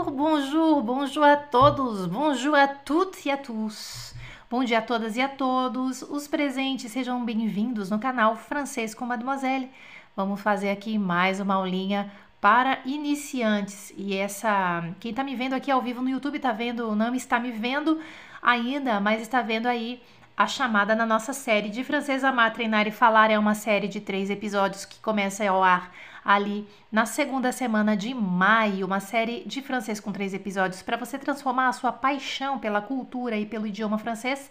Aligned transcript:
Bonjour, 0.00 0.12
bonjour, 0.12 0.82
bonjour 0.82 1.24
a 1.24 1.36
todos, 1.36 2.06
bonjour 2.06 2.54
a 2.54 2.66
toutes 2.66 3.26
e 3.26 3.30
a 3.30 3.36
tous. 3.36 4.14
Bom 4.50 4.64
dia 4.64 4.78
a 4.78 4.82
todas 4.82 5.14
e 5.14 5.20
a 5.20 5.28
todos. 5.28 6.00
Os 6.00 6.26
presentes 6.26 6.90
sejam 6.90 7.22
bem-vindos 7.22 7.90
no 7.90 7.98
canal 7.98 8.34
Francês 8.34 8.94
com 8.94 9.04
Mademoiselle. 9.04 9.70
Vamos 10.16 10.40
fazer 10.40 10.70
aqui 10.70 10.96
mais 10.96 11.38
uma 11.38 11.56
aulinha 11.56 12.10
para 12.40 12.78
iniciantes. 12.86 13.92
E 13.94 14.16
essa, 14.16 14.82
quem 15.00 15.10
está 15.10 15.22
me 15.22 15.36
vendo 15.36 15.52
aqui 15.52 15.70
ao 15.70 15.82
vivo 15.82 16.00
no 16.00 16.08
YouTube 16.08 16.36
está 16.36 16.52
vendo, 16.52 16.96
não 16.96 17.14
está 17.14 17.38
me 17.38 17.50
vendo 17.50 18.00
ainda, 18.40 19.00
mas 19.00 19.20
está 19.20 19.42
vendo 19.42 19.66
aí 19.66 20.02
a 20.34 20.46
chamada 20.46 20.94
na 20.94 21.04
nossa 21.04 21.34
série 21.34 21.68
de 21.68 21.84
francês 21.84 22.24
Amar, 22.24 22.54
Treinar 22.54 22.88
e 22.88 22.90
Falar. 22.90 23.30
É 23.30 23.38
uma 23.38 23.54
série 23.54 23.86
de 23.86 24.00
três 24.00 24.30
episódios 24.30 24.86
que 24.86 24.98
começa 25.00 25.46
ao 25.46 25.62
ar 25.62 25.92
ali 26.24 26.68
na 26.90 27.06
segunda 27.06 27.52
semana 27.52 27.96
de 27.96 28.12
maio, 28.14 28.86
uma 28.86 29.00
série 29.00 29.44
de 29.44 29.62
francês 29.62 30.00
com 30.00 30.12
três 30.12 30.34
episódios 30.34 30.82
para 30.82 30.96
você 30.96 31.18
transformar 31.18 31.68
a 31.68 31.72
sua 31.72 31.92
paixão 31.92 32.58
pela 32.58 32.80
cultura 32.80 33.36
e 33.36 33.46
pelo 33.46 33.66
idioma 33.66 33.98
francês 33.98 34.50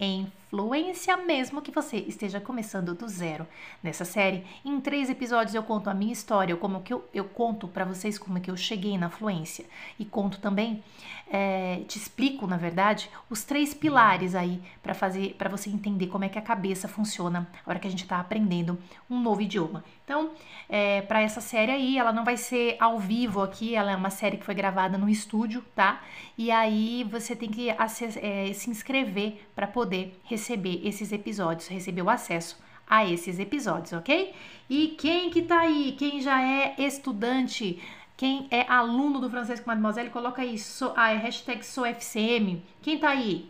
em 0.00 0.32
fluência, 0.48 1.14
mesmo 1.18 1.60
que 1.60 1.70
você 1.70 1.98
esteja 1.98 2.40
começando 2.40 2.94
do 2.94 3.06
zero. 3.06 3.46
Nessa 3.82 4.04
série, 4.04 4.44
em 4.64 4.80
três 4.80 5.10
episódios 5.10 5.54
eu 5.54 5.62
conto 5.62 5.90
a 5.90 5.94
minha 5.94 6.12
história, 6.12 6.56
como 6.56 6.80
que 6.80 6.92
eu, 6.92 7.06
eu 7.12 7.24
conto 7.24 7.68
para 7.68 7.84
vocês 7.84 8.18
como 8.18 8.38
é 8.38 8.40
que 8.40 8.50
eu 8.50 8.56
cheguei 8.56 8.96
na 8.96 9.10
fluência 9.10 9.66
e 9.98 10.04
conto 10.04 10.40
também, 10.40 10.82
é, 11.30 11.82
te 11.86 11.98
explico 11.98 12.46
na 12.46 12.56
verdade 12.56 13.08
os 13.28 13.44
três 13.44 13.72
pilares 13.74 14.34
aí 14.34 14.60
para 14.82 14.94
fazer, 14.94 15.34
para 15.34 15.50
você 15.50 15.68
entender 15.68 16.06
como 16.06 16.24
é 16.24 16.28
que 16.28 16.38
a 16.38 16.42
cabeça 16.42 16.88
funciona 16.88 17.40
na 17.40 17.70
hora 17.70 17.78
que 17.78 17.86
a 17.86 17.90
gente 17.90 18.02
está 18.02 18.18
aprendendo 18.18 18.78
um 19.08 19.20
novo 19.20 19.42
idioma. 19.42 19.84
Então, 20.10 20.32
é, 20.68 21.02
para 21.02 21.22
essa 21.22 21.40
série 21.40 21.70
aí, 21.70 21.96
ela 21.96 22.12
não 22.12 22.24
vai 22.24 22.36
ser 22.36 22.76
ao 22.80 22.98
vivo 22.98 23.40
aqui, 23.40 23.76
ela 23.76 23.92
é 23.92 23.94
uma 23.94 24.10
série 24.10 24.38
que 24.38 24.44
foi 24.44 24.56
gravada 24.56 24.98
no 24.98 25.08
estúdio, 25.08 25.64
tá? 25.72 26.02
E 26.36 26.50
aí 26.50 27.06
você 27.08 27.36
tem 27.36 27.48
que 27.48 27.70
é, 27.70 28.52
se 28.52 28.70
inscrever 28.70 29.40
para 29.54 29.68
poder 29.68 30.20
receber 30.24 30.84
esses 30.84 31.12
episódios, 31.12 31.68
receber 31.68 32.02
o 32.02 32.10
acesso 32.10 32.58
a 32.88 33.06
esses 33.06 33.38
episódios, 33.38 33.92
ok? 33.92 34.34
E 34.68 34.96
quem 34.98 35.30
que 35.30 35.42
tá 35.42 35.60
aí? 35.60 35.94
Quem 35.96 36.20
já 36.20 36.42
é 36.42 36.74
estudante? 36.76 37.80
Quem 38.16 38.48
é 38.50 38.62
aluno 38.68 39.20
do 39.20 39.30
francês 39.30 39.60
com 39.60 39.70
Mademoiselle, 39.70 40.10
coloca 40.10 40.42
aí 40.42 40.58
so, 40.58 40.92
a 40.96 41.06
hashtag 41.10 41.64
SouFCM. 41.64 42.60
Quem 42.82 42.98
tá 42.98 43.10
aí? 43.10 43.48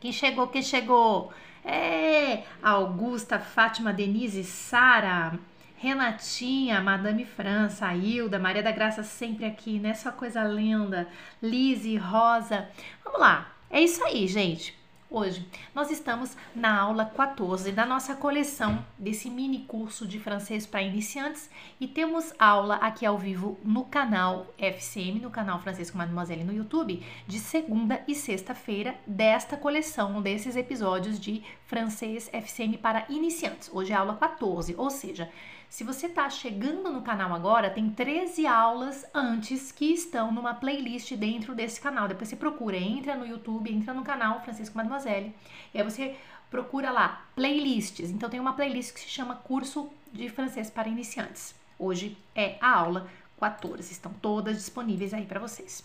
Quem 0.00 0.12
chegou? 0.12 0.48
Quem 0.48 0.62
chegou? 0.62 1.32
É, 1.64 2.42
Augusta, 2.62 3.38
Fátima, 3.38 3.90
Denise, 3.90 4.44
Sara, 4.44 5.40
Renatinha, 5.84 6.80
Madame 6.80 7.26
França, 7.26 7.94
Hilda, 7.94 8.38
Maria 8.38 8.62
da 8.62 8.72
Graça 8.72 9.02
sempre 9.02 9.44
aqui, 9.44 9.78
né? 9.78 9.92
Só 9.92 10.10
coisa 10.10 10.42
linda. 10.42 11.06
Lise, 11.42 11.98
Rosa. 11.98 12.66
Vamos 13.04 13.20
lá. 13.20 13.52
É 13.68 13.82
isso 13.82 14.02
aí, 14.02 14.26
gente. 14.26 14.74
Hoje 15.10 15.46
nós 15.74 15.90
estamos 15.90 16.34
na 16.56 16.80
aula 16.80 17.04
14 17.04 17.70
da 17.70 17.84
nossa 17.84 18.16
coleção 18.16 18.82
desse 18.98 19.28
mini 19.28 19.60
curso 19.60 20.08
de 20.08 20.18
francês 20.18 20.66
para 20.66 20.82
iniciantes 20.82 21.50
e 21.78 21.86
temos 21.86 22.32
aula 22.38 22.76
aqui 22.76 23.04
ao 23.04 23.18
vivo 23.18 23.58
no 23.62 23.84
canal 23.84 24.46
FCM, 24.58 25.20
no 25.20 25.30
canal 25.30 25.60
Francês 25.60 25.90
com 25.90 25.98
Mademoiselle 25.98 26.42
no 26.44 26.52
YouTube, 26.52 27.04
de 27.28 27.38
segunda 27.38 28.02
e 28.08 28.14
sexta-feira 28.14 28.94
desta 29.06 29.56
coleção, 29.56 30.22
desses 30.22 30.56
episódios 30.56 31.20
de 31.20 31.44
francês 31.66 32.30
FCM 32.32 32.78
para 32.78 33.04
iniciantes. 33.10 33.70
Hoje 33.72 33.92
é 33.92 33.94
a 33.94 34.00
aula 34.00 34.16
14, 34.16 34.74
ou 34.76 34.90
seja, 34.90 35.30
se 35.68 35.84
você 35.84 36.06
está 36.06 36.30
chegando 36.30 36.90
no 36.90 37.02
canal 37.02 37.34
agora, 37.34 37.70
tem 37.70 37.90
13 37.90 38.46
aulas 38.46 39.04
antes 39.12 39.72
que 39.72 39.92
estão 39.92 40.30
numa 40.30 40.54
playlist 40.54 41.14
dentro 41.14 41.54
desse 41.54 41.80
canal. 41.80 42.06
Depois 42.06 42.28
você 42.28 42.36
procura, 42.36 42.76
entra 42.76 43.16
no 43.16 43.26
YouTube, 43.26 43.72
entra 43.72 43.92
no 43.92 44.04
canal 44.04 44.40
Francisco 44.42 44.76
Mademoiselle, 44.76 45.34
e 45.72 45.78
aí 45.78 45.84
você 45.84 46.16
procura 46.50 46.90
lá 46.90 47.26
playlists. 47.34 48.10
Então 48.10 48.30
tem 48.30 48.38
uma 48.38 48.52
playlist 48.52 48.94
que 48.94 49.00
se 49.00 49.08
chama 49.08 49.34
Curso 49.36 49.90
de 50.12 50.28
Francês 50.28 50.70
para 50.70 50.88
Iniciantes. 50.88 51.54
Hoje 51.78 52.16
é 52.34 52.56
a 52.60 52.70
aula 52.70 53.08
14, 53.40 53.92
estão 53.92 54.12
todas 54.12 54.56
disponíveis 54.56 55.12
aí 55.12 55.26
para 55.26 55.40
vocês. 55.40 55.84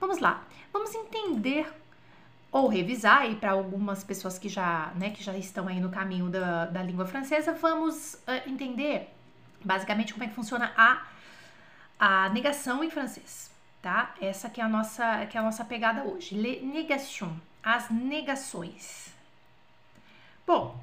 Vamos 0.00 0.18
lá, 0.18 0.46
vamos 0.72 0.94
entender 0.94 1.66
ou 2.50 2.66
revisar 2.66 3.22
aí 3.22 3.36
para 3.36 3.52
algumas 3.52 4.02
pessoas 4.02 4.38
que 4.38 4.48
já, 4.48 4.92
né, 4.94 5.10
que 5.10 5.22
já 5.22 5.36
estão 5.36 5.68
aí 5.68 5.80
no 5.80 5.90
caminho 5.90 6.28
da, 6.28 6.66
da 6.66 6.82
língua 6.82 7.06
francesa, 7.06 7.52
vamos 7.52 8.14
uh, 8.14 8.48
entender 8.48 9.14
basicamente 9.62 10.12
como 10.12 10.24
é 10.24 10.28
que 10.28 10.34
funciona 10.34 10.72
a, 10.76 11.06
a 11.98 12.28
negação 12.30 12.82
em 12.82 12.90
francês, 12.90 13.50
tá? 13.82 14.14
Essa 14.20 14.48
que 14.48 14.60
é 14.60 14.64
a 14.64 14.68
nossa, 14.68 15.26
que 15.26 15.36
é 15.36 15.40
a 15.40 15.42
nossa 15.42 15.64
pegada 15.64 16.04
hoje. 16.04 16.34
Le 16.34 16.60
negation, 16.64 17.36
as 17.62 17.90
negações. 17.90 19.12
Bom, 20.46 20.82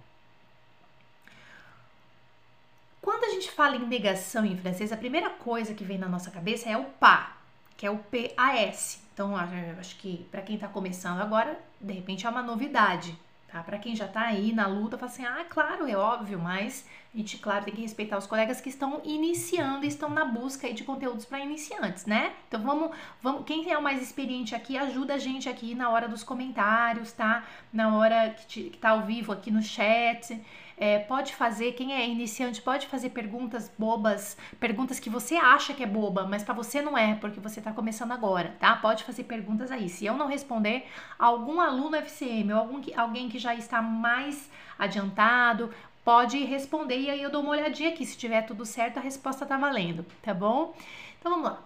quando 3.02 3.24
a 3.24 3.30
gente 3.30 3.50
fala 3.52 3.76
em 3.76 3.88
negação 3.88 4.46
em 4.46 4.58
francês, 4.58 4.92
a 4.92 4.98
primeira 4.98 5.30
coisa 5.30 5.74
que 5.74 5.84
vem 5.84 5.98
na 5.98 6.08
nossa 6.10 6.30
cabeça 6.30 6.70
é 6.70 6.78
o 6.78 6.86
pas, 6.86 7.30
que 7.78 7.86
é 7.86 7.92
o 7.92 7.98
PAS. 7.98 9.04
Então, 9.14 9.36
acho 9.36 9.96
que 9.98 10.28
para 10.30 10.42
quem 10.42 10.56
está 10.56 10.68
começando 10.68 11.22
agora, 11.22 11.58
de 11.80 11.94
repente 11.94 12.28
é 12.28 12.30
uma 12.30 12.44
novidade, 12.44 13.18
tá? 13.48 13.64
Para 13.64 13.80
quem 13.80 13.96
já 13.96 14.06
está 14.06 14.22
aí 14.22 14.52
na 14.52 14.68
luta, 14.68 14.98
fala 14.98 15.12
assim: 15.12 15.26
"Ah, 15.26 15.46
claro, 15.50 15.88
é 15.88 15.96
óbvio, 15.96 16.38
mas 16.38 16.86
a 17.14 17.18
gente, 17.18 17.38
claro, 17.38 17.64
tem 17.64 17.74
que 17.74 17.82
respeitar 17.82 18.18
os 18.18 18.28
colegas 18.28 18.60
que 18.60 18.68
estão 18.68 19.02
iniciando 19.06 19.86
e 19.86 19.88
estão 19.88 20.10
na 20.10 20.26
busca 20.26 20.74
de 20.74 20.84
conteúdos 20.84 21.24
para 21.24 21.40
iniciantes, 21.40 22.06
né? 22.06 22.34
Então, 22.50 22.62
vamos, 22.62 22.92
vamos, 23.22 23.46
quem 23.46 23.72
é 23.72 23.78
o 23.78 23.82
mais 23.82 24.02
experiente 24.02 24.54
aqui, 24.54 24.78
ajuda 24.78 25.14
a 25.14 25.18
gente 25.18 25.48
aqui 25.48 25.74
na 25.74 25.90
hora 25.90 26.10
dos 26.10 26.26
comentários, 26.26 27.14
tá? 27.14 27.46
Na 27.72 27.96
hora 27.96 28.32
que, 28.32 28.46
te, 28.48 28.64
que 28.64 28.78
tá 28.78 28.90
ao 28.90 29.04
vivo 29.04 29.32
aqui 29.32 29.50
no 29.50 29.62
chat. 29.62 30.38
É, 30.78 31.00
pode 31.00 31.34
fazer, 31.34 31.72
quem 31.72 31.94
é 31.94 32.08
iniciante, 32.08 32.62
pode 32.62 32.88
fazer 32.88 33.12
perguntas 33.12 33.72
bobas, 33.78 34.36
perguntas 34.60 35.00
que 35.00 35.10
você 35.10 35.36
acha 35.36 35.74
que 35.74 35.84
é 35.84 35.88
boba, 35.88 36.26
mas 36.26 36.44
para 36.44 36.54
você 36.54 36.82
não 36.82 36.98
é, 36.98 37.16
porque 37.16 37.40
você 37.40 37.62
tá 37.62 37.72
começando 37.72 38.12
agora, 38.12 38.56
tá? 38.60 38.76
Pode 38.76 39.06
fazer 39.06 39.24
perguntas 39.24 39.72
aí. 39.72 39.88
Se 39.88 40.06
eu 40.06 40.18
não 40.18 40.28
responder, 40.28 40.86
algum 41.18 41.62
aluno 41.62 41.96
FCM 41.96 42.52
ou 42.52 42.60
algum, 42.60 42.82
alguém 42.98 43.30
que 43.30 43.40
já 43.40 43.56
está 43.56 43.82
mais 43.82 44.50
adiantado, 44.78 45.74
pode 46.04 46.44
responder 46.44 47.00
e 47.00 47.10
aí 47.10 47.22
eu 47.22 47.32
dou 47.32 47.42
uma 47.42 47.52
olhadinha 47.52 47.90
aqui. 47.90 48.06
Se 48.06 48.18
tiver 48.18 48.42
tudo 48.44 48.66
certo, 48.66 48.98
a 48.98 49.02
resposta 49.02 49.46
tá 49.46 49.58
valendo, 49.58 50.06
tá 50.22 50.34
bom? 50.34 50.76
Então 51.20 51.32
vamos 51.32 51.50
lá. 51.50 51.60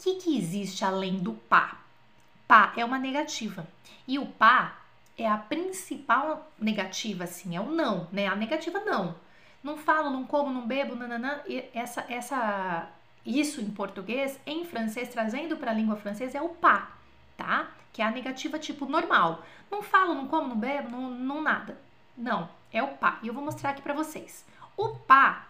O 0.00 0.02
que, 0.02 0.14
que 0.14 0.36
existe 0.36 0.84
além 0.84 1.18
do 1.18 1.34
pá? 1.34 1.76
Pá 2.48 2.72
é 2.76 2.84
uma 2.84 2.98
negativa. 2.98 3.66
E 4.08 4.18
o 4.18 4.26
pá 4.26 4.81
é 5.16 5.28
a 5.28 5.36
principal 5.36 6.50
negativa, 6.58 7.24
assim, 7.24 7.56
é 7.56 7.60
o 7.60 7.70
não, 7.70 8.08
né? 8.10 8.26
A 8.26 8.36
negativa 8.36 8.80
não. 8.80 9.14
Não 9.62 9.76
falo, 9.76 10.10
não 10.10 10.24
como, 10.24 10.50
não 10.50 10.66
bebo, 10.66 10.96
nananã. 10.96 11.40
E 11.46 11.64
essa, 11.72 12.04
essa, 12.08 12.88
isso 13.24 13.60
em 13.60 13.70
português, 13.70 14.38
em 14.46 14.64
francês, 14.64 15.08
trazendo 15.08 15.56
para 15.56 15.70
a 15.70 15.74
língua 15.74 15.96
francesa, 15.96 16.38
é 16.38 16.42
o 16.42 16.48
pá, 16.48 16.90
tá? 17.36 17.70
Que 17.92 18.02
é 18.02 18.04
a 18.04 18.10
negativa 18.10 18.58
tipo 18.58 18.86
normal. 18.86 19.44
Não 19.70 19.82
falo, 19.82 20.14
não 20.14 20.26
como, 20.26 20.48
não 20.48 20.56
bebo, 20.56 20.90
não, 20.90 21.10
não 21.10 21.42
nada. 21.42 21.78
Não, 22.16 22.48
é 22.72 22.82
o 22.82 22.88
pá. 22.88 23.18
E 23.22 23.28
eu 23.28 23.34
vou 23.34 23.44
mostrar 23.44 23.70
aqui 23.70 23.82
para 23.82 23.94
vocês. 23.94 24.44
O 24.76 24.90
pá, 24.90 25.46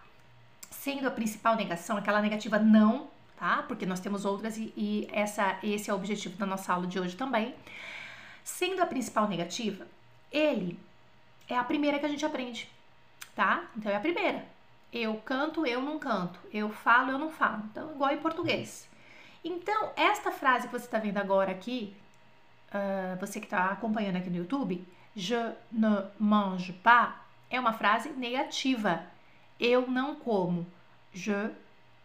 sendo 0.70 1.08
a 1.08 1.10
principal 1.10 1.56
negação, 1.56 1.96
aquela 1.96 2.20
negativa 2.20 2.58
não, 2.58 3.08
tá? 3.38 3.64
Porque 3.66 3.86
nós 3.86 4.00
temos 4.00 4.24
outras 4.24 4.58
e, 4.58 4.72
e 4.76 5.08
essa, 5.12 5.58
esse 5.62 5.88
é 5.88 5.92
o 5.92 5.96
objetivo 5.96 6.36
da 6.36 6.46
nossa 6.46 6.72
aula 6.72 6.86
de 6.86 6.98
hoje 6.98 7.16
também. 7.16 7.54
Sendo 8.44 8.82
a 8.82 8.86
principal 8.86 9.28
negativa, 9.28 9.86
ele 10.30 10.78
é 11.48 11.56
a 11.56 11.64
primeira 11.64 11.98
que 11.98 12.06
a 12.06 12.08
gente 12.08 12.25
aprende, 12.25 12.69
tá? 13.34 13.69
Então 13.76 13.90
é 13.90 13.96
a 13.96 14.00
primeira. 14.00 14.44
Eu 14.93 15.16
canto, 15.25 15.64
eu 15.64 15.81
não 15.81 15.99
canto. 15.99 16.38
Eu 16.52 16.70
falo, 16.70 17.11
eu 17.11 17.19
não 17.19 17.31
falo. 17.31 17.62
Então, 17.70 17.93
igual 17.93 18.12
em 18.12 18.19
português. 18.19 18.88
Então, 19.44 19.90
esta 19.96 20.31
frase 20.31 20.66
que 20.66 20.72
você 20.72 20.84
está 20.84 20.99
vendo 20.99 21.19
agora 21.19 21.50
aqui, 21.50 21.96
uh, 22.69 23.19
você 23.19 23.40
que 23.40 23.46
está 23.46 23.66
acompanhando 23.66 24.16
aqui 24.16 24.28
no 24.28 24.37
YouTube, 24.37 24.87
je 25.16 25.52
ne 25.70 26.05
mange 26.19 26.72
pas, 26.75 27.14
é 27.49 27.58
uma 27.58 27.72
frase 27.72 28.11
negativa. 28.11 29.05
Eu 29.58 29.88
não 29.88 30.14
como. 30.14 30.66
Je 31.12 31.50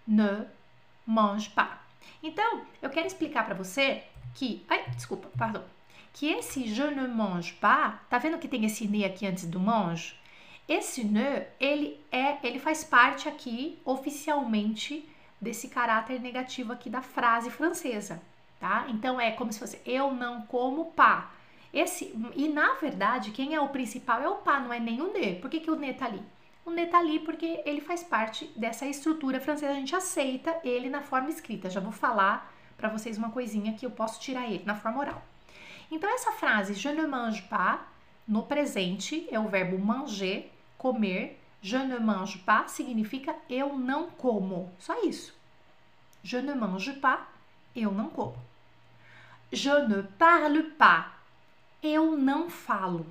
ne 0.07 0.45
mange 1.05 1.49
pas. 1.49 1.77
Então, 2.23 2.65
eu 2.81 2.89
quero 2.89 3.07
explicar 3.07 3.45
para 3.45 3.55
você 3.55 4.03
que. 4.33 4.65
Ai, 4.69 4.89
desculpa, 4.91 5.27
perdão 5.37 5.76
que 6.17 6.31
esse 6.31 6.65
je 6.65 6.81
ne 6.81 7.07
mange 7.07 7.53
pas, 7.53 8.01
tá 8.09 8.17
vendo 8.17 8.39
que 8.39 8.47
tem 8.47 8.65
esse 8.65 8.87
ne 8.87 9.05
aqui 9.05 9.27
antes 9.27 9.45
do 9.45 9.59
mange? 9.59 10.15
Esse 10.67 11.03
ne, 11.03 11.45
ele 11.59 12.03
é, 12.11 12.37
ele 12.41 12.57
faz 12.57 12.83
parte 12.83 13.29
aqui 13.29 13.77
oficialmente 13.85 15.07
desse 15.39 15.67
caráter 15.67 16.19
negativo 16.19 16.73
aqui 16.73 16.89
da 16.89 17.03
frase 17.03 17.51
francesa, 17.51 18.19
tá? 18.59 18.87
Então 18.89 19.21
é 19.21 19.29
como 19.29 19.53
se 19.53 19.59
fosse 19.59 19.79
eu 19.85 20.11
não 20.11 20.41
como 20.41 20.85
pá. 20.85 21.29
Esse, 21.71 22.11
e 22.35 22.49
na 22.49 22.73
verdade, 22.73 23.29
quem 23.29 23.53
é 23.53 23.61
o 23.61 23.69
principal 23.69 24.19
é 24.19 24.27
o 24.27 24.37
pá, 24.37 24.59
não 24.59 24.73
é 24.73 24.79
nem 24.79 24.99
o 24.99 25.13
ne. 25.13 25.35
Por 25.35 25.51
que, 25.51 25.59
que 25.59 25.69
o 25.69 25.75
ne 25.75 25.93
tá 25.93 26.05
ali? 26.05 26.23
O 26.65 26.71
ne 26.71 26.87
tá 26.87 26.97
ali 26.97 27.19
porque 27.19 27.61
ele 27.63 27.79
faz 27.79 28.03
parte 28.03 28.51
dessa 28.55 28.87
estrutura 28.87 29.39
francesa, 29.39 29.71
a 29.71 29.75
gente 29.75 29.95
aceita 29.95 30.57
ele 30.63 30.89
na 30.89 31.03
forma 31.03 31.29
escrita. 31.29 31.69
Já 31.69 31.79
vou 31.79 31.91
falar 31.91 32.51
para 32.75 32.89
vocês 32.89 33.19
uma 33.19 33.29
coisinha 33.29 33.73
que 33.73 33.85
eu 33.85 33.91
posso 33.91 34.19
tirar 34.19 34.47
ele 34.49 34.63
na 34.65 34.73
forma 34.73 34.99
oral. 34.99 35.21
Então, 35.91 36.09
essa 36.13 36.31
frase, 36.33 36.73
je 36.73 36.89
ne 36.89 37.07
mange 37.07 37.43
pas, 37.43 37.87
no 38.27 38.43
presente, 38.43 39.27
é 39.31 39.39
o 39.39 39.47
verbo 39.47 39.77
manger, 39.77 40.51
comer. 40.77 41.39
Je 41.61 41.77
ne 41.77 41.97
mange 41.97 42.39
pas 42.39 42.71
significa 42.71 43.35
eu 43.49 43.77
não 43.77 44.09
como. 44.11 44.71
Só 44.79 45.01
isso. 45.03 45.33
Je 46.21 46.41
ne 46.41 46.53
mange 46.53 46.93
pas, 46.93 47.25
eu 47.75 47.91
não 47.91 48.09
como. 48.09 48.37
Je 49.51 49.71
ne 49.87 50.03
parle 50.03 50.63
pas, 50.63 51.13
eu 51.81 52.17
não 52.17 52.49
falo. 52.49 53.05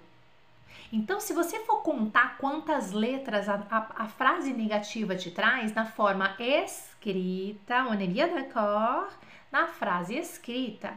Então, 0.92 1.18
se 1.18 1.32
você 1.32 1.60
for 1.64 1.82
contar 1.82 2.36
quantas 2.38 2.92
letras 2.92 3.48
a, 3.48 3.54
a, 3.70 4.04
a 4.04 4.08
frase 4.08 4.52
negativa 4.52 5.16
te 5.16 5.30
traz 5.30 5.74
na 5.74 5.84
forma 5.84 6.36
escrita, 6.38 7.86
on 7.88 7.94
est 7.94 8.06
bien 8.06 8.28
d'accord, 8.28 9.12
na 9.50 9.66
frase 9.66 10.14
escrita, 10.14 10.96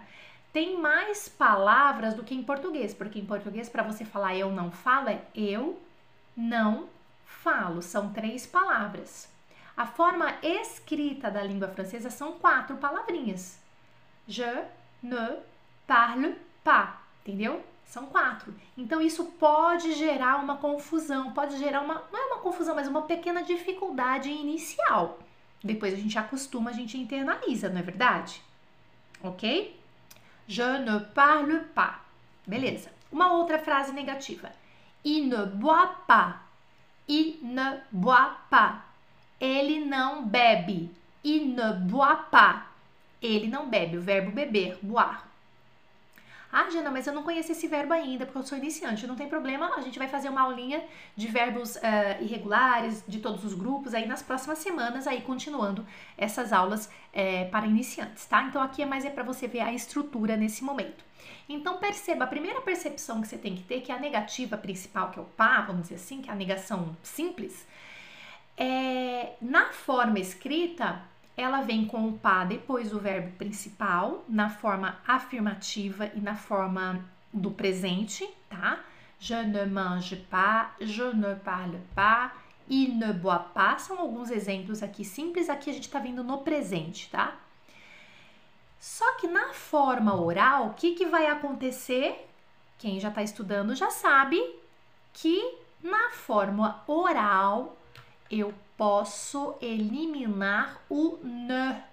tem 0.51 0.79
mais 0.79 1.29
palavras 1.29 2.13
do 2.13 2.23
que 2.23 2.33
em 2.33 2.43
português, 2.43 2.93
porque 2.93 3.19
em 3.19 3.25
português, 3.25 3.69
para 3.69 3.83
você 3.83 4.03
falar 4.03 4.35
eu 4.35 4.51
não 4.51 4.71
falo, 4.71 5.09
é 5.09 5.21
eu 5.35 5.79
não 6.35 6.89
falo. 7.23 7.81
São 7.81 8.11
três 8.11 8.47
palavras. 8.47 9.29
A 9.77 9.85
forma 9.85 10.35
escrita 10.41 11.31
da 11.31 11.43
língua 11.43 11.69
francesa 11.69 12.09
são 12.09 12.33
quatro 12.33 12.77
palavrinhas. 12.77 13.59
Je 14.27 14.63
ne 15.01 15.37
parle 15.87 16.35
pas, 16.63 16.95
entendeu? 17.21 17.63
São 17.85 18.05
quatro. 18.05 18.53
Então, 18.77 19.01
isso 19.01 19.25
pode 19.39 19.93
gerar 19.93 20.37
uma 20.37 20.57
confusão, 20.57 21.31
pode 21.31 21.57
gerar 21.57 21.81
uma. 21.81 22.03
Não 22.11 22.19
é 22.19 22.25
uma 22.33 22.41
confusão, 22.41 22.75
mas 22.75 22.87
uma 22.87 23.03
pequena 23.03 23.41
dificuldade 23.41 24.29
inicial. 24.29 25.17
Depois 25.63 25.93
a 25.93 25.97
gente 25.97 26.17
acostuma, 26.19 26.69
a 26.69 26.73
gente 26.73 26.97
internaliza, 26.97 27.69
não 27.69 27.79
é 27.79 27.81
verdade? 27.81 28.43
Ok? 29.23 29.78
Je 30.49 30.79
ne 30.79 30.99
parle 31.13 31.63
pas. 31.75 31.99
Beleza. 32.47 32.89
Uma 33.11 33.33
outra 33.33 33.59
frase 33.59 33.93
negativa. 33.93 34.49
Il 35.05 35.27
ne 35.27 35.45
boit 35.45 36.05
pas. 36.07 36.37
Il 37.07 37.37
ne 37.43 37.79
boit 37.91 38.35
pas. 38.49 38.81
Ele 39.39 39.85
não 39.85 40.25
bebe. 40.25 40.89
Il 41.23 41.53
ne 41.53 41.73
boit 41.73 42.29
pas. 42.31 42.65
Ele 43.21 43.47
não 43.47 43.69
bebe. 43.69 43.97
O 43.97 44.01
verbo 44.01 44.31
beber, 44.31 44.79
boire. 44.81 45.28
Ah, 46.51 46.67
Jana, 46.71 46.89
mas 46.89 47.05
eu 47.05 47.13
não 47.13 47.21
conheço 47.21 47.51
esse 47.51 47.67
verbo 47.67 47.93
ainda, 47.93 48.25
porque 48.25 48.39
eu 48.39 48.43
sou 48.43 48.57
iniciante. 48.57 49.05
Não 49.05 49.15
tem 49.15 49.29
problema, 49.29 49.71
a 49.75 49.81
gente 49.81 49.99
vai 49.99 50.07
fazer 50.07 50.29
uma 50.29 50.41
aulinha 50.41 50.83
de 51.15 51.27
verbos 51.27 51.75
uh, 51.75 51.79
irregulares 52.21 53.03
de 53.07 53.19
todos 53.19 53.43
os 53.45 53.53
grupos 53.53 53.93
aí 53.93 54.07
nas 54.07 54.23
próximas 54.23 54.57
semanas, 54.57 55.05
aí 55.05 55.21
continuando 55.21 55.85
essas 56.17 56.51
aulas 56.51 56.89
é, 57.13 57.45
para 57.45 57.67
iniciantes, 57.67 58.25
tá? 58.25 58.43
Então 58.43 58.61
aqui 58.63 58.81
é 58.81 58.85
mais 58.85 59.05
é 59.05 59.11
para 59.11 59.23
você 59.23 59.47
ver 59.47 59.59
a 59.59 59.71
estrutura 59.71 60.35
nesse 60.35 60.63
momento. 60.63 61.03
Então 61.47 61.77
perceba, 61.77 62.23
a 62.23 62.27
primeira 62.27 62.61
percepção 62.61 63.21
que 63.21 63.27
você 63.27 63.37
tem 63.37 63.55
que 63.55 63.63
ter, 63.63 63.81
que 63.81 63.91
é 63.91 63.95
a 63.95 63.99
negativa 63.99 64.57
principal, 64.57 65.11
que 65.11 65.19
é 65.19 65.21
o 65.21 65.25
pá, 65.25 65.61
vamos 65.61 65.83
dizer 65.83 65.95
assim, 65.95 66.21
que 66.21 66.29
é 66.29 66.33
a 66.33 66.35
negação 66.35 66.95
simples, 67.03 67.67
é, 68.57 69.33
na 69.39 69.71
forma 69.71 70.19
escrita, 70.19 71.01
ela 71.39 71.61
vem 71.61 71.85
com 71.85 72.09
o 72.09 72.17
pá 72.17 72.43
depois 72.43 72.91
do 72.91 72.99
verbo 72.99 73.31
principal, 73.37 74.25
na 74.27 74.49
forma 74.49 74.99
afirmativa 75.07 76.11
e 76.13 76.19
na 76.19 76.35
forma 76.35 77.03
do 77.33 77.51
presente, 77.51 78.27
tá? 78.49 78.79
Je 79.19 79.35
ne 79.43 79.65
mange 79.65 80.15
pas, 80.15 80.71
je 80.81 81.13
ne 81.13 81.35
parle 81.35 81.79
pas, 81.95 82.31
il 82.67 82.95
ne 82.97 83.13
boit 83.13 83.53
pas. 83.53 83.81
São 83.81 83.99
alguns 83.99 84.29
exemplos 84.29 84.83
aqui 84.83 85.05
simples, 85.05 85.49
aqui 85.49 85.69
a 85.69 85.73
gente 85.73 85.89
tá 85.89 85.99
vendo 85.99 86.23
no 86.23 86.39
presente, 86.39 87.09
tá? 87.09 87.37
Só 88.79 89.15
que 89.15 89.27
na 89.27 89.53
forma 89.53 90.15
oral, 90.15 90.67
o 90.67 90.73
que, 90.73 90.93
que 90.93 91.05
vai 91.05 91.27
acontecer? 91.27 92.27
Quem 92.77 92.99
já 92.99 93.09
está 93.09 93.23
estudando 93.23 93.75
já 93.75 93.89
sabe 93.89 94.37
que 95.13 95.57
na 95.81 96.11
forma 96.11 96.81
oral 96.87 97.77
eu 98.31 98.53
posso 98.79 99.55
eliminar 99.61 100.81
o 100.89 101.17
ne, 101.21 101.83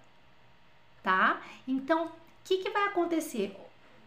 tá? 1.03 1.43
Então, 1.67 2.07
o 2.07 2.11
que, 2.45 2.59
que 2.59 2.71
vai 2.71 2.85
acontecer? 2.85 3.57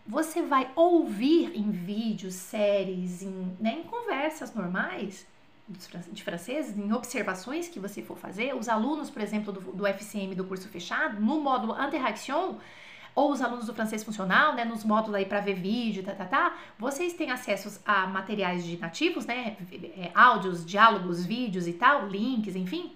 Você 0.08 0.42
vai 0.42 0.72
ouvir 0.78 1.52
em 1.58 1.72
vídeos, 1.72 2.36
séries, 2.36 3.22
em, 3.22 3.58
né, 3.60 3.82
em 3.82 3.84
conversas 3.84 4.56
normais 4.56 5.28
de 5.68 6.24
franceses, 6.24 6.78
em 6.78 6.94
observações 6.94 7.68
que 7.68 7.82
você 7.82 8.02
for 8.02 8.18
fazer, 8.18 8.56
os 8.56 8.70
alunos, 8.70 9.10
por 9.10 9.22
exemplo, 9.22 9.52
do, 9.52 9.60
do 9.74 9.86
FCM 9.86 10.34
do 10.34 10.46
curso 10.46 10.70
fechado, 10.70 11.20
no 11.20 11.42
módulo 11.42 11.76
Interaction, 11.86 12.56
ou 13.16 13.32
os 13.32 13.42
alunos 13.42 13.66
do 13.66 13.74
francês 13.74 14.04
funcional, 14.04 14.54
né, 14.56 14.64
nos 14.64 14.84
módulos 14.84 15.16
aí 15.16 15.26
para 15.26 15.40
ver 15.40 15.56
vídeo, 15.56 16.04
tá, 16.04 16.14
tá, 16.14 16.26
tá, 16.26 16.58
vocês 16.78 17.14
têm 17.14 17.32
acesso 17.32 17.82
a 17.86 18.08
materiais 18.08 18.64
de 18.64 18.78
nativos, 18.78 19.26
né, 19.26 19.58
é, 19.98 20.12
áudios, 20.14 20.66
diálogos, 20.66 21.26
vídeos 21.26 21.68
e 21.68 21.74
tal, 21.74 22.08
links, 22.08 22.56
enfim. 22.56 22.96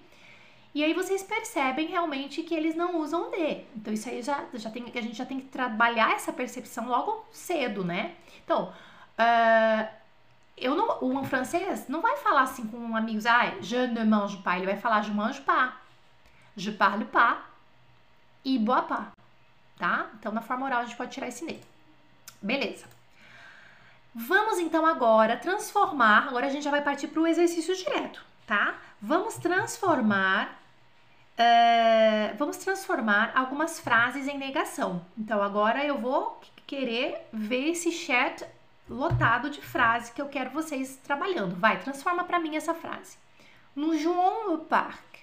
E 0.74 0.82
aí 0.82 0.92
vocês 0.92 1.22
percebem 1.22 1.86
realmente 1.86 2.42
que 2.42 2.52
eles 2.52 2.74
não 2.74 2.98
usam 2.98 3.30
de. 3.30 3.64
Então 3.76 3.92
isso 3.92 4.08
aí 4.08 4.20
já, 4.22 4.44
já 4.54 4.70
tem, 4.70 4.84
a 4.92 5.00
gente 5.00 5.16
já 5.16 5.24
tem 5.24 5.38
que 5.38 5.46
trabalhar 5.46 6.12
essa 6.12 6.32
percepção 6.32 6.88
logo 6.88 7.24
cedo, 7.30 7.84
né? 7.84 8.14
Então, 8.44 8.72
uh, 9.18 9.88
eu 10.56 10.74
não, 10.74 10.98
um 11.02 11.24
francês 11.24 11.86
não 11.88 12.00
vai 12.00 12.16
falar 12.16 12.42
assim 12.42 12.66
com 12.66 12.96
amigos, 12.96 13.24
ah, 13.24 13.54
je 13.60 13.86
ne 13.86 14.04
mange 14.04 14.38
pas, 14.38 14.56
ele 14.56 14.66
vai 14.66 14.76
falar 14.76 15.02
je 15.02 15.12
mange 15.12 15.40
pas, 15.42 15.74
je 16.56 16.72
parle 16.72 17.04
pas 17.04 17.38
e 18.44 18.58
bois 18.58 18.84
pas 18.84 19.08
tá? 19.78 20.10
Então, 20.18 20.32
na 20.32 20.40
forma 20.40 20.66
oral, 20.66 20.80
a 20.80 20.84
gente 20.84 20.96
pode 20.96 21.12
tirar 21.12 21.28
esse 21.28 21.44
ne. 21.44 21.60
Beleza. 22.40 22.86
Vamos 24.14 24.58
então 24.60 24.86
agora 24.86 25.36
transformar, 25.36 26.28
agora 26.28 26.46
a 26.46 26.50
gente 26.50 26.62
já 26.62 26.70
vai 26.70 26.82
partir 26.82 27.08
para 27.08 27.20
o 27.20 27.26
exercício 27.26 27.74
direto, 27.74 28.24
tá? 28.46 28.78
Vamos 29.02 29.34
transformar, 29.38 30.56
uh, 31.36 32.36
vamos 32.38 32.56
transformar 32.58 33.32
algumas 33.34 33.80
frases 33.80 34.28
em 34.28 34.38
negação. 34.38 35.04
Então 35.18 35.42
agora 35.42 35.84
eu 35.84 35.98
vou 35.98 36.40
querer 36.64 37.26
ver 37.32 37.70
esse 37.70 37.90
chat 37.90 38.46
lotado 38.88 39.50
de 39.50 39.60
frases 39.60 40.10
que 40.10 40.22
eu 40.22 40.28
quero 40.28 40.50
vocês 40.50 40.96
trabalhando. 41.02 41.56
Vai, 41.56 41.80
transforma 41.80 42.22
para 42.22 42.38
mim 42.38 42.54
essa 42.54 42.72
frase. 42.72 43.18
Nous 43.74 43.98
jouons 44.00 44.48
au 44.48 44.58
parc. 44.58 45.13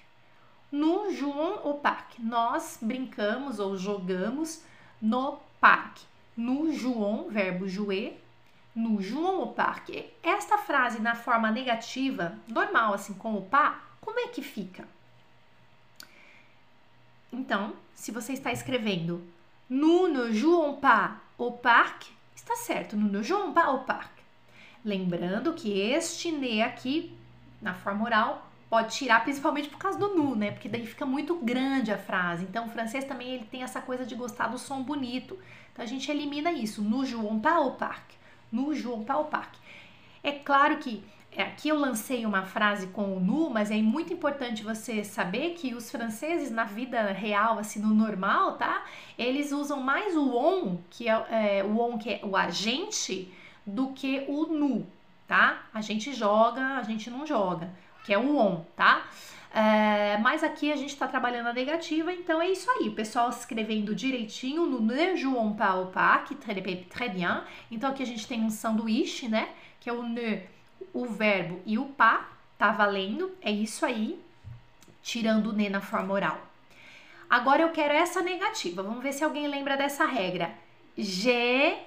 Nous 0.72 1.12
jouons 1.12 1.60
au 1.64 1.74
parc. 1.74 2.18
Nós 2.18 2.78
brincamos 2.80 3.60
ou 3.60 3.76
jogamos 3.76 4.64
no 5.00 5.38
parque. 5.60 6.00
Nous 6.36 6.72
jouons, 6.72 7.28
verbo 7.28 7.68
jouer. 7.68 8.18
Nous 8.74 9.02
jouons 9.02 9.42
au 9.42 9.48
parque. 9.48 10.10
Esta 10.22 10.56
frase 10.56 11.00
na 11.00 11.14
forma 11.14 11.50
negativa, 11.50 12.34
normal, 12.48 12.94
assim, 12.94 13.12
com 13.12 13.34
o 13.34 13.42
pá, 13.42 13.82
como 14.00 14.18
é 14.18 14.28
que 14.28 14.40
fica? 14.40 14.88
Então, 17.30 17.74
se 17.94 18.10
você 18.10 18.32
está 18.32 18.50
escrevendo 18.50 19.22
Nous 19.74 20.06
ne 20.06 20.30
jouons 20.34 20.74
pas 20.74 21.16
au 21.38 21.52
parc, 21.52 22.12
está 22.36 22.54
certo. 22.56 22.94
Nous 22.94 23.10
ne 23.10 23.22
jouons 23.22 23.54
pas 23.54 23.70
au 23.72 23.78
parc. 23.78 24.12
Lembrando 24.84 25.54
que 25.54 25.80
este 25.80 26.30
ne 26.30 26.60
aqui, 26.60 27.16
na 27.62 27.72
forma 27.72 28.04
oral, 28.04 28.51
pode 28.72 28.94
tirar 28.94 29.22
principalmente 29.22 29.68
por 29.68 29.76
causa 29.76 29.98
do 29.98 30.14
nu, 30.14 30.34
né? 30.34 30.50
Porque 30.50 30.66
daí 30.66 30.86
fica 30.86 31.04
muito 31.04 31.34
grande 31.34 31.92
a 31.92 31.98
frase. 31.98 32.44
Então, 32.44 32.64
o 32.64 32.70
francês 32.70 33.04
também 33.04 33.34
ele 33.34 33.44
tem 33.44 33.62
essa 33.62 33.82
coisa 33.82 34.06
de 34.06 34.14
gostar 34.14 34.46
do 34.46 34.56
som 34.56 34.82
bonito. 34.82 35.38
Então, 35.70 35.84
a 35.84 35.86
gente 35.86 36.10
elimina 36.10 36.50
isso. 36.50 36.80
No 36.80 37.04
João 37.04 37.38
pas 37.38 37.56
au 37.56 37.72
parc. 37.72 38.12
No 38.50 38.74
João 38.74 39.04
pas 39.04 39.16
au 39.16 39.26
parc. 39.26 39.56
É 40.24 40.32
claro 40.32 40.78
que 40.78 41.04
é, 41.30 41.42
aqui 41.42 41.68
eu 41.68 41.78
lancei 41.78 42.24
uma 42.24 42.44
frase 42.44 42.86
com 42.86 43.14
o 43.14 43.20
nu, 43.20 43.50
mas 43.50 43.70
é 43.70 43.76
muito 43.76 44.14
importante 44.14 44.64
você 44.64 45.04
saber 45.04 45.50
que 45.50 45.74
os 45.74 45.90
franceses 45.90 46.50
na 46.50 46.64
vida 46.64 47.12
real, 47.12 47.58
assim, 47.58 47.78
no 47.78 47.92
normal, 47.92 48.56
tá? 48.56 48.86
Eles 49.18 49.52
usam 49.52 49.82
mais 49.82 50.16
o 50.16 50.34
on, 50.34 50.78
que 50.88 51.10
é, 51.10 51.58
é 51.58 51.62
o 51.62 51.78
on 51.78 51.98
que 51.98 52.08
é 52.08 52.20
o 52.24 52.34
agente, 52.34 53.30
do 53.66 53.88
que 53.88 54.24
o 54.28 54.46
nu, 54.46 54.86
tá? 55.28 55.66
A 55.74 55.82
gente 55.82 56.14
joga, 56.14 56.78
a 56.78 56.82
gente 56.82 57.10
não 57.10 57.26
joga 57.26 57.82
que 58.04 58.12
é 58.12 58.18
o 58.18 58.36
on, 58.36 58.64
tá? 58.76 59.06
É, 59.54 60.16
mas 60.18 60.42
aqui 60.42 60.72
a 60.72 60.76
gente 60.76 60.94
está 60.94 61.06
trabalhando 61.06 61.48
a 61.48 61.52
negativa, 61.52 62.10
então 62.12 62.40
é 62.40 62.50
isso 62.50 62.70
aí. 62.70 62.88
O 62.88 62.94
pessoal 62.94 63.28
escrevendo 63.28 63.94
direitinho 63.94 64.64
no 64.64 64.80
ne 64.80 65.16
jouons 65.16 65.54
pas 65.56 65.72
au 65.72 65.86
parc, 65.86 66.34
très, 66.36 66.86
très 66.88 67.12
bien. 67.12 67.42
Então 67.70 67.90
aqui 67.90 68.02
a 68.02 68.06
gente 68.06 68.26
tem 68.26 68.42
um 68.42 68.50
sanduíche, 68.50 69.28
né? 69.28 69.50
Que 69.78 69.90
é 69.90 69.92
o 69.92 70.02
ne, 70.02 70.42
o 70.94 71.04
verbo 71.04 71.60
e 71.66 71.78
o 71.78 71.84
pas, 71.84 72.24
tá 72.56 72.72
valendo? 72.72 73.30
É 73.42 73.50
isso 73.50 73.84
aí, 73.84 74.18
tirando 75.02 75.48
o 75.48 75.52
ne 75.52 75.68
na 75.68 75.82
forma 75.82 76.14
oral. 76.14 76.40
Agora 77.28 77.62
eu 77.62 77.70
quero 77.70 77.92
essa 77.92 78.22
negativa. 78.22 78.82
Vamos 78.82 79.02
ver 79.02 79.12
se 79.12 79.24
alguém 79.24 79.48
lembra 79.48 79.76
dessa 79.76 80.06
regra. 80.06 80.54
J'ai 80.96 81.78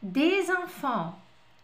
des 0.00 0.48
enfants. 0.48 1.14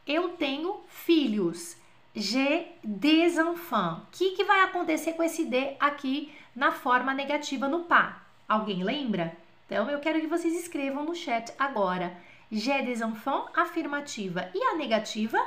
Eu 0.06 0.30
tenho 0.30 0.80
filhos. 0.88 1.76
J'ai 2.20 2.66
des 2.82 3.38
enfants. 3.38 3.98
O 3.98 4.06
que, 4.10 4.32
que 4.32 4.42
vai 4.42 4.62
acontecer 4.62 5.12
com 5.12 5.22
esse 5.22 5.44
D 5.44 5.76
aqui 5.78 6.34
na 6.54 6.72
forma 6.72 7.14
negativa 7.14 7.68
no 7.68 7.84
pá? 7.84 8.22
Alguém 8.48 8.82
lembra? 8.82 9.36
Então 9.64 9.88
eu 9.88 10.00
quero 10.00 10.20
que 10.20 10.26
vocês 10.26 10.52
escrevam 10.58 11.04
no 11.04 11.14
chat 11.14 11.52
agora. 11.56 12.16
J'ai 12.50 12.82
des 12.82 13.02
enfants, 13.02 13.48
afirmativa. 13.54 14.50
E 14.52 14.60
a 14.60 14.74
negativa? 14.74 15.38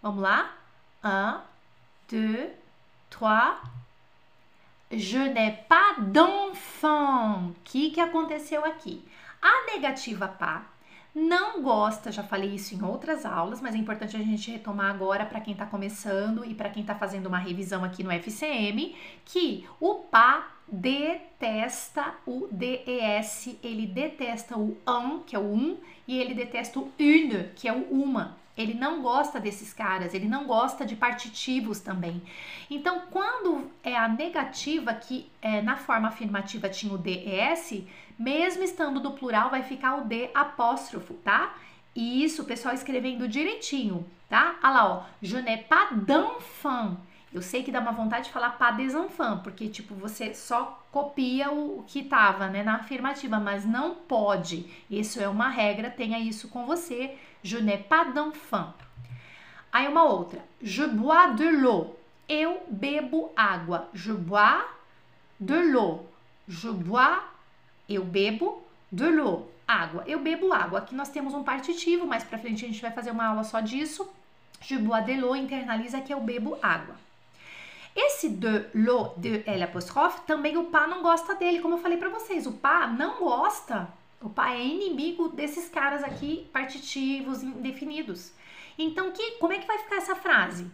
Vamos 0.00 0.22
lá? 0.22 0.54
Un, 1.02 1.40
deux, 2.08 2.50
trois. 3.10 3.56
Je 4.88 5.18
n'ai 5.18 5.64
pas 5.68 5.98
d'enfant. 5.98 7.48
O 7.48 7.56
que, 7.64 7.90
que 7.90 8.00
aconteceu 8.00 8.64
aqui? 8.64 9.04
A 9.40 9.72
negativa 9.74 10.28
pas 10.28 10.62
não 11.14 11.62
gosta, 11.62 12.10
já 12.10 12.22
falei 12.22 12.54
isso 12.54 12.74
em 12.74 12.82
outras 12.82 13.26
aulas, 13.26 13.60
mas 13.60 13.74
é 13.74 13.78
importante 13.78 14.16
a 14.16 14.20
gente 14.20 14.50
retomar 14.50 14.90
agora 14.90 15.26
para 15.26 15.40
quem 15.40 15.52
está 15.52 15.66
começando 15.66 16.44
e 16.44 16.54
para 16.54 16.70
quem 16.70 16.80
está 16.80 16.94
fazendo 16.94 17.26
uma 17.26 17.38
revisão 17.38 17.84
aqui 17.84 18.02
no 18.02 18.10
FCM, 18.10 18.96
que 19.24 19.66
o 19.78 19.96
PA 19.96 20.48
detesta 20.66 22.14
o 22.26 22.48
DES, 22.50 23.58
ele 23.62 23.86
detesta 23.86 24.58
o 24.58 24.78
AN, 24.86 25.20
que 25.26 25.36
é 25.36 25.38
o 25.38 25.42
um, 25.42 25.76
e 26.08 26.18
ele 26.18 26.32
detesta 26.32 26.78
o 26.78 26.90
UNE, 26.98 27.50
que 27.54 27.68
é 27.68 27.72
o 27.72 27.82
uma. 27.90 28.41
Ele 28.56 28.74
não 28.74 29.00
gosta 29.00 29.40
desses 29.40 29.72
caras, 29.72 30.12
ele 30.12 30.28
não 30.28 30.46
gosta 30.46 30.84
de 30.84 30.94
partitivos 30.94 31.80
também. 31.80 32.22
Então, 32.70 33.02
quando 33.10 33.70
é 33.82 33.96
a 33.96 34.06
negativa, 34.08 34.92
que 34.92 35.30
é, 35.40 35.62
na 35.62 35.76
forma 35.76 36.08
afirmativa 36.08 36.68
tinha 36.68 36.92
o 36.92 36.98
DES, 36.98 37.84
mesmo 38.18 38.62
estando 38.62 39.00
do 39.00 39.12
plural, 39.12 39.50
vai 39.50 39.62
ficar 39.62 39.96
o 39.96 40.04
D 40.04 40.30
apóstrofo, 40.34 41.14
tá? 41.14 41.54
E 41.94 42.24
isso, 42.24 42.44
pessoal 42.44 42.74
escrevendo 42.74 43.28
direitinho, 43.28 44.06
tá? 44.28 44.58
Olha 44.62 44.72
lá, 44.72 44.92
ó. 44.92 45.02
Je 45.20 45.40
n'ai 45.40 45.58
pas 45.58 45.90
d'enfant. 45.92 46.96
Eu 47.32 47.40
sei 47.40 47.62
que 47.62 47.72
dá 47.72 47.80
uma 47.80 47.92
vontade 47.92 48.26
de 48.26 48.32
falar 48.32 48.50
pas 48.50 48.76
des 48.76 48.94
enfants, 48.94 49.40
porque, 49.42 49.66
tipo, 49.68 49.94
você 49.94 50.34
só 50.34 50.84
copia 50.92 51.50
o, 51.50 51.78
o 51.78 51.82
que 51.84 52.02
tava, 52.02 52.48
né, 52.48 52.62
na 52.62 52.76
afirmativa, 52.76 53.40
mas 53.40 53.64
não 53.64 53.94
pode. 53.94 54.66
Isso 54.90 55.18
é 55.18 55.26
uma 55.26 55.48
regra, 55.48 55.90
tenha 55.90 56.18
isso 56.18 56.48
com 56.48 56.66
você. 56.66 57.16
Je 57.42 57.58
n'ai 57.58 57.78
pas 57.78 58.04
d'enfant. 58.04 58.72
Aí 59.72 59.88
uma 59.88 60.04
outra. 60.04 60.40
Je 60.62 60.84
bois 60.84 61.28
de 61.28 61.44
l'eau. 61.44 61.98
Eu 62.28 62.62
bebo 62.68 63.32
água. 63.36 63.88
Je 63.92 64.12
bois 64.12 64.64
de 65.40 65.54
l'eau. 65.54 66.06
Je 66.46 66.68
bois, 66.68 67.22
eu 67.88 68.04
bebo 68.04 68.62
de 68.90 69.08
l'eau. 69.08 69.50
Água. 69.66 70.04
Eu 70.06 70.20
bebo 70.20 70.52
água. 70.52 70.80
Aqui 70.80 70.94
nós 70.94 71.08
temos 71.08 71.34
um 71.34 71.42
partitivo, 71.42 72.06
mais 72.06 72.22
pra 72.22 72.38
frente 72.38 72.64
a 72.64 72.68
gente 72.68 72.82
vai 72.82 72.90
fazer 72.90 73.10
uma 73.10 73.26
aula 73.26 73.44
só 73.44 73.60
disso. 73.60 74.08
Je 74.60 74.76
bois 74.78 75.04
de 75.04 75.16
l'eau 75.16 75.34
internaliza 75.34 76.00
que 76.00 76.12
eu 76.12 76.20
bebo 76.20 76.58
água. 76.62 76.94
Esse 77.94 78.28
de 78.28 78.66
l'eau, 78.74 79.14
de 79.16 79.42
L 79.46 79.62
apóstrofe, 79.62 80.22
também 80.22 80.56
o 80.56 80.64
pá 80.64 80.86
não 80.86 81.02
gosta 81.02 81.34
dele, 81.34 81.60
como 81.60 81.74
eu 81.74 81.78
falei 81.78 81.98
para 81.98 82.08
vocês. 82.08 82.46
O 82.46 82.52
pá 82.52 82.86
não 82.86 83.18
gosta 83.18 83.88
o 84.22 84.30
pai 84.30 84.60
é 84.60 84.64
inimigo 84.64 85.28
desses 85.28 85.68
caras 85.68 86.02
aqui, 86.04 86.48
partitivos, 86.52 87.42
indefinidos. 87.42 88.32
Então, 88.78 89.10
que, 89.10 89.32
como 89.32 89.52
é 89.52 89.58
que 89.58 89.66
vai 89.66 89.78
ficar 89.78 89.96
essa 89.96 90.16
frase? 90.16 90.70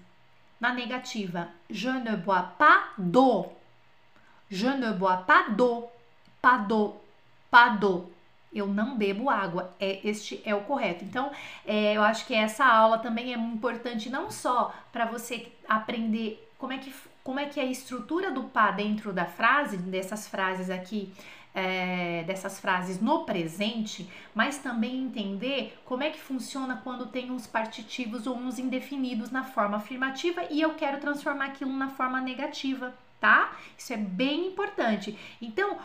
Na 0.61 0.73
negativa, 0.73 1.49
je 1.71 1.89
ne 1.89 2.17
bois 2.17 2.45
pas 2.59 2.91
d'eau. 2.99 3.57
Je 4.51 4.67
ne 4.67 4.93
bois 4.93 5.25
pas 5.25 5.49
d'eau. 5.51 5.91
Pas 6.41 6.59
d'eau. 6.59 7.01
Pas 7.51 7.71
d'eau. 7.71 8.11
Eu 8.53 8.67
não 8.67 8.97
bebo 8.97 9.31
água. 9.31 9.75
É, 9.79 10.01
este 10.07 10.43
é 10.45 10.55
o 10.55 10.63
correto. 10.63 11.05
Então, 11.05 11.31
é, 11.65 11.97
eu 11.97 12.03
acho 12.03 12.27
que 12.27 12.35
essa 12.35 12.65
aula 12.65 12.99
também 12.99 13.33
é 13.33 13.37
importante 13.37 14.11
não 14.11 14.31
só 14.31 14.75
para 14.91 15.05
você 15.05 15.53
aprender 15.69 16.45
como 16.59 16.73
é, 16.73 16.79
que, 16.79 16.93
como 17.23 17.39
é 17.39 17.47
que 17.47 17.61
é 17.61 17.63
a 17.63 17.67
estrutura 17.67 18.31
do 18.31 18.45
pá 18.45 18.71
dentro 18.73 19.13
da 19.13 19.27
frase, 19.27 19.77
dessas 19.77 20.27
frases 20.27 20.71
aqui 20.71 21.13
é, 21.55 22.23
dessas 22.27 22.61
frases 22.61 23.01
no 23.01 23.25
presente, 23.25 24.09
mas 24.35 24.59
também 24.59 25.03
entender 25.03 25.79
como 25.85 26.03
é 26.03 26.11
que 26.11 26.21
funciona 26.21 26.81
quando 26.83 27.07
tem 27.07 27.31
uns 27.31 27.47
partitivos 27.47 28.27
ou 28.27 28.37
uns 28.37 28.59
indefinidos 28.59 29.31
na 29.31 29.45
forma 29.45 29.77
afirmativa 29.77 30.45
e 30.51 30.61
eu 30.61 30.75
quero 30.75 31.01
transformar 31.01 31.47
aquilo 31.47 31.73
na 31.73 31.89
forma 31.89 32.21
negativa, 32.21 32.95
tá? 33.21 33.53
Isso 33.77 33.93
é 33.93 33.97
bem 33.97 34.49
importante. 34.49 35.19
Então, 35.41 35.79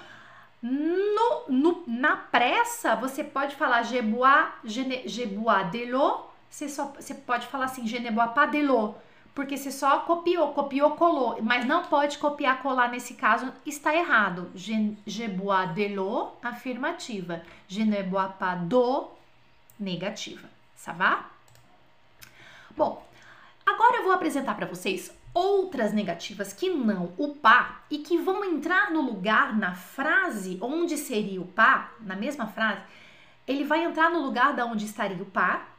no, 0.62 1.46
no, 1.50 1.84
na 1.88 2.16
pressa, 2.16 2.96
você 2.96 3.24
pode 3.24 3.56
falar 3.56 3.84
je 3.84 4.02
bois, 4.02 4.48
je, 4.64 5.08
je 5.08 5.26
bois 5.26 5.70
de 5.72 5.86
l'eau, 5.86 6.34
você, 6.50 6.70
só, 6.70 6.86
você 6.86 7.16
pode 7.16 7.48
falar 7.48 7.66
assim, 7.66 7.88
je 7.88 8.00
ne 8.00 8.12
bois 8.12 8.32
pas 8.34 8.50
de 8.50 8.62
l'eau 8.62 8.96
porque 9.34 9.58
você 9.58 9.72
só 9.72 10.02
copiou, 10.02 10.54
copiou, 10.54 10.92
colou, 10.92 11.42
mas 11.42 11.66
não 11.66 11.84
pode 11.84 12.18
copiar, 12.20 12.62
colar 12.62 12.90
nesse 12.90 13.16
caso, 13.16 13.52
está 13.66 13.96
errado. 13.96 14.52
Je, 14.54 15.28
bois 15.28 15.74
de 15.74 15.88
l'eau, 15.88 16.38
afirmativa. 16.44 17.42
Je 17.68 17.84
ne 17.84 18.04
bois 18.04 18.32
pas 18.38 18.56
d'eau, 18.56 19.18
negativa. 19.80 20.48
Va? 20.96 21.30
Bom, 22.76 23.04
agora 23.66 23.98
eu 23.98 24.04
vou 24.04 24.12
apresentar 24.12 24.56
para 24.56 24.68
vocês 24.68 25.12
outras 25.34 25.94
negativas 25.94 26.54
que 26.54 26.70
não 26.70 27.12
o 27.18 27.30
pá 27.30 27.82
e 27.90 28.00
que 28.00 28.18
vão 28.20 28.46
entrar 28.46 28.92
no 28.92 29.02
lugar 29.02 29.56
na 29.58 29.74
frase 29.74 30.60
onde 30.62 30.96
seria 30.96 31.42
o 31.42 31.48
pá, 31.48 31.92
na 32.02 32.16
mesma 32.16 32.46
frase, 32.46 32.82
ele 33.48 33.64
vai 33.64 33.84
entrar 33.84 34.12
no 34.12 34.20
lugar 34.20 34.54
da 34.54 34.66
onde 34.66 34.86
estaria 34.86 35.22
o 35.22 35.26
pá 35.26 35.73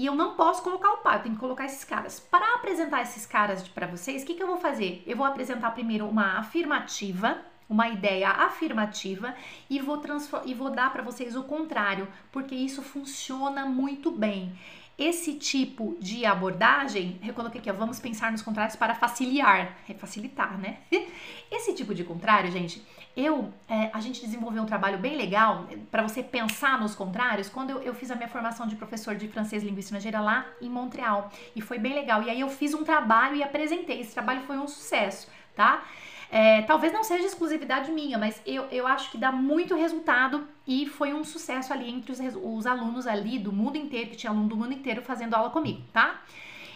e 0.00 0.06
eu 0.06 0.14
não 0.14 0.34
posso 0.34 0.62
colocar 0.62 0.92
o 0.92 0.96
pai, 1.02 1.18
eu 1.18 1.22
tenho 1.24 1.34
que 1.34 1.40
colocar 1.42 1.66
esses 1.66 1.84
caras. 1.84 2.18
Para 2.18 2.54
apresentar 2.54 3.02
esses 3.02 3.26
caras 3.26 3.68
para 3.68 3.86
vocês, 3.86 4.22
o 4.22 4.26
que, 4.26 4.32
que 4.32 4.42
eu 4.42 4.46
vou 4.46 4.56
fazer? 4.56 5.04
Eu 5.06 5.14
vou 5.14 5.26
apresentar 5.26 5.72
primeiro 5.72 6.08
uma 6.08 6.38
afirmativa, 6.38 7.36
uma 7.68 7.86
ideia 7.86 8.30
afirmativa 8.30 9.34
e 9.68 9.78
vou, 9.78 10.00
e 10.46 10.54
vou 10.54 10.70
dar 10.70 10.90
para 10.90 11.02
vocês 11.02 11.36
o 11.36 11.42
contrário, 11.42 12.08
porque 12.32 12.54
isso 12.54 12.80
funciona 12.80 13.66
muito 13.66 14.10
bem. 14.10 14.58
Esse 14.96 15.34
tipo 15.34 15.94
de 16.00 16.24
abordagem, 16.24 17.20
eu 17.22 17.34
coloquei 17.34 17.60
aqui, 17.60 17.70
ó, 17.70 17.74
vamos 17.74 18.00
pensar 18.00 18.32
nos 18.32 18.40
contrários 18.40 18.76
para 18.76 18.94
facilitar, 18.94 19.76
é 19.86 19.92
facilitar, 19.92 20.58
né? 20.58 20.78
Esse 21.52 21.74
tipo 21.74 21.94
de 21.94 22.04
contrário, 22.04 22.50
gente, 22.50 22.82
eu, 23.16 23.52
é, 23.68 23.90
a 23.92 24.00
gente 24.00 24.20
desenvolveu 24.20 24.62
um 24.62 24.66
trabalho 24.66 24.98
bem 24.98 25.16
legal 25.16 25.66
é, 25.70 25.76
para 25.90 26.02
você 26.02 26.22
pensar 26.22 26.80
nos 26.80 26.94
contrários 26.94 27.48
quando 27.48 27.70
eu, 27.70 27.82
eu, 27.82 27.94
fiz 27.94 28.10
a 28.10 28.14
minha 28.14 28.28
formação 28.28 28.66
de 28.66 28.76
professor 28.76 29.16
de 29.16 29.26
francês, 29.28 29.62
língua 29.62 29.80
estrangeira 29.80 30.20
lá 30.20 30.46
em 30.60 30.70
Montreal 30.70 31.30
e 31.54 31.60
foi 31.60 31.78
bem 31.78 31.94
legal. 31.94 32.22
E 32.22 32.30
aí 32.30 32.40
eu 32.40 32.48
fiz 32.48 32.72
um 32.72 32.84
trabalho 32.84 33.36
e 33.36 33.42
apresentei. 33.42 34.00
Esse 34.00 34.14
trabalho 34.14 34.42
foi 34.42 34.56
um 34.56 34.68
sucesso, 34.68 35.28
tá? 35.56 35.82
É, 36.30 36.62
talvez 36.62 36.92
não 36.92 37.02
seja 37.02 37.26
exclusividade 37.26 37.90
minha, 37.90 38.16
mas 38.16 38.40
eu, 38.46 38.62
eu 38.70 38.86
acho 38.86 39.10
que 39.10 39.18
dá 39.18 39.32
muito 39.32 39.74
resultado 39.74 40.46
e 40.64 40.86
foi 40.86 41.12
um 41.12 41.24
sucesso 41.24 41.72
ali 41.72 41.90
entre 41.90 42.12
os, 42.12 42.20
os 42.40 42.66
alunos 42.66 43.08
ali 43.08 43.40
do 43.40 43.52
mundo 43.52 43.76
inteiro, 43.76 44.10
que 44.10 44.16
tinha 44.16 44.30
aluno 44.30 44.48
do 44.48 44.56
mundo 44.56 44.72
inteiro 44.72 45.02
fazendo 45.02 45.34
aula 45.34 45.50
comigo, 45.50 45.82
tá? 45.92 46.22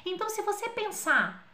Então, 0.05 0.29
se 0.29 0.43
você 0.43 0.69
pensar 0.69 1.47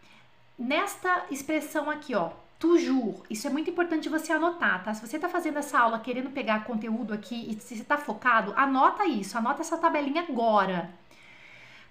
nesta 0.58 1.26
expressão 1.30 1.90
aqui, 1.90 2.14
ó, 2.14 2.30
toujours, 2.60 3.22
isso 3.30 3.46
é 3.46 3.50
muito 3.50 3.70
importante 3.70 4.10
você 4.10 4.30
anotar, 4.32 4.84
tá? 4.84 4.92
Se 4.92 5.04
você 5.04 5.18
tá 5.18 5.30
fazendo 5.30 5.58
essa 5.58 5.78
aula 5.78 5.98
querendo 5.98 6.28
pegar 6.30 6.64
conteúdo 6.64 7.14
aqui 7.14 7.50
e 7.50 7.58
se 7.58 7.74
você 7.74 7.82
tá 7.82 7.96
focado, 7.96 8.52
anota 8.54 9.06
isso, 9.06 9.36
anota 9.38 9.62
essa 9.62 9.78
tabelinha 9.78 10.26
agora. 10.28 10.90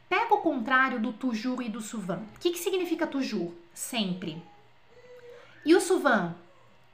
Pega 0.07 0.35
o 0.35 0.41
contrário 0.41 0.99
do 0.99 1.11
toujours 1.11 1.65
e 1.65 1.69
do 1.69 1.81
souvent. 1.81 2.21
O 2.35 2.39
que, 2.39 2.51
que 2.51 2.59
significa 2.59 3.07
toujours? 3.07 3.51
Sempre. 3.73 4.41
E 5.65 5.73
o 5.73 5.81
souvent? 5.81 6.33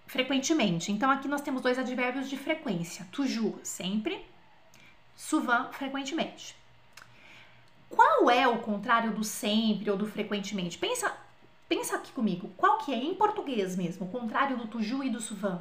Frequentemente. 0.08 0.92
Então 0.92 1.12
aqui 1.12 1.28
nós 1.28 1.42
temos 1.42 1.62
dois 1.62 1.78
advérbios 1.78 2.30
de 2.30 2.38
frequência. 2.38 3.06
Toujours, 3.12 3.56
sempre. 3.62 4.26
Souvent, 5.18 5.72
frequentemente. 5.74 6.56
Qual 7.90 8.30
é 8.30 8.48
o 8.48 8.60
contrário 8.60 9.12
do 9.12 9.24
sempre 9.24 9.90
ou 9.90 9.98
do 9.98 10.06
frequentemente? 10.06 10.78
Pensa, 10.78 11.14
pensa 11.68 11.96
aqui 11.96 12.12
comigo. 12.12 12.50
Qual 12.58 12.78
que 12.80 12.94
é 12.94 12.98
em 12.98 13.16
português 13.16 13.76
mesmo? 13.76 14.06
O 14.06 14.10
contrário 14.10 14.58
do 14.58 14.68
toujours 14.68 15.06
e 15.06 15.10
do 15.10 15.20
souvent? 15.20 15.60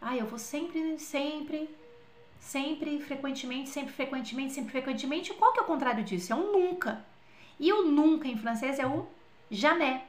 Ah, 0.00 0.16
eu 0.16 0.26
vou 0.26 0.38
sempre, 0.38 0.98
sempre, 0.98 1.68
sempre, 2.38 3.00
frequentemente, 3.00 3.68
sempre, 3.68 3.92
frequentemente, 3.92 4.52
sempre, 4.52 4.70
frequentemente. 4.70 5.34
Qual 5.34 5.52
que 5.52 5.60
é 5.60 5.62
o 5.62 5.66
contrário 5.66 6.02
disso? 6.02 6.32
É 6.32 6.36
um 6.36 6.52
nunca. 6.52 7.04
E 7.58 7.72
o 7.72 7.90
nunca 7.90 8.26
em 8.26 8.38
francês 8.38 8.78
é 8.78 8.86
o 8.86 9.06
jamais. 9.50 10.00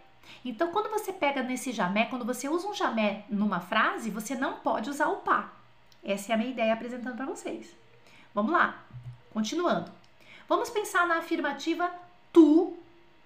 Então, 0.46 0.72
quando 0.72 0.90
você 0.90 1.12
pega 1.12 1.44
nesse 1.44 1.72
jamé, 1.72 2.06
quando 2.06 2.26
você 2.26 2.48
usa 2.48 2.68
um 2.68 2.74
jamé 2.74 3.26
numa 3.30 3.60
frase, 3.60 4.10
você 4.10 4.36
não 4.36 4.54
pode 4.56 4.90
usar 4.90 5.08
o 5.08 5.18
pá. 5.18 5.52
Essa 6.04 6.32
é 6.32 6.36
a 6.36 6.38
minha 6.38 6.52
ideia 6.52 6.74
apresentando 6.74 7.16
para 7.16 7.26
vocês. 7.26 7.76
Vamos 8.34 8.52
lá, 8.52 8.84
continuando. 9.34 9.92
Vamos 10.48 10.70
pensar 10.70 11.08
na 11.08 11.18
afirmativa 11.18 11.92
tu, 12.32 12.78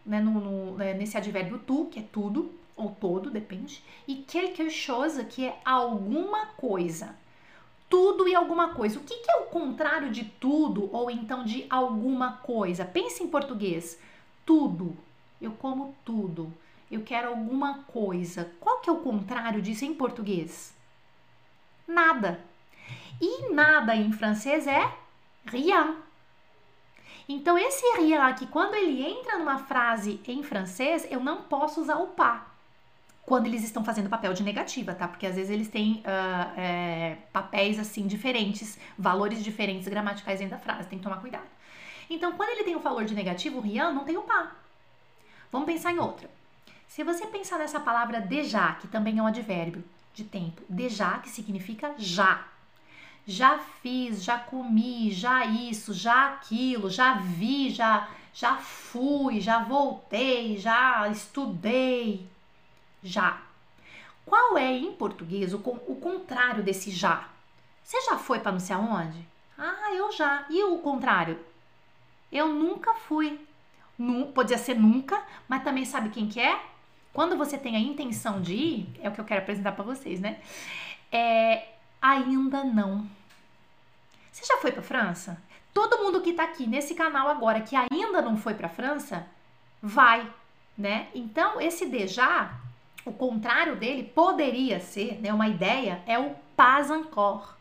né, 0.06 0.20
no, 0.20 0.32
no, 0.40 0.78
né, 0.78 0.94
nesse 0.94 1.18
advérbio 1.18 1.60
tu, 1.60 1.86
que 1.86 2.00
é 2.00 2.04
tudo, 2.04 2.52
ou 2.76 2.92
todo, 2.92 3.30
depende, 3.30 3.82
e 4.08 4.16
quelque 4.16 4.70
chose, 4.70 5.24
que 5.26 5.46
é 5.46 5.60
alguma 5.64 6.48
coisa. 6.48 7.16
Tudo 7.90 8.28
e 8.28 8.36
alguma 8.36 8.74
coisa. 8.74 9.00
O 9.00 9.04
que, 9.04 9.18
que 9.18 9.32
é 9.32 9.36
o 9.38 9.46
contrário 9.46 10.12
de 10.12 10.26
tudo 10.26 10.90
ou 10.94 11.10
então 11.10 11.46
de 11.46 11.66
alguma 11.70 12.34
coisa? 12.34 12.84
Pense 12.84 13.24
em 13.24 13.28
português. 13.28 14.00
Tudo. 14.46 14.98
Eu 15.40 15.52
como 15.52 15.96
tudo 16.04 16.52
eu 16.92 17.02
quero 17.04 17.30
alguma 17.30 17.84
coisa. 17.84 18.52
Qual 18.60 18.80
que 18.80 18.90
é 18.90 18.94
o 18.94 19.02
contrário 19.02 19.62
disso 19.62 19.86
em 19.86 19.94
português? 19.94 20.74
Nada. 21.88 22.40
E 23.22 23.50
nada 23.54 23.96
em 23.96 24.12
francês 24.12 24.68
é 24.68 24.92
rien. 25.46 25.96
Então, 27.28 27.58
esse 27.58 27.84
rien 27.98 28.20
aqui, 28.20 28.46
quando 28.48 28.76
ele 28.76 29.04
entra 29.04 29.38
numa 29.38 29.58
frase 29.58 30.22
em 30.28 30.44
francês, 30.44 31.08
eu 31.10 31.20
não 31.20 31.42
posso 31.44 31.82
usar 31.82 31.98
o 31.98 32.08
pas 32.08 32.56
quando 33.26 33.48
eles 33.48 33.64
estão 33.64 33.84
fazendo 33.84 34.08
papel 34.08 34.34
de 34.34 34.44
negativa, 34.44 34.94
tá? 34.94 35.08
Porque 35.08 35.26
às 35.26 35.36
vezes 35.36 35.50
eles 35.50 35.68
têm 35.68 36.04
uh, 36.06 36.60
é, 36.60 37.18
papéis 37.34 37.80
assim 37.80 38.06
diferentes, 38.06 38.78
valores 38.98 39.44
diferentes 39.44 39.88
gramaticais 39.88 40.40
dentro 40.40 40.56
da 40.56 40.62
frase, 40.62 40.88
tem 40.88 41.00
que 41.00 41.04
tomar 41.04 41.20
cuidado. 41.20 41.48
Então, 42.08 42.34
quando 42.34 42.50
ele 42.50 42.64
tem 42.64 42.76
o 42.76 42.80
valor 42.80 43.04
de 43.04 43.16
negativo, 43.16 43.58
o 43.58 43.62
rien 43.62 43.92
não 43.92 44.06
tem 44.06 44.16
o 44.16 44.22
pas. 44.22 44.50
Vamos 45.52 45.66
pensar 45.66 45.92
em 45.92 45.98
outra. 45.98 46.30
Se 46.88 47.04
você 47.04 47.26
pensar 47.26 47.58
nessa 47.58 47.80
palavra 47.80 48.22
déjà, 48.22 48.74
que 48.74 48.88
também 48.88 49.18
é 49.18 49.22
um 49.22 49.28
advérbio 49.28 49.84
de 50.14 50.24
tempo, 50.24 50.62
déjà, 50.70 51.18
que 51.18 51.30
significa 51.30 51.96
já. 51.98 52.46
Já 53.28 53.58
fiz, 53.58 54.24
já 54.24 54.38
comi, 54.38 55.12
já 55.12 55.46
isso, 55.46 55.94
já 55.94 56.34
aquilo, 56.34 56.90
já 56.90 57.16
vi, 57.16 57.72
já, 57.72 58.08
já 58.34 58.58
fui, 58.58 59.42
já 59.42 59.64
voltei, 59.64 60.58
já 60.58 61.08
estudei. 61.10 62.28
Já. 63.04 63.42
Qual 64.26 64.58
é 64.58 64.72
em 64.72 64.92
português 64.94 65.54
o, 65.54 65.58
o 65.58 65.96
contrário 65.96 66.64
desse 66.64 66.92
já? 66.92 67.30
Você 67.84 68.02
já 68.02 68.18
foi 68.18 68.40
para 68.40 68.52
não 68.52 68.60
sei 68.60 68.76
aonde? 68.76 69.28
Ah, 69.58 69.94
eu 69.94 70.12
já. 70.12 70.46
E 70.50 70.64
o 70.64 70.80
contrário? 70.80 71.40
Eu 72.32 72.50
nunca 72.50 72.94
fui. 72.94 73.40
Nu, 73.98 74.28
podia 74.28 74.58
ser 74.58 74.76
nunca, 74.76 75.24
mas 75.48 75.64
também 75.64 75.86
sabe 75.86 76.10
quem 76.10 76.28
que 76.28 76.40
é? 76.40 76.60
Quando 77.14 77.38
você 77.38 77.58
tem 77.58 77.76
a 77.76 77.80
intenção 77.80 78.42
de 78.42 78.54
ir, 78.54 78.90
é 79.02 79.08
o 79.08 79.12
que 79.12 79.22
eu 79.22 79.26
quero 79.26 79.42
apresentar 79.42 79.72
para 79.72 79.86
vocês, 79.86 80.20
né? 80.20 80.40
É 81.12 81.75
ainda 82.06 82.64
não. 82.64 83.06
Você 84.32 84.46
já 84.46 84.58
foi 84.58 84.72
para 84.72 84.84
França? 84.84 85.42
Todo 85.74 86.04
mundo 86.04 86.22
que 86.22 86.34
tá 86.34 86.44
aqui 86.44 86.68
nesse 86.68 86.94
canal 86.94 87.28
agora 87.28 87.62
que 87.62 87.76
ainda 87.76 88.22
não 88.22 88.38
foi 88.38 88.54
para 88.54 88.70
França, 88.70 89.26
vai, 89.82 90.32
né? 90.78 91.08
Então, 91.16 91.60
esse 91.60 91.86
déjà, 91.86 92.52
o 93.06 93.12
contrário 93.12 93.76
dele 93.76 94.04
poderia 94.04 94.80
ser, 94.80 95.20
né, 95.20 95.34
uma 95.34 95.48
ideia, 95.48 96.02
é 96.06 96.20
o 96.20 96.36
pas 96.56 96.92
encore. 96.92 97.56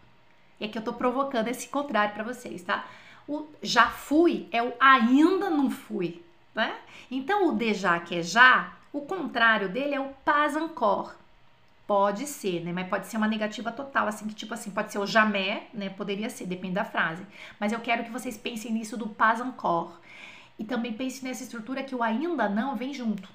É 0.61 0.69
que 0.69 0.79
eu 0.79 0.83
tô 0.83 0.93
provocando 0.93 1.49
esse 1.49 1.69
contrário 1.69 2.15
para 2.15 2.23
vocês, 2.23 2.63
tá? 2.63 2.85
O 3.27 3.47
já 3.63 3.89
fui 3.89 4.49
é 4.53 4.63
o 4.63 4.75
ainda 4.79 5.49
não 5.49 5.71
fui, 5.71 6.23
né? 6.55 6.77
Então, 7.11 7.49
o 7.49 7.53
déjà, 7.53 7.99
que 7.99 8.17
é 8.17 8.23
já, 8.23 8.73
o 8.93 9.01
contrário 9.01 9.69
dele 9.69 9.95
é 9.95 10.01
o 10.01 10.15
pas 10.25 10.55
encore. 10.55 11.24
Pode 11.87 12.27
ser, 12.27 12.65
né? 12.65 12.73
Mas 12.73 12.89
pode 12.89 13.07
ser 13.07 13.19
uma 13.19 13.29
negativa 13.29 13.71
total, 13.71 14.09
assim, 14.09 14.27
que 14.27 14.35
tipo 14.35 14.55
assim, 14.55 14.71
pode 14.71 14.91
ser 14.91 14.99
o 14.99 15.07
jamais, 15.07 15.65
né? 15.73 15.91
Poderia 15.91 16.31
ser, 16.31 16.47
depende 16.47 16.75
da 16.75 16.85
frase. 16.85 17.27
Mas 17.61 17.73
eu 17.73 17.81
quero 17.81 18.05
que 18.05 18.11
vocês 18.11 18.39
pensem 18.39 18.73
nisso 18.73 18.97
do 18.97 19.09
pas 19.09 19.41
encore. 19.41 19.93
E 20.59 20.65
também 20.65 20.93
pense 20.95 21.23
nessa 21.25 21.43
estrutura 21.43 21.83
que 21.83 21.95
o 21.95 22.03
ainda 22.03 22.49
não 22.49 22.75
vem 22.77 22.95
junto. 22.95 23.29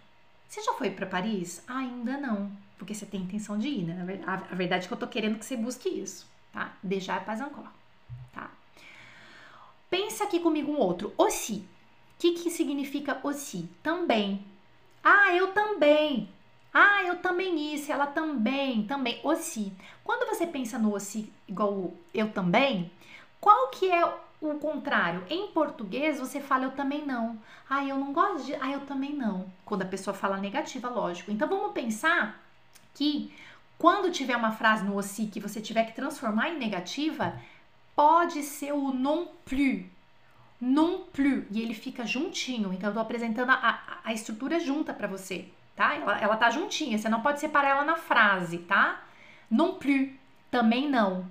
Você 0.48 0.64
já 0.64 0.74
foi 0.74 0.90
para 0.90 1.06
Paris? 1.06 1.64
Ainda 1.68 2.18
não, 2.18 2.52
porque 2.78 2.96
você 2.96 3.06
tem 3.06 3.22
intenção 3.22 3.60
de 3.60 3.68
ir, 3.68 3.84
né? 3.84 4.24
A 4.26 4.56
verdade 4.56 4.86
é 4.86 4.88
que 4.88 4.94
eu 4.94 4.98
tô 4.98 5.08
querendo 5.08 5.38
que 5.38 5.46
você 5.46 5.56
busque 5.56 5.88
isso, 5.88 6.28
tá? 6.52 6.74
Déjà 6.82 7.20
pas 7.20 7.40
encore, 7.40 7.70
tá? 8.34 8.50
Pensa 9.92 10.24
aqui 10.24 10.40
comigo 10.40 10.72
um 10.72 10.80
outro. 10.80 11.14
Aussi. 11.18 11.68
O 12.16 12.22
que, 12.22 12.32
que 12.34 12.50
significa 12.50 13.20
aussi? 13.24 13.70
Também. 13.84 14.44
Ah, 15.04 15.34
eu 15.36 15.54
também. 15.54 16.30
Ah, 16.74 17.04
eu 17.04 17.18
também 17.18 17.74
isso, 17.74 17.92
ela 17.92 18.08
também, 18.08 18.86
também. 18.86 19.20
Aussi. 19.24 19.74
Quando 20.04 20.28
você 20.28 20.46
pensa 20.46 20.78
no 20.78 20.94
aussi 20.94 21.32
igual 21.48 21.94
eu 22.14 22.32
também, 22.32 22.92
qual 23.42 23.70
que 23.70 23.92
é 23.92 24.06
o 24.42 24.56
contrário? 24.56 25.24
Em 25.30 25.48
português 25.48 26.20
você 26.20 26.40
fala 26.40 26.66
eu 26.66 26.72
também 26.72 27.06
não. 27.06 27.40
Ah, 27.70 27.84
eu 27.86 27.98
não 27.98 28.14
gosto 28.14 28.46
de. 28.46 28.56
Ah, 28.56 28.72
eu 28.72 28.82
também 28.82 29.14
não. 29.14 29.52
Quando 29.66 29.82
a 29.82 29.86
pessoa 29.86 30.14
fala 30.14 30.38
negativa, 30.38 30.90
lógico. 30.90 31.32
Então 31.32 31.48
vamos 31.48 31.74
pensar 31.74 32.42
que 32.94 33.34
quando 33.78 34.12
tiver 34.12 34.36
uma 34.36 34.52
frase 34.52 34.84
no 34.84 34.98
aussi 34.98 35.28
que 35.28 35.40
você 35.40 35.62
tiver 35.62 35.86
que 35.86 35.96
transformar 35.96 36.50
em 36.50 36.60
negativa, 36.60 37.40
pode 37.96 38.44
ser 38.44 38.74
o 38.74 38.94
non 38.94 39.28
plus. 39.46 39.86
Non 40.60 41.06
plus. 41.14 41.46
E 41.50 41.62
ele 41.62 41.74
fica 41.74 42.06
juntinho. 42.06 42.74
Então, 42.74 42.90
eu 42.90 42.94
tô 42.94 43.00
apresentando 43.00 43.50
a, 43.52 44.00
a 44.04 44.14
estrutura 44.14 44.60
junta 44.60 44.94
para 44.94 45.08
você, 45.08 45.48
tá? 45.80 45.96
Ela, 45.96 46.20
ela 46.20 46.36
tá 46.36 46.50
juntinha. 46.50 46.98
Você 46.98 47.08
não 47.08 47.22
pode 47.22 47.40
separar 47.40 47.70
ela 47.70 47.86
na 47.86 47.96
frase, 47.96 48.58
tá? 48.60 49.02
Non 49.50 49.76
plus. 49.76 50.10
Também 50.52 50.90
não. 50.90 51.26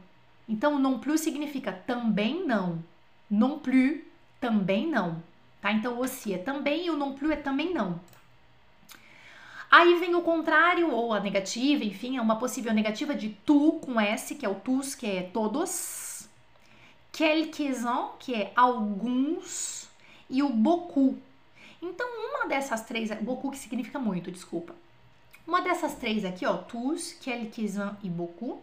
Então, 0.49 0.79
non 0.79 0.99
plus 0.99 1.21
significa 1.21 1.71
também 1.71 2.47
não. 2.47 2.83
Non 3.31 3.59
plus, 3.59 4.01
também 4.41 4.87
não. 4.87 5.23
Tá? 5.61 5.71
Então, 5.71 6.01
o 6.01 6.09
se 6.09 6.33
é 6.33 6.39
também 6.39 6.87
e 6.87 6.91
o 6.91 6.97
non 6.97 7.13
plus 7.13 7.33
é 7.33 7.37
também 7.37 7.75
não. 7.75 8.01
Aí 9.71 9.99
vem 9.99 10.15
o 10.15 10.23
contrário, 10.23 10.91
ou 10.91 11.13
a 11.13 11.21
negativa, 11.21 11.85
enfim, 11.85 12.17
é 12.17 12.23
uma 12.23 12.37
possível 12.37 12.73
negativa 12.73 13.15
de 13.15 13.29
tu 13.45 13.73
com 13.85 14.01
S, 14.01 14.35
que 14.35 14.47
é 14.47 14.49
o 14.49 14.55
tus, 14.55 14.95
que 14.95 15.07
é 15.07 15.23
todos 15.25 16.27
quelques-uns, 17.13 18.13
que 18.19 18.35
é 18.35 18.51
alguns, 18.57 19.91
e 20.31 20.43
o 20.43 20.49
beaucoup. 20.49 21.19
Então, 21.81 22.07
uma 22.07 22.47
dessas 22.47 22.85
três, 22.85 23.11
beaucoup 23.21 23.51
que 23.51 23.59
significa 23.59 23.99
muito, 23.99 24.31
desculpa. 24.31 24.75
Uma 25.47 25.61
dessas 25.61 25.95
três 25.95 26.25
aqui, 26.25 26.45
ó, 26.45 26.57
tous, 26.57 27.13
quelques-uns 27.21 27.97
e 28.03 28.09
beaucoup, 28.09 28.61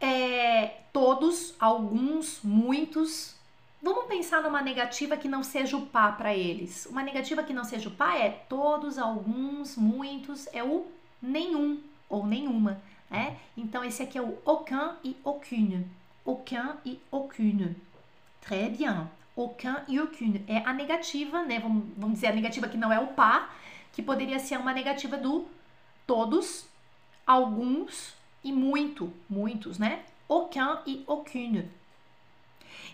é 0.00 0.80
todos, 0.92 1.54
alguns, 1.58 2.40
muitos. 2.42 3.34
Vamos 3.80 4.06
pensar 4.06 4.42
numa 4.42 4.60
negativa 4.60 5.16
que 5.16 5.28
não 5.28 5.42
seja 5.42 5.76
o 5.76 5.86
pá 5.86 6.12
para 6.12 6.34
eles. 6.34 6.86
Uma 6.86 7.02
negativa 7.02 7.42
que 7.42 7.52
não 7.52 7.64
seja 7.64 7.88
o 7.88 7.92
pá 7.92 8.16
é 8.16 8.30
todos, 8.30 8.98
alguns, 8.98 9.76
muitos, 9.76 10.48
é 10.52 10.62
o 10.62 10.86
nenhum 11.20 11.80
ou 12.08 12.26
nenhuma, 12.26 12.80
né? 13.08 13.38
Então 13.56 13.84
esse 13.84 14.02
aqui 14.02 14.18
é 14.18 14.22
o 14.22 14.38
aucun 14.44 14.94
e 15.02 15.16
aucune 15.24 15.86
aucun 16.24 16.76
e 16.84 17.00
aucune. 17.10 17.76
Très 18.40 18.70
bien. 18.70 19.08
Aucun 19.36 19.76
e 19.88 19.98
aucune. 19.98 20.44
É 20.46 20.58
a 20.58 20.72
negativa, 20.72 21.42
né? 21.42 21.58
Vamos, 21.58 21.84
vamos 21.96 22.14
dizer 22.14 22.28
a 22.28 22.32
negativa 22.32 22.68
que 22.68 22.76
não 22.76 22.92
é 22.92 22.98
o 22.98 23.08
par, 23.08 23.54
que 23.92 24.02
poderia 24.02 24.38
ser 24.38 24.58
uma 24.58 24.72
negativa 24.72 25.16
do 25.16 25.46
todos, 26.06 26.66
alguns 27.26 28.14
e 28.44 28.52
muito, 28.52 29.12
muitos, 29.28 29.78
né? 29.78 30.02
Aucun 30.28 30.78
e 30.86 31.04
aucune. 31.06 31.70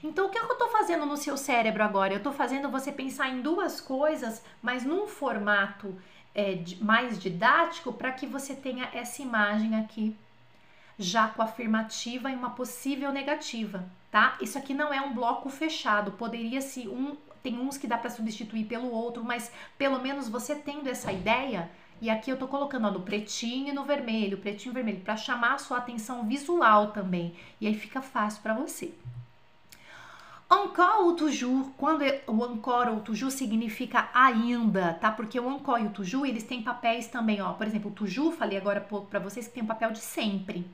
Então, 0.02 0.26
o 0.26 0.30
que, 0.30 0.38
é 0.38 0.40
que 0.40 0.46
eu 0.46 0.52
estou 0.52 0.70
fazendo 0.70 1.06
no 1.06 1.16
seu 1.16 1.36
cérebro 1.36 1.82
agora? 1.82 2.12
Eu 2.12 2.18
estou 2.18 2.32
fazendo 2.32 2.68
você 2.68 2.92
pensar 2.92 3.28
em 3.28 3.40
duas 3.40 3.80
coisas, 3.80 4.42
mas 4.62 4.84
num 4.84 5.06
formato 5.06 5.94
é, 6.34 6.62
mais 6.80 7.18
didático, 7.18 7.92
para 7.92 8.12
que 8.12 8.26
você 8.26 8.54
tenha 8.54 8.88
essa 8.92 9.22
imagem 9.22 9.74
aqui 9.76 10.16
já 10.98 11.28
com 11.28 11.42
afirmativa 11.42 12.30
e 12.30 12.34
uma 12.34 12.50
possível 12.50 13.12
negativa, 13.12 13.88
tá? 14.10 14.36
Isso 14.40 14.58
aqui 14.58 14.74
não 14.74 14.92
é 14.92 15.00
um 15.00 15.12
bloco 15.12 15.48
fechado, 15.48 16.12
poderia 16.12 16.60
se 16.60 16.88
um 16.88 17.16
tem 17.42 17.58
uns 17.58 17.78
que 17.78 17.86
dá 17.86 17.96
para 17.96 18.10
substituir 18.10 18.64
pelo 18.64 18.90
outro, 18.90 19.22
mas 19.24 19.50
pelo 19.76 20.00
menos 20.00 20.28
você 20.28 20.56
tendo 20.56 20.88
essa 20.88 21.12
ideia, 21.12 21.70
e 22.00 22.10
aqui 22.10 22.30
eu 22.30 22.36
tô 22.36 22.48
colocando 22.48 22.86
ó, 22.86 22.90
no 22.90 23.00
pretinho 23.00 23.68
e 23.68 23.72
no 23.72 23.84
vermelho, 23.84 24.38
pretinho 24.38 24.72
e 24.72 24.74
vermelho, 24.74 25.00
para 25.00 25.16
chamar 25.16 25.54
a 25.54 25.58
sua 25.58 25.78
atenção 25.78 26.26
visual 26.26 26.88
também, 26.92 27.34
e 27.60 27.66
aí 27.66 27.74
fica 27.74 28.02
fácil 28.02 28.42
para 28.42 28.54
você. 28.54 28.92
Encore 30.50 31.04
ou 31.04 31.14
toujours, 31.14 31.68
quando 31.76 32.02
o 32.26 32.44
encore 32.44 32.88
ou 32.88 33.00
toujours 33.00 33.34
significa 33.34 34.08
ainda, 34.14 34.94
tá? 34.94 35.12
Porque 35.12 35.38
o 35.38 35.50
encore 35.50 35.82
e 35.82 35.86
o 35.86 35.90
toujours, 35.90 36.26
eles 36.26 36.42
têm 36.42 36.62
papéis 36.62 37.06
também, 37.06 37.42
ó. 37.42 37.52
Por 37.52 37.66
exemplo, 37.66 37.90
o 37.90 37.94
toujours, 37.94 38.34
falei 38.34 38.56
agora 38.56 38.80
pouco 38.80 39.08
para 39.08 39.18
vocês 39.18 39.46
que 39.46 39.52
tem 39.52 39.62
um 39.62 39.66
papel 39.66 39.90
de 39.90 39.98
sempre, 39.98 40.66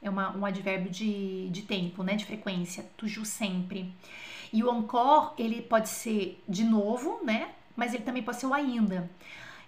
é 0.00 0.08
uma, 0.08 0.36
um 0.36 0.44
advérbio 0.44 0.90
de, 0.90 1.48
de 1.50 1.62
tempo, 1.62 2.02
né? 2.02 2.16
De 2.16 2.24
frequência. 2.24 2.86
Toujours 2.96 3.28
sempre. 3.28 3.92
E 4.52 4.62
o 4.62 4.70
encore, 4.70 5.32
ele 5.38 5.60
pode 5.62 5.88
ser 5.88 6.42
de 6.48 6.64
novo, 6.64 7.20
né? 7.24 7.50
Mas 7.76 7.94
ele 7.94 8.04
também 8.04 8.22
pode 8.22 8.38
ser 8.38 8.46
o 8.46 8.54
ainda. 8.54 9.10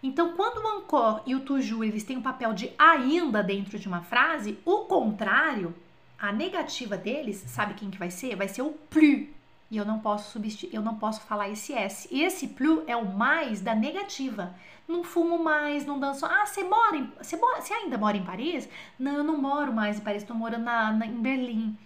Então, 0.02 0.34
quando 0.34 0.64
o 0.64 0.78
encore 0.78 1.22
e 1.26 1.34
o 1.34 1.40
toujours 1.40 1.86
eles 1.86 2.04
têm 2.04 2.16
um 2.16 2.22
papel 2.22 2.54
de 2.54 2.72
ainda 2.78 3.42
dentro 3.42 3.78
de 3.78 3.86
uma 3.86 4.00
frase, 4.00 4.58
o 4.64 4.78
contrário, 4.86 5.74
a 6.18 6.32
negativa 6.32 6.96
deles, 6.96 7.44
sabe 7.46 7.74
quem 7.74 7.90
que 7.90 7.98
vai 7.98 8.10
ser? 8.10 8.34
Vai 8.34 8.48
ser 8.48 8.62
o 8.62 8.70
plus. 8.70 9.28
E 9.70 9.76
eu 9.76 9.84
não 9.84 10.00
posso 10.00 10.32
substituir, 10.32 10.74
eu 10.74 10.82
não 10.82 10.96
posso 10.96 11.20
falar 11.20 11.48
esse 11.48 11.72
S. 11.72 12.08
Esse 12.10 12.48
plus 12.48 12.82
é 12.86 12.96
o 12.96 13.04
mais 13.04 13.60
da 13.60 13.74
negativa 13.74 14.54
não 14.90 15.04
fumo 15.04 15.42
mais, 15.42 15.86
não 15.86 15.98
danço. 15.98 16.26
Ah, 16.26 16.44
você 16.44 16.64
mora 16.64 16.96
em, 16.96 17.10
você, 17.16 17.36
mora, 17.36 17.60
você 17.60 17.72
ainda 17.72 17.96
mora 17.96 18.16
em 18.16 18.24
Paris? 18.24 18.68
Não, 18.98 19.12
eu 19.18 19.24
não 19.24 19.38
moro 19.38 19.72
mais 19.72 19.98
em 19.98 20.02
Paris, 20.02 20.22
estou 20.22 20.36
morando 20.36 20.64
na, 20.64 20.92
na, 20.92 21.06
em 21.06 21.20
Berlim. 21.20 21.78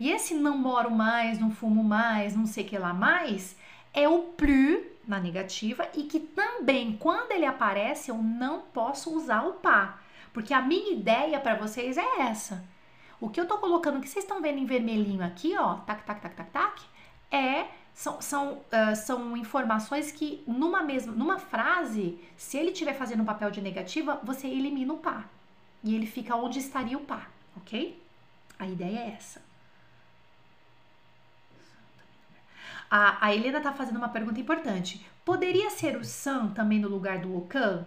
E 0.00 0.10
esse 0.10 0.34
não 0.34 0.56
moro 0.56 0.90
mais, 0.90 1.38
não 1.38 1.50
fumo 1.50 1.84
mais, 1.84 2.34
não 2.34 2.46
sei 2.46 2.64
o 2.64 2.68
que 2.68 2.78
lá 2.78 2.94
mais, 2.94 3.56
é 3.92 4.08
o 4.08 4.20
plus 4.20 4.80
na 5.06 5.18
negativa 5.18 5.88
e 5.94 6.04
que 6.04 6.20
também 6.20 6.96
quando 6.96 7.32
ele 7.32 7.46
aparece 7.46 8.10
eu 8.10 8.16
não 8.16 8.60
posso 8.60 9.14
usar 9.16 9.42
o 9.42 9.54
pá, 9.54 9.98
porque 10.32 10.52
a 10.52 10.60
minha 10.60 10.92
ideia 10.92 11.40
para 11.40 11.56
vocês 11.56 11.96
é 11.96 12.20
essa. 12.20 12.64
O 13.20 13.28
que 13.28 13.40
eu 13.40 13.48
tô 13.48 13.58
colocando, 13.58 14.00
que 14.00 14.08
vocês 14.08 14.24
estão 14.24 14.40
vendo 14.40 14.58
em 14.58 14.66
vermelhinho 14.66 15.24
aqui, 15.24 15.56
ó, 15.56 15.74
tac, 15.78 16.04
tac, 16.04 16.20
tac, 16.20 16.36
tac, 16.36 16.50
tac, 16.50 16.82
é 17.30 17.66
são, 17.94 18.20
são, 18.20 18.52
uh, 18.52 18.94
são 18.94 19.36
informações 19.36 20.12
que 20.12 20.44
numa 20.46 20.82
mesma 20.82 21.12
numa 21.12 21.38
frase, 21.38 22.18
se 22.36 22.56
ele 22.56 22.70
estiver 22.70 22.94
fazendo 22.94 23.22
um 23.22 23.26
papel 23.26 23.50
de 23.50 23.60
negativa, 23.60 24.20
você 24.22 24.46
elimina 24.46 24.92
o 24.92 24.98
pá. 24.98 25.24
E 25.82 25.94
ele 25.94 26.06
fica 26.06 26.36
onde 26.36 26.58
estaria 26.58 26.96
o 26.96 27.00
pá, 27.00 27.26
ok? 27.56 28.00
A 28.58 28.66
ideia 28.66 28.98
é 28.98 29.14
essa. 29.16 29.42
A, 32.90 33.26
a 33.26 33.34
Helena 33.34 33.58
está 33.58 33.72
fazendo 33.72 33.96
uma 33.96 34.08
pergunta 34.08 34.40
importante. 34.40 35.04
Poderia 35.24 35.68
ser 35.70 35.96
o 35.96 36.04
san 36.04 36.48
também 36.48 36.78
no 36.78 36.88
lugar 36.88 37.18
do 37.18 37.36
ocan? 37.36 37.86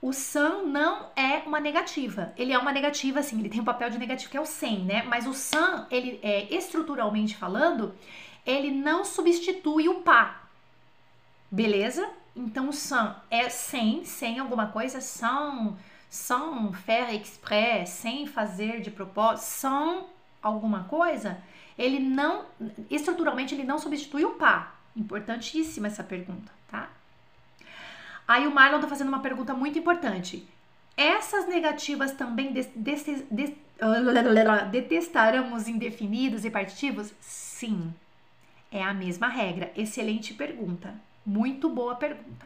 O 0.00 0.12
san 0.12 0.64
não 0.64 1.08
é 1.16 1.38
uma 1.46 1.58
negativa. 1.58 2.32
Ele 2.36 2.52
é 2.52 2.58
uma 2.58 2.72
negativa, 2.72 3.20
assim, 3.20 3.40
ele 3.40 3.48
tem 3.48 3.60
um 3.60 3.64
papel 3.64 3.88
de 3.88 3.98
negativo 3.98 4.30
que 4.30 4.36
é 4.36 4.40
o 4.40 4.46
sem, 4.46 4.84
né? 4.84 5.02
Mas 5.02 5.26
o 5.26 5.32
san, 5.32 5.86
ele 5.90 6.20
é 6.22 6.54
estruturalmente 6.54 7.36
falando, 7.36 7.94
ele 8.46 8.70
não 8.70 9.04
substitui 9.04 9.88
o 9.88 10.00
pá. 10.00 10.42
Beleza? 11.50 12.08
Então 12.34 12.68
o 12.68 12.72
san 12.72 13.16
é 13.30 13.48
sem, 13.48 14.04
sem 14.04 14.38
alguma 14.38 14.68
coisa, 14.68 15.00
são, 15.00 15.76
sans 16.10 16.76
faire 16.78 17.14
exprès, 17.14 17.90
sem 17.90 18.26
fazer 18.26 18.80
de 18.80 18.90
propósito, 18.90 19.44
são 19.44 20.06
alguma 20.42 20.84
coisa 20.84 21.40
ele 21.76 21.98
não, 21.98 22.44
estruturalmente, 22.88 23.54
ele 23.54 23.64
não 23.64 23.78
substitui 23.78 24.24
o 24.24 24.30
pá. 24.30 24.74
Importantíssima 24.96 25.88
essa 25.88 26.04
pergunta, 26.04 26.52
tá? 26.70 26.88
Aí 28.26 28.46
o 28.46 28.54
Marlon 28.54 28.80
tá 28.80 28.88
fazendo 28.88 29.08
uma 29.08 29.20
pergunta 29.20 29.52
muito 29.52 29.78
importante. 29.78 30.48
Essas 30.96 31.48
negativas 31.48 32.12
também 32.12 32.52
des, 32.52 32.70
detestarão 34.70 35.52
os 35.52 35.66
indefinidos 35.66 36.44
e 36.44 36.50
partitivos? 36.50 37.12
Sim. 37.20 37.92
É 38.74 38.82
a 38.82 38.92
mesma 38.92 39.28
regra. 39.28 39.70
Excelente 39.76 40.34
pergunta. 40.34 40.92
Muito 41.24 41.68
boa 41.68 41.94
pergunta. 41.94 42.44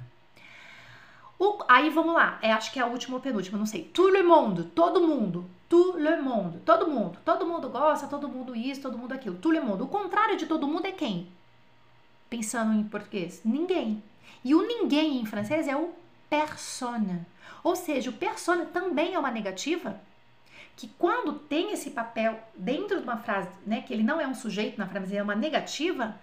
O, 1.38 1.64
aí 1.66 1.88
vamos 1.88 2.12
lá, 2.12 2.38
é, 2.42 2.52
acho 2.52 2.70
que 2.70 2.78
é 2.78 2.82
a 2.82 2.86
última 2.86 3.16
ou 3.16 3.22
penúltima, 3.22 3.56
não 3.56 3.64
sei. 3.64 3.84
Tout 3.84 4.12
le 4.12 4.22
monde, 4.22 4.64
todo 4.74 5.00
mundo. 5.00 5.48
Tout 5.70 5.96
le 5.96 6.20
monde, 6.20 6.58
todo 6.66 6.86
mundo. 6.86 7.18
Todo 7.24 7.46
mundo 7.46 7.70
gosta, 7.70 8.06
todo 8.06 8.28
mundo 8.28 8.54
isso, 8.54 8.82
todo 8.82 8.98
mundo 8.98 9.14
aquilo. 9.14 9.36
Tout 9.36 9.54
le 9.54 9.60
monde. 9.62 9.82
O 9.82 9.86
contrário 9.86 10.36
de 10.36 10.44
todo 10.44 10.68
mundo 10.68 10.84
é 10.84 10.92
quem? 10.92 11.28
Pensando 12.28 12.78
em 12.78 12.84
português, 12.84 13.40
ninguém. 13.42 14.02
E 14.44 14.54
o 14.54 14.60
ninguém 14.60 15.22
em 15.22 15.24
francês 15.24 15.66
é 15.66 15.74
o 15.74 15.94
persona. 16.28 17.26
Ou 17.64 17.74
seja, 17.74 18.10
o 18.10 18.12
persona 18.12 18.66
também 18.66 19.14
é 19.14 19.18
uma 19.18 19.30
negativa 19.30 19.98
que 20.78 20.86
quando 20.96 21.32
tem 21.32 21.72
esse 21.72 21.90
papel 21.90 22.38
dentro 22.56 22.98
de 22.98 23.02
uma 23.02 23.16
frase, 23.16 23.48
né, 23.66 23.82
que 23.82 23.92
ele 23.92 24.04
não 24.04 24.20
é 24.20 24.28
um 24.28 24.34
sujeito 24.34 24.78
na 24.78 24.86
frase, 24.86 25.16
é 25.16 25.20
uma 25.20 25.34
negativa, 25.34 26.14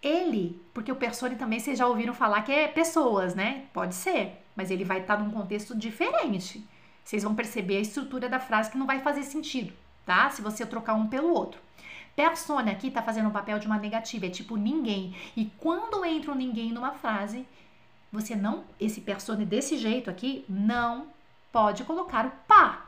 ele, 0.00 0.62
porque 0.72 0.92
o 0.92 0.96
persone 0.96 1.34
também 1.34 1.58
vocês 1.58 1.76
já 1.76 1.86
ouviram 1.88 2.14
falar 2.14 2.42
que 2.42 2.52
é 2.52 2.68
pessoas, 2.68 3.34
né? 3.34 3.64
Pode 3.72 3.96
ser, 3.96 4.40
mas 4.54 4.70
ele 4.70 4.84
vai 4.84 5.00
estar 5.00 5.18
num 5.18 5.32
contexto 5.32 5.76
diferente. 5.76 6.64
Vocês 7.02 7.24
vão 7.24 7.34
perceber 7.34 7.78
a 7.78 7.80
estrutura 7.80 8.28
da 8.28 8.38
frase 8.38 8.70
que 8.70 8.78
não 8.78 8.86
vai 8.86 9.00
fazer 9.00 9.24
sentido, 9.24 9.72
tá? 10.06 10.30
Se 10.30 10.40
você 10.40 10.64
trocar 10.64 10.94
um 10.94 11.08
pelo 11.08 11.34
outro. 11.34 11.60
Persone 12.14 12.70
aqui 12.70 12.92
tá 12.92 13.02
fazendo 13.02 13.28
o 13.28 13.32
papel 13.32 13.58
de 13.58 13.66
uma 13.66 13.76
negativa, 13.76 14.26
é 14.26 14.30
tipo 14.30 14.56
ninguém. 14.56 15.16
E 15.36 15.46
quando 15.58 16.04
entra 16.04 16.30
um 16.30 16.36
ninguém 16.36 16.70
numa 16.70 16.92
frase, 16.92 17.44
você 18.12 18.36
não, 18.36 18.62
esse 18.78 19.00
persone 19.00 19.44
desse 19.44 19.76
jeito 19.76 20.08
aqui, 20.08 20.44
não 20.48 21.08
pode 21.50 21.82
colocar 21.82 22.24
o 22.26 22.30
pá. 22.46 22.83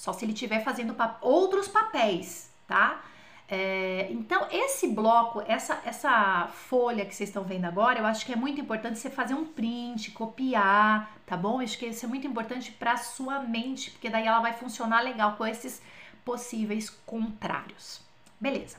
Só 0.00 0.14
se 0.14 0.24
ele 0.24 0.32
estiver 0.32 0.64
fazendo 0.64 0.96
outros 1.20 1.68
papéis, 1.68 2.50
tá? 2.66 3.02
É, 3.46 4.08
então, 4.10 4.46
esse 4.50 4.88
bloco, 4.88 5.42
essa, 5.46 5.78
essa 5.84 6.48
folha 6.54 7.04
que 7.04 7.14
vocês 7.14 7.28
estão 7.28 7.44
vendo 7.44 7.66
agora, 7.66 7.98
eu 7.98 8.06
acho 8.06 8.24
que 8.24 8.32
é 8.32 8.36
muito 8.36 8.58
importante 8.58 8.98
você 8.98 9.10
fazer 9.10 9.34
um 9.34 9.44
print, 9.44 10.12
copiar, 10.12 11.14
tá 11.26 11.36
bom? 11.36 11.60
Eu 11.60 11.64
acho 11.64 11.76
que 11.76 11.84
isso 11.84 12.06
é 12.06 12.08
muito 12.08 12.26
importante 12.26 12.72
para 12.72 12.96
sua 12.96 13.40
mente, 13.40 13.90
porque 13.90 14.08
daí 14.08 14.26
ela 14.26 14.40
vai 14.40 14.54
funcionar 14.54 15.02
legal 15.02 15.36
com 15.36 15.46
esses 15.46 15.82
possíveis 16.24 16.88
contrários. 17.04 18.00
Beleza. 18.40 18.78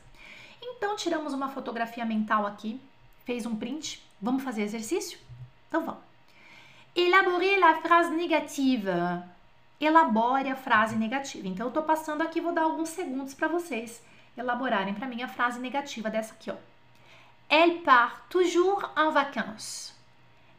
Então, 0.60 0.96
tiramos 0.96 1.34
uma 1.34 1.50
fotografia 1.50 2.04
mental 2.04 2.48
aqui, 2.48 2.82
fez 3.26 3.46
um 3.46 3.56
print. 3.56 4.04
Vamos 4.20 4.42
fazer 4.42 4.64
exercício? 4.64 5.20
Então, 5.68 5.86
vamos. 5.86 6.02
Elaborer 6.96 7.60
la 7.60 7.76
phrase 7.76 8.10
négative. 8.10 8.90
Elabore 9.84 10.50
a 10.50 10.56
frase 10.56 10.96
negativa. 10.96 11.48
Então, 11.48 11.68
eu 11.68 11.74
tô 11.74 11.82
passando 11.82 12.22
aqui, 12.22 12.40
vou 12.40 12.54
dar 12.54 12.64
alguns 12.64 12.90
segundos 12.90 13.34
para 13.34 13.48
vocês 13.48 14.02
elaborarem 14.38 14.94
para 14.94 15.08
mim 15.08 15.24
a 15.24 15.28
frase 15.28 15.60
negativa 15.60 16.10
dessa 16.10 16.34
aqui, 16.34 16.52
ó. 16.52 16.56
Elle 17.50 17.80
part 17.80 18.22
toujours 18.30 18.90
en 18.96 19.12
vacances. 19.12 19.94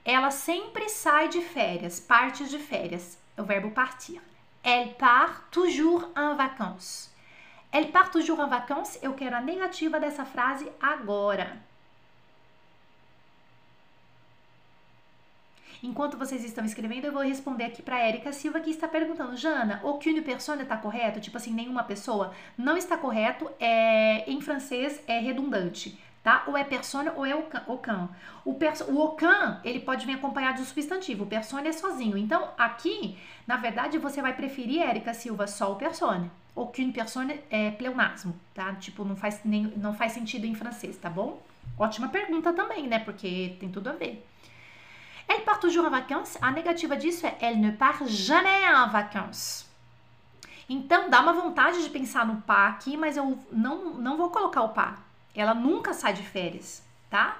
Ela 0.05 0.31
sempre 0.31 0.89
sai 0.89 1.29
de 1.29 1.41
férias, 1.41 2.01
parte 2.01 2.49
de 2.49 2.59
férias. 2.59 3.17
É 3.37 3.41
o 3.41 3.45
verbo 3.45 3.71
partir. 3.71 4.21
Elle 4.63 4.95
part 4.95 5.49
toujours 5.51 6.05
en 6.15 6.35
vacances. 6.37 7.11
Elle 7.73 7.91
part 7.91 8.11
toujours 8.11 8.41
en 8.41 8.49
vacances. 8.49 8.99
Eu 9.03 9.15
quero 9.15 9.37
a 9.37 9.41
negativa 9.41 9.99
dessa 9.99 10.25
frase 10.25 10.71
agora. 10.81 11.63
Enquanto 15.83 16.17
vocês 16.17 16.45
estão 16.45 16.65
escrevendo, 16.65 17.07
eu 17.07 17.13
vou 17.13 17.23
responder 17.23 17.65
aqui 17.65 17.83
para 17.83 17.99
Érica 17.99 18.33
Silva 18.33 18.61
que 18.61 18.71
está 18.71 18.87
perguntando: 18.87 19.37
Jana, 19.37 19.81
aucune 19.83 20.23
personne 20.23 20.63
está 20.63 20.77
correto? 20.77 21.21
Tipo 21.21 21.39
assim, 21.39 21.53
nenhuma 21.53 21.83
pessoa? 21.83 22.33
Não 22.57 22.77
está 22.77 22.97
correto. 22.97 23.51
É, 23.59 24.31
em 24.31 24.41
francês 24.41 25.03
é 25.09 25.19
redundante. 25.19 25.99
Tá? 26.23 26.45
Ou 26.47 26.57
é 26.57 26.63
persona 26.63 27.13
ou 27.17 27.27
é 27.27 27.35
o 27.35 27.43
can. 27.79 28.09
O, 28.45 28.55
perso, 28.55 28.85
o 28.85 29.01
ocan, 29.01 29.61
ele 29.65 29.81
pode 29.81 30.07
vir 30.07 30.15
acompanhado 30.15 30.59
de 30.59 30.67
substantivo. 30.67 31.25
O 31.25 31.27
persona 31.27 31.67
é 31.67 31.73
sozinho. 31.73 32.17
Então, 32.17 32.51
aqui, 32.57 33.19
na 33.45 33.57
verdade, 33.57 33.99
você 33.99 34.23
vai 34.23 34.33
preferir, 34.33 34.83
Érica 34.83 35.13
Silva, 35.13 35.49
só 35.49 35.73
o 35.73 35.77
persona. 35.77 36.31
Aucune 36.55 36.93
personne 36.93 37.41
é 37.51 37.73
pleonasmo, 37.73 38.37
tá? 38.55 38.73
Tipo, 38.75 39.05
não 39.05 39.17
faz, 39.17 39.41
nem, 39.45 39.65
não 39.77 39.93
faz 39.95 40.13
sentido 40.13 40.47
em 40.47 40.55
francês, 40.55 40.97
tá 40.97 41.11
bom? 41.11 41.43
Ótima 41.77 42.09
pergunta 42.09 42.53
também, 42.53 42.87
né? 42.87 43.01
Porque 43.01 43.57
tem 43.59 43.69
tudo 43.69 43.89
a 43.89 43.93
ver. 43.93 44.25
Elle 45.29 45.45
part 45.45 45.61
toujours 45.61 45.87
en 45.87 45.91
vacances. 45.91 46.39
A 46.41 46.51
negativa 46.51 46.97
disso 46.97 47.27
é 47.27 47.37
elle 47.41 47.61
ne 47.61 47.71
part 47.71 48.07
jamais 48.07 48.67
en 48.69 48.89
vacances. 48.89 49.67
Então, 50.69 51.11
dá 51.11 51.21
uma 51.21 51.33
vontade 51.33 51.83
de 51.83 51.91
pensar 51.91 52.27
no 52.27 52.41
pá 52.43 52.69
aqui, 52.69 52.97
mas 52.97 53.17
eu 53.17 53.39
não, 53.51 53.95
não 53.95 54.17
vou 54.17 54.31
colocar 54.31 54.63
o 54.63 54.71
pá. 54.71 54.97
Ela 55.35 55.55
nunca 55.55 55.93
sai 55.93 56.13
de 56.13 56.23
férias, 56.23 56.83
tá? 57.11 57.37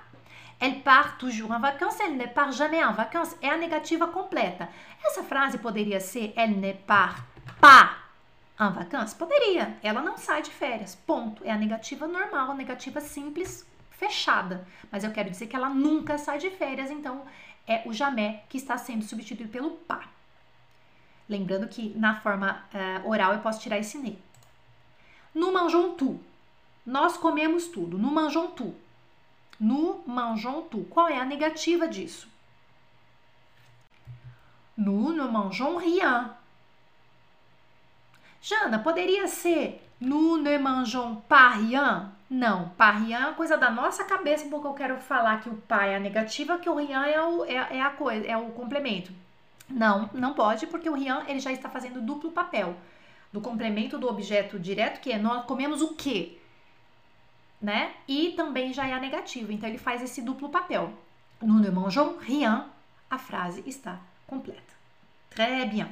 Elle 0.61 0.81
part 0.81 1.19
toujours 1.19 1.51
en 1.51 1.59
vacances, 1.59 1.99
elle 1.99 2.17
ne 2.17 2.27
part 2.27 2.53
jamais 2.53 2.85
en 2.85 2.93
vacances. 2.93 3.37
É 3.43 3.49
a 3.49 3.57
negativa 3.57 4.07
completa. 4.07 4.69
Essa 5.05 5.23
frase 5.25 5.59
poderia 5.59 5.99
ser 5.99 6.33
elle 6.37 6.57
ne 6.57 6.73
part 6.73 7.25
pas 7.61 7.97
en 8.59 8.71
vacances? 8.71 9.13
Poderia. 9.13 9.77
Ela 9.83 10.01
não 10.01 10.17
sai 10.17 10.43
de 10.43 10.51
férias. 10.51 10.95
Ponto. 10.95 11.43
É 11.45 11.51
a 11.51 11.57
negativa 11.57 12.07
normal, 12.07 12.53
a 12.53 12.55
negativa 12.55 13.01
simples, 13.01 13.67
fechada. 13.93 14.67
Mas 14.91 15.05
eu 15.05 15.13
quero 15.13 15.31
dizer 15.31 15.47
que 15.47 15.57
ela 15.57 15.69
nunca 15.69 16.19
sai 16.19 16.39
de 16.39 16.51
férias, 16.51 16.91
então 16.91 17.25
é 17.67 17.83
o 17.87 17.93
jamé 17.93 18.45
que 18.49 18.57
está 18.57 18.77
sendo 18.77 19.05
substituído 19.05 19.51
pelo 19.51 19.71
pá. 19.71 20.09
Lembrando 21.29 21.69
que 21.69 21.91
na 21.97 22.21
forma 22.21 22.65
uh, 22.75 23.09
oral 23.09 23.33
eu 23.33 23.41
posso 23.41 23.61
tirar 23.61 23.79
esse 23.79 23.99
ne. 23.99 24.19
No 25.35 25.53
mangeons 25.53 25.97
tout. 25.97 26.21
Nós 26.85 27.17
comemos 27.17 27.69
tudo. 27.69 27.97
No 27.97 28.11
mangeons 28.11 28.53
tout. 28.55 28.75
No 29.59 30.03
mangeons 30.07 30.67
tout. 30.71 30.85
Qual 30.91 31.09
é 31.09 31.19
a 31.19 31.25
negativa 31.25 31.87
disso? 31.87 32.29
Nous 34.77 35.13
ne 35.13 35.29
mangeons 35.29 35.77
rien. 35.79 36.31
Jana, 38.43 38.81
poderia 38.81 39.29
ser 39.29 39.81
nous 40.01 40.37
ne 40.37 40.59
mangeons 40.59 41.23
pas 41.29 41.51
rien? 41.51 42.11
Não, 42.33 42.71
par 42.79 42.97
rien 42.97 43.29
é 43.29 43.33
coisa 43.35 43.59
da 43.59 43.71
nossa 43.71 44.05
cabeça, 44.05 44.49
porque 44.49 44.67
eu 44.67 44.73
quero 44.73 44.99
falar 44.99 45.43
que 45.43 45.51
o 45.51 45.57
pai 45.69 45.93
é 45.93 45.97
a 45.97 46.01
negativa, 46.01 46.59
que 46.59 46.67
o 46.67 46.75
rien 46.75 47.03
é, 47.03 47.21
o, 47.21 47.45
é, 47.45 47.77
é 47.77 47.83
a 47.83 47.91
coisa, 47.91 48.27
é 48.27 48.35
o 48.35 48.49
complemento. 48.53 49.13
Não, 49.69 50.09
não 50.15 50.33
pode, 50.33 50.67
porque 50.67 50.89
o 50.89 50.95
rien 50.95 51.25
ele 51.29 51.41
já 51.41 51.53
está 51.53 51.69
fazendo 51.69 52.01
duplo 52.01 52.33
papel. 52.33 52.75
Do 53.31 53.43
complemento 53.43 53.99
do 53.99 54.09
objeto 54.09 54.59
direto, 54.59 55.03
que 55.03 55.13
é 55.13 55.19
nós 55.19 55.45
comemos 55.45 55.83
o 55.83 55.93
quê? 55.93 56.39
Né? 57.61 57.93
E 58.09 58.31
também 58.31 58.73
já 58.73 58.87
é 58.87 58.95
a 58.95 58.99
negativa, 58.99 59.53
então 59.53 59.69
ele 59.69 59.77
faz 59.77 60.03
esse 60.03 60.23
duplo 60.23 60.49
papel. 60.49 60.91
Nous 61.43 61.61
ne 61.61 61.71
mangeons 61.71 62.17
rien, 62.19 62.65
a 63.11 63.19
frase 63.19 63.63
está 63.67 64.01
completa. 64.27 64.73
Très 65.29 65.67
bien. 65.67 65.91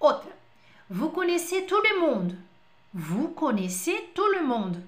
Outra. 0.00 0.32
Vous 0.88 1.10
connaissez 1.10 1.66
tout 1.66 1.82
le 1.82 2.00
monde. 2.00 2.34
Vous 2.94 3.28
connaissez 3.28 4.10
tout 4.14 4.28
le 4.32 4.42
monde. 4.42 4.82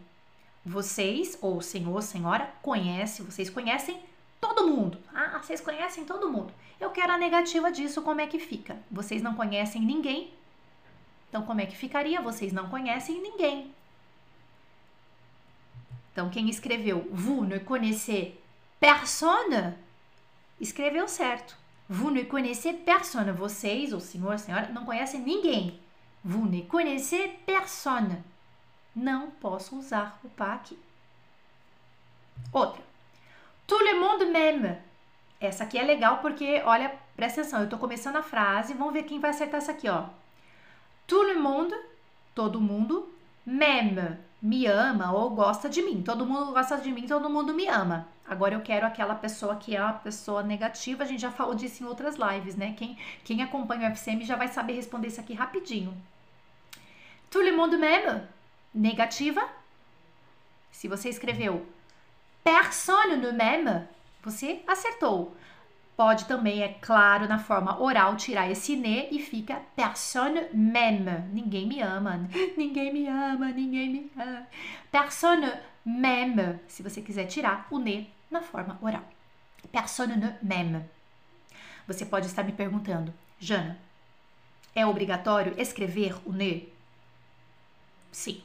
Vocês, 0.64 1.36
ou 1.42 1.60
senhor, 1.60 2.02
senhora, 2.02 2.50
conhece, 2.62 3.22
vocês 3.22 3.50
conhecem 3.50 4.00
todo 4.40 4.66
mundo. 4.66 4.98
Ah, 5.14 5.38
vocês 5.42 5.60
conhecem 5.60 6.04
todo 6.04 6.30
mundo. 6.30 6.52
Eu 6.80 6.90
quero 6.90 7.12
a 7.12 7.18
negativa 7.18 7.70
disso, 7.70 8.02
como 8.02 8.20
é 8.20 8.26
que 8.26 8.38
fica? 8.38 8.76
Vocês 8.90 9.22
não 9.22 9.34
conhecem 9.34 9.82
ninguém? 9.82 10.32
Então, 11.28 11.42
como 11.42 11.60
é 11.60 11.66
que 11.66 11.76
ficaria? 11.76 12.20
Vocês 12.20 12.52
não 12.52 12.68
conhecem 12.68 13.20
ninguém. 13.20 13.74
Então, 16.12 16.30
quem 16.30 16.48
escreveu 16.48 17.08
Vous 17.10 17.44
ne 17.44 17.58
connaissez 17.58 18.34
personne, 18.78 19.74
escreveu 20.60 21.08
certo. 21.08 21.56
Vous 21.88 22.10
ne 22.10 22.24
connaissez 22.24 22.72
personne. 22.72 23.32
Vocês, 23.32 23.92
o 23.92 24.00
senhor, 24.00 24.38
senhora, 24.38 24.68
não 24.68 24.84
conhecem 24.84 25.20
ninguém. 25.20 25.80
Vous 26.24 26.48
ne 26.48 26.62
connaissez 26.62 27.28
personne. 27.44 28.22
Não 28.94 29.30
posso 29.30 29.76
usar 29.76 30.20
o 30.22 30.42
aqui. 30.42 30.78
Outra. 32.52 32.82
Tout 33.66 33.82
le 33.82 33.94
monde 33.98 34.26
m'aime. 34.26 34.78
Essa 35.40 35.64
aqui 35.64 35.78
é 35.78 35.82
legal 35.82 36.18
porque, 36.18 36.62
olha, 36.64 36.94
presta 37.16 37.40
atenção, 37.40 37.60
eu 37.60 37.68
tô 37.68 37.76
começando 37.76 38.16
a 38.16 38.22
frase, 38.22 38.74
vamos 38.74 38.92
ver 38.92 39.02
quem 39.02 39.20
vai 39.20 39.30
acertar 39.30 39.58
essa 39.58 39.72
aqui, 39.72 39.88
ó. 39.88 40.04
Tout 41.06 41.26
le 41.26 41.34
monde, 41.34 41.74
todo 42.34 42.60
mundo, 42.60 43.12
m'aime, 43.44 44.18
me 44.40 44.66
ama 44.66 45.12
ou 45.12 45.30
gosta 45.30 45.68
de 45.68 45.82
mim. 45.82 46.02
Todo 46.02 46.26
mundo 46.26 46.52
gosta 46.52 46.76
de 46.76 46.92
mim, 46.92 47.06
todo 47.06 47.28
mundo 47.30 47.52
me 47.52 47.66
ama. 47.66 48.06
Agora 48.26 48.54
eu 48.54 48.60
quero 48.62 48.86
aquela 48.86 49.14
pessoa 49.14 49.56
que 49.56 49.76
é 49.76 49.82
uma 49.82 49.92
pessoa 49.94 50.42
negativa. 50.42 51.02
A 51.02 51.06
gente 51.06 51.20
já 51.20 51.30
falou 51.30 51.54
disso 51.54 51.82
em 51.82 51.86
outras 51.86 52.16
lives, 52.16 52.56
né? 52.56 52.74
Quem, 52.76 52.96
quem 53.22 53.42
acompanha 53.42 53.88
o 53.88 53.92
FCM 53.92 54.24
já 54.24 54.36
vai 54.36 54.48
saber 54.48 54.74
responder 54.74 55.08
isso 55.08 55.20
aqui 55.20 55.34
rapidinho. 55.34 55.94
Tout 57.30 57.44
le 57.44 57.52
monde 57.52 57.76
m'aime. 57.76 58.22
Negativa. 58.74 59.48
Se 60.72 60.88
você 60.88 61.08
escreveu 61.08 61.64
personne 62.44 63.16
ne 63.16 63.32
m'aime, 63.32 63.88
você 64.22 64.62
acertou. 64.66 65.34
Pode 65.96 66.26
também, 66.26 66.62
é 66.62 66.68
claro, 66.80 67.28
na 67.28 67.38
forma 67.38 67.80
oral, 67.80 68.16
tirar 68.16 68.50
esse 68.50 68.76
ne 68.76 69.08
e 69.10 69.20
fica 69.20 69.62
personne 69.76 70.48
m'aime. 70.52 71.22
Ninguém 71.32 71.66
me 71.66 71.80
ama. 71.80 72.28
Ninguém 72.56 72.92
me 72.92 73.06
ama, 73.06 73.48
ninguém 73.52 73.88
me 73.90 74.10
ama. 74.16 74.46
Personne 74.90 75.52
m'aime. 75.84 76.60
Se 76.68 76.82
você 76.82 77.00
quiser 77.00 77.26
tirar 77.26 77.66
o 77.70 77.78
ne 77.78 78.10
na 78.30 78.42
forma 78.42 78.78
oral. 78.82 79.04
Personne 79.70 80.16
ne 80.16 80.36
m'aime. 80.42 80.84
Você 81.86 82.04
pode 82.04 82.26
estar 82.26 82.42
me 82.42 82.52
perguntando, 82.52 83.14
Jana, 83.38 83.78
é 84.74 84.84
obrigatório 84.84 85.54
escrever 85.58 86.16
o 86.26 86.32
ne? 86.32 86.68
Sim. 88.10 88.42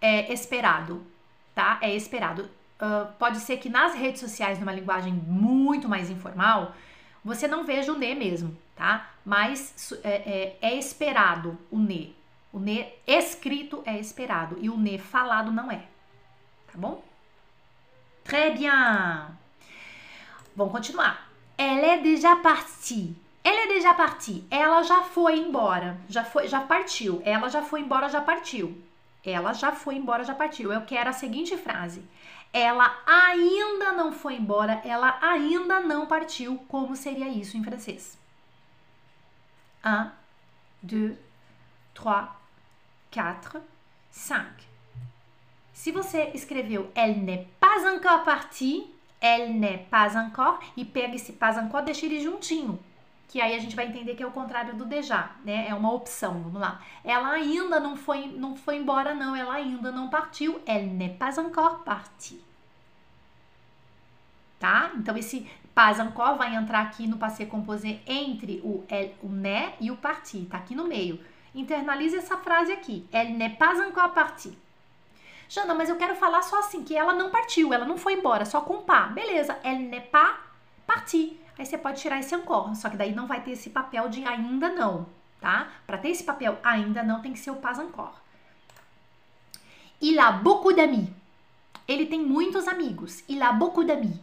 É 0.00 0.32
esperado, 0.32 1.06
tá? 1.54 1.78
É 1.80 1.94
esperado. 1.94 2.48
Uh, 2.80 3.12
pode 3.18 3.38
ser 3.40 3.58
que 3.58 3.68
nas 3.68 3.94
redes 3.94 4.20
sociais, 4.20 4.58
numa 4.58 4.72
linguagem 4.72 5.12
muito 5.12 5.88
mais 5.88 6.08
informal, 6.08 6.74
você 7.22 7.46
não 7.46 7.64
veja 7.64 7.92
o 7.92 7.98
ne 7.98 8.14
mesmo, 8.14 8.56
tá? 8.74 9.10
Mas 9.24 9.92
é, 10.02 10.08
é, 10.10 10.58
é 10.62 10.74
esperado 10.76 11.58
o 11.70 11.78
ne. 11.78 12.16
O 12.52 12.58
ne 12.58 12.86
escrito 13.06 13.82
é 13.84 13.98
esperado 13.98 14.56
e 14.60 14.70
o 14.70 14.76
ne 14.76 14.98
falado 14.98 15.52
não 15.52 15.70
é. 15.70 15.84
Tá 16.72 16.76
bom? 16.78 17.04
Très 18.24 18.58
bien. 18.58 19.26
Vamos 20.56 20.72
continuar. 20.72 21.28
Elle 21.58 21.84
est 21.84 22.02
déjà 22.02 22.36
partie. 22.36 23.14
Elle 23.44 23.56
est 23.56 23.74
déjà 23.74 23.94
partie. 23.94 24.44
Ela 24.50 24.82
já 24.82 25.02
foi 25.02 25.38
embora. 25.38 25.98
Já 26.08 26.24
foi, 26.24 26.48
já 26.48 26.60
partiu. 26.60 27.22
Ela 27.24 27.48
já 27.48 27.62
foi 27.62 27.80
embora, 27.80 28.08
já 28.08 28.20
partiu. 28.20 28.82
Ela 29.24 29.52
já 29.52 29.72
foi 29.72 29.96
embora, 29.96 30.24
já 30.24 30.34
partiu. 30.34 30.72
Eu 30.72 30.82
quero 30.82 31.10
a 31.10 31.12
seguinte 31.12 31.56
frase. 31.56 32.02
Ela 32.52 32.98
ainda 33.06 33.92
não 33.92 34.12
foi 34.12 34.34
embora, 34.34 34.80
ela 34.84 35.18
ainda 35.22 35.80
não 35.80 36.06
partiu. 36.06 36.58
Como 36.68 36.96
seria 36.96 37.28
isso 37.28 37.56
em 37.56 37.62
francês? 37.62 38.18
Un, 39.84 40.10
deux, 40.82 41.16
trois, 41.94 42.28
quatre, 43.10 43.60
cinq. 44.10 44.68
Se 45.72 45.92
você 45.92 46.30
escreveu 46.34 46.90
Elle 46.94 47.20
n'est 47.22 47.46
pas 47.58 47.86
encore 47.86 48.24
partie, 48.24 48.92
Elle 49.20 49.52
n'est 49.52 49.86
pas 49.90 50.16
encore, 50.16 50.58
e 50.76 50.84
pega 50.84 51.14
esse 51.14 51.32
pas 51.32 51.56
encore, 51.58 51.82
deixa 51.82 52.06
ele 52.06 52.20
juntinho 52.20 52.78
que 53.30 53.40
aí 53.40 53.54
a 53.54 53.60
gente 53.60 53.76
vai 53.76 53.86
entender 53.86 54.16
que 54.16 54.24
é 54.24 54.26
o 54.26 54.32
contrário 54.32 54.74
do 54.74 54.84
déjà, 54.84 55.30
né? 55.44 55.68
É 55.68 55.72
uma 55.72 55.92
opção, 55.92 56.42
vamos 56.42 56.60
lá. 56.60 56.80
Ela 57.04 57.30
ainda 57.30 57.78
não 57.78 57.96
foi, 57.96 58.26
não 58.26 58.56
foi 58.56 58.76
embora, 58.76 59.14
não. 59.14 59.36
Ela 59.36 59.54
ainda 59.54 59.92
não 59.92 60.08
partiu. 60.10 60.60
Elle 60.66 60.88
n'est 60.88 61.16
pas 61.16 61.38
encore 61.38 61.84
partie. 61.84 62.42
Tá? 64.58 64.90
Então, 64.96 65.16
esse 65.16 65.48
pas 65.72 66.00
encore 66.00 66.38
vai 66.38 66.56
entrar 66.56 66.80
aqui 66.80 67.06
no 67.06 67.18
passé 67.18 67.46
composé 67.46 68.00
entre 68.04 68.60
o 68.64 68.84
elle, 68.88 69.14
o 69.22 69.28
né 69.28 69.74
e 69.80 69.92
o 69.92 69.96
parti. 69.96 70.46
Tá 70.50 70.58
aqui 70.58 70.74
no 70.74 70.88
meio. 70.88 71.20
Internalize 71.54 72.16
essa 72.16 72.36
frase 72.36 72.72
aqui. 72.72 73.06
Elle 73.12 73.34
n'est 73.34 73.56
pas 73.56 73.78
encore 73.78 74.12
partie. 74.12 74.58
Jana, 75.48 75.72
mas 75.72 75.88
eu 75.88 75.96
quero 75.96 76.16
falar 76.16 76.42
só 76.42 76.58
assim, 76.58 76.82
que 76.82 76.96
ela 76.96 77.12
não 77.12 77.30
partiu, 77.30 77.72
ela 77.72 77.84
não 77.84 77.96
foi 77.96 78.14
embora, 78.14 78.44
só 78.44 78.60
com 78.60 78.82
pá. 78.82 79.06
Beleza, 79.06 79.56
elle 79.62 79.84
n'est 79.84 80.10
pas 80.10 80.36
partie. 80.84 81.39
Aí 81.60 81.66
você 81.66 81.76
pode 81.76 82.00
tirar 82.00 82.18
esse 82.18 82.34
encore, 82.34 82.74
só 82.74 82.88
que 82.88 82.96
daí 82.96 83.14
não 83.14 83.26
vai 83.26 83.42
ter 83.42 83.50
esse 83.50 83.68
papel 83.68 84.08
de 84.08 84.24
ainda 84.24 84.70
não, 84.70 85.06
tá? 85.38 85.68
Para 85.86 85.98
ter 85.98 86.08
esse 86.08 86.24
papel 86.24 86.58
ainda 86.62 87.02
não 87.02 87.20
tem 87.20 87.34
que 87.34 87.38
ser 87.38 87.50
o 87.50 87.56
pas 87.56 87.78
encore. 87.78 88.14
Il 90.00 90.18
a 90.18 90.32
beaucoup 90.32 90.74
d'amis. 90.74 91.10
Ele 91.86 92.06
tem 92.06 92.24
muitos 92.24 92.66
amigos. 92.66 93.22
Il 93.28 93.42
a 93.42 93.52
beaucoup 93.52 93.84
d'amis. 93.84 94.18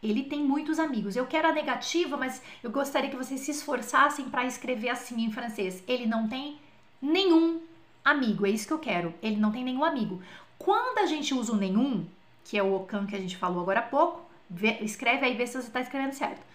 Ele 0.00 0.22
tem 0.22 0.40
muitos 0.44 0.78
amigos. 0.78 1.16
Eu 1.16 1.26
quero 1.26 1.48
a 1.48 1.52
negativa, 1.52 2.16
mas 2.16 2.40
eu 2.62 2.70
gostaria 2.70 3.10
que 3.10 3.16
vocês 3.16 3.40
se 3.40 3.50
esforçassem 3.50 4.30
para 4.30 4.46
escrever 4.46 4.90
assim 4.90 5.24
em 5.24 5.32
francês. 5.32 5.82
Ele 5.88 6.06
não 6.06 6.28
tem 6.28 6.60
nenhum 7.02 7.60
amigo. 8.04 8.46
É 8.46 8.50
isso 8.50 8.68
que 8.68 8.72
eu 8.72 8.78
quero. 8.78 9.12
Ele 9.20 9.38
não 9.38 9.50
tem 9.50 9.64
nenhum 9.64 9.82
amigo. 9.82 10.22
Quando 10.56 10.98
a 10.98 11.06
gente 11.06 11.34
usa 11.34 11.52
o 11.52 11.56
nenhum, 11.56 12.06
que 12.44 12.56
é 12.56 12.62
o 12.62 12.72
ocan 12.72 13.04
que 13.04 13.16
a 13.16 13.20
gente 13.20 13.36
falou 13.36 13.62
agora 13.62 13.80
há 13.80 13.82
pouco, 13.82 14.22
vê, 14.48 14.78
escreve 14.80 15.26
aí, 15.26 15.34
vê 15.34 15.44
se 15.44 15.54
você 15.54 15.66
está 15.66 15.80
escrevendo 15.80 16.12
certo. 16.12 16.46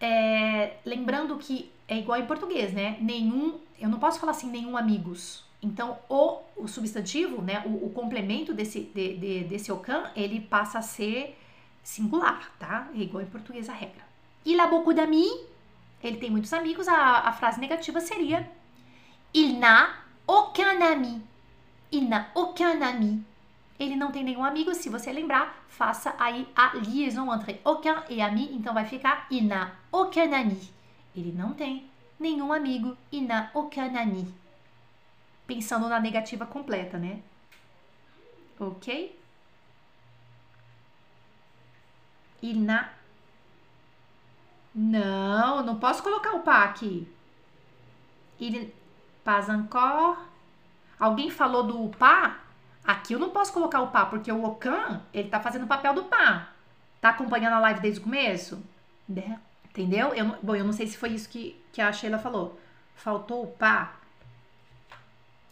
É, 0.00 0.76
lembrando 0.84 1.36
que 1.38 1.70
é 1.88 1.98
igual 1.98 2.18
em 2.18 2.26
português, 2.26 2.72
né? 2.72 2.98
Nenhum, 3.00 3.58
eu 3.78 3.88
não 3.88 3.98
posso 3.98 4.18
falar 4.18 4.32
assim, 4.32 4.50
nenhum 4.50 4.76
amigos. 4.76 5.44
Então, 5.62 5.98
o, 6.08 6.40
o 6.56 6.68
substantivo, 6.68 7.42
né, 7.42 7.62
o, 7.66 7.86
o 7.86 7.90
complemento 7.90 8.52
desse, 8.52 8.80
de, 8.80 9.16
de, 9.16 9.44
desse 9.44 9.72
ocan, 9.72 10.10
ele 10.14 10.40
passa 10.40 10.78
a 10.78 10.82
ser 10.82 11.38
singular, 11.82 12.52
tá? 12.58 12.88
É 12.94 12.98
igual 12.98 13.22
em 13.22 13.26
português 13.26 13.68
a 13.68 13.72
regra. 13.72 14.04
Il 14.44 14.60
a 14.60 14.66
beaucoup 14.66 14.94
d'amis, 14.94 15.32
ele 16.02 16.18
tem 16.18 16.30
muitos 16.30 16.52
amigos, 16.52 16.86
a, 16.86 17.28
a 17.28 17.32
frase 17.32 17.58
negativa 17.60 18.00
seria 18.00 18.48
Il 19.34 19.58
n'a 19.58 19.88
aucun 20.26 20.80
ami. 20.82 21.20
Il 21.90 22.08
n'a 22.08 22.30
aucun 22.34 22.82
ami. 22.82 23.22
Ele 23.78 23.96
não 23.96 24.10
tem 24.10 24.24
nenhum 24.24 24.44
amigo. 24.44 24.74
Se 24.74 24.88
você 24.88 25.12
lembrar, 25.12 25.64
faça 25.68 26.14
aí 26.18 26.48
a 26.56 26.74
liaison 26.76 27.32
entre 27.34 27.60
aucun 27.64 28.02
e 28.08 28.20
ami. 28.20 28.54
Então 28.54 28.72
vai 28.72 28.84
ficar 28.84 29.26
il 29.30 29.44
n'a 29.44 29.72
aucun 29.92 30.34
ami. 30.34 30.70
Ele 31.14 31.32
não 31.32 31.52
tem 31.52 31.88
nenhum 32.18 32.52
amigo. 32.52 32.96
Il 33.12 33.26
n'a 33.26 33.50
aucun 33.54 33.96
ami. 33.96 34.32
Pensando 35.46 35.88
na 35.88 36.00
negativa 36.00 36.46
completa, 36.46 36.98
né? 36.98 37.20
Ok? 38.58 39.18
Il 42.42 42.60
n'a. 42.60 42.92
Não, 44.74 45.62
não 45.62 45.78
posso 45.78 46.02
colocar 46.02 46.32
o 46.34 46.40
pá 46.40 46.64
aqui. 46.64 47.08
Il 48.38 48.72
pas 49.24 49.48
encore. 49.48 50.18
Alguém 50.98 51.30
falou 51.30 51.62
do 51.62 51.88
pá? 51.96 52.45
Aqui 52.86 53.14
eu 53.14 53.18
não 53.18 53.30
posso 53.30 53.52
colocar 53.52 53.80
o 53.80 53.88
pá, 53.88 54.06
porque 54.06 54.30
o 54.30 54.44
Okan, 54.44 55.02
ele 55.12 55.28
tá 55.28 55.40
fazendo 55.40 55.64
o 55.64 55.66
papel 55.66 55.92
do 55.92 56.04
pá. 56.04 56.50
Tá 57.00 57.08
acompanhando 57.08 57.54
a 57.54 57.58
live 57.58 57.80
desde 57.80 58.00
o 58.00 58.04
começo? 58.04 58.64
Né? 59.08 59.40
Entendeu? 59.68 60.14
Eu, 60.14 60.38
bom, 60.42 60.54
eu 60.54 60.64
não 60.64 60.72
sei 60.72 60.86
se 60.86 60.96
foi 60.96 61.10
isso 61.10 61.28
que, 61.28 61.60
que 61.72 61.80
a 61.80 61.92
Sheila 61.92 62.18
falou. 62.18 62.58
Faltou 62.94 63.42
o 63.42 63.48
pá? 63.48 63.96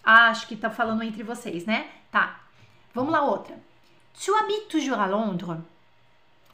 Ah, 0.04 0.28
acho 0.28 0.46
que 0.46 0.54
tá 0.54 0.70
falando 0.70 1.02
entre 1.02 1.22
vocês, 1.22 1.66
né? 1.66 1.88
Tá. 2.10 2.40
Vamos 2.92 3.12
lá, 3.12 3.22
outra. 3.22 3.58
Tu 4.14 4.32
habites 4.34 4.68
toujours 4.68 4.98
à 4.98 5.06
Londres? 5.06 5.58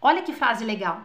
Olha 0.00 0.22
que 0.22 0.32
frase 0.32 0.64
legal. 0.64 1.02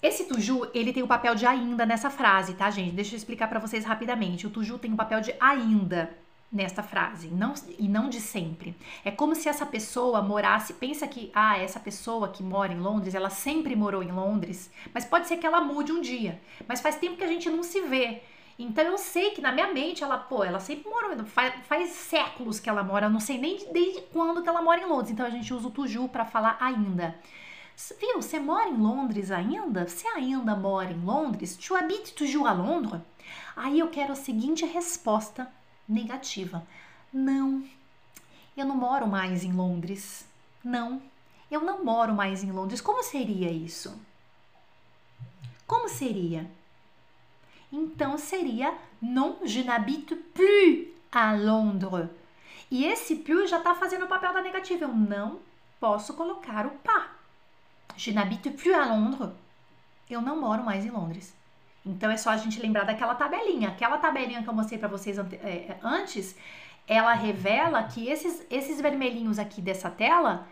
Esse 0.00 0.24
tuju, 0.24 0.70
ele 0.72 0.92
tem 0.92 1.02
o 1.02 1.08
papel 1.08 1.34
de 1.34 1.46
ainda 1.46 1.84
nessa 1.84 2.10
frase, 2.10 2.54
tá, 2.54 2.70
gente? 2.70 2.94
Deixa 2.94 3.14
eu 3.14 3.16
explicar 3.16 3.48
para 3.48 3.58
vocês 3.58 3.84
rapidamente. 3.84 4.46
O 4.46 4.50
tuju 4.50 4.78
tem 4.78 4.92
o 4.92 4.96
papel 4.96 5.20
de 5.20 5.34
ainda 5.40 6.16
nesta 6.52 6.82
frase, 6.82 7.28
não, 7.28 7.54
e 7.78 7.88
não 7.88 8.10
de 8.10 8.20
sempre. 8.20 8.76
É 9.04 9.10
como 9.10 9.34
se 9.34 9.48
essa 9.48 9.64
pessoa 9.64 10.20
morasse, 10.20 10.74
pensa 10.74 11.08
que, 11.08 11.30
ah, 11.34 11.56
essa 11.56 11.80
pessoa 11.80 12.28
que 12.28 12.42
mora 12.42 12.72
em 12.72 12.78
Londres, 12.78 13.14
ela 13.14 13.30
sempre 13.30 13.74
morou 13.74 14.02
em 14.02 14.12
Londres, 14.12 14.70
mas 14.92 15.04
pode 15.04 15.26
ser 15.26 15.38
que 15.38 15.46
ela 15.46 15.62
mude 15.62 15.92
um 15.92 16.00
dia, 16.00 16.40
mas 16.68 16.80
faz 16.80 16.96
tempo 16.96 17.16
que 17.16 17.24
a 17.24 17.28
gente 17.28 17.48
não 17.48 17.62
se 17.62 17.80
vê. 17.80 18.22
Então 18.58 18.84
eu 18.84 18.98
sei 18.98 19.30
que 19.30 19.40
na 19.40 19.50
minha 19.50 19.72
mente 19.72 20.04
ela, 20.04 20.18
pô, 20.18 20.44
ela 20.44 20.60
sempre 20.60 20.90
morou, 20.90 21.24
faz, 21.24 21.54
faz 21.66 21.90
séculos 21.90 22.60
que 22.60 22.68
ela 22.68 22.84
mora, 22.84 23.06
eu 23.06 23.10
não 23.10 23.18
sei 23.18 23.38
nem 23.38 23.72
desde 23.72 24.02
quando 24.12 24.42
que 24.42 24.48
ela 24.48 24.60
mora 24.60 24.80
em 24.80 24.86
Londres. 24.86 25.10
Então 25.10 25.24
a 25.24 25.30
gente 25.30 25.54
usa 25.54 25.68
o 25.68 25.70
tuju 25.70 26.06
para 26.08 26.26
falar 26.26 26.58
ainda. 26.60 27.16
Viu, 27.98 28.20
você 28.20 28.38
mora 28.38 28.68
em 28.68 28.76
Londres 28.76 29.30
ainda? 29.30 29.88
Você 29.88 30.06
ainda 30.08 30.54
mora 30.54 30.92
em 30.92 31.02
Londres? 31.02 31.56
Tu 31.56 31.74
habites 31.74 32.12
toujours 32.12 32.46
à 32.46 32.52
Londres? 32.52 33.00
Aí 33.56 33.78
eu 33.78 33.88
quero 33.88 34.12
a 34.12 34.16
seguinte 34.16 34.66
resposta 34.66 35.50
negativa. 35.92 36.66
Não, 37.12 37.64
eu 38.56 38.64
não 38.66 38.76
moro 38.76 39.06
mais 39.06 39.44
em 39.44 39.52
Londres. 39.52 40.26
Não, 40.64 41.02
eu 41.50 41.60
não 41.60 41.84
moro 41.84 42.14
mais 42.14 42.42
em 42.42 42.50
Londres. 42.50 42.80
Como 42.80 43.02
seria 43.02 43.50
isso? 43.50 44.00
Como 45.66 45.88
seria? 45.88 46.50
Então 47.72 48.18
seria 48.18 48.76
non, 49.00 49.36
je 49.44 49.62
n'habite 49.62 50.14
plus 50.14 50.88
à 51.10 51.32
Londres. 51.32 52.08
E 52.70 52.84
esse 52.84 53.16
plus 53.16 53.50
já 53.50 53.58
está 53.58 53.74
fazendo 53.74 54.04
o 54.04 54.08
papel 54.08 54.32
da 54.32 54.42
negativa. 54.42 54.84
Eu 54.84 54.94
não 54.94 55.40
posso 55.80 56.14
colocar 56.14 56.66
o 56.66 56.70
pas. 56.70 57.06
Je 57.96 58.12
n'habite 58.12 58.50
plus 58.50 58.74
à 58.74 58.86
Londres. 58.86 59.30
Eu 60.08 60.20
não 60.20 60.40
moro 60.40 60.62
mais 60.62 60.84
em 60.84 60.90
Londres. 60.90 61.34
Então 61.84 62.10
é 62.10 62.16
só 62.16 62.30
a 62.30 62.36
gente 62.36 62.60
lembrar 62.60 62.84
daquela 62.84 63.14
tabelinha. 63.14 63.68
Aquela 63.68 63.98
tabelinha 63.98 64.42
que 64.42 64.48
eu 64.48 64.54
mostrei 64.54 64.78
para 64.78 64.88
vocês 64.88 65.18
é, 65.18 65.76
antes, 65.82 66.36
ela 66.86 67.12
revela 67.12 67.82
que 67.84 68.08
esses, 68.08 68.46
esses 68.50 68.80
vermelhinhos 68.80 69.38
aqui 69.38 69.60
dessa 69.60 69.90
tela, 69.90 70.46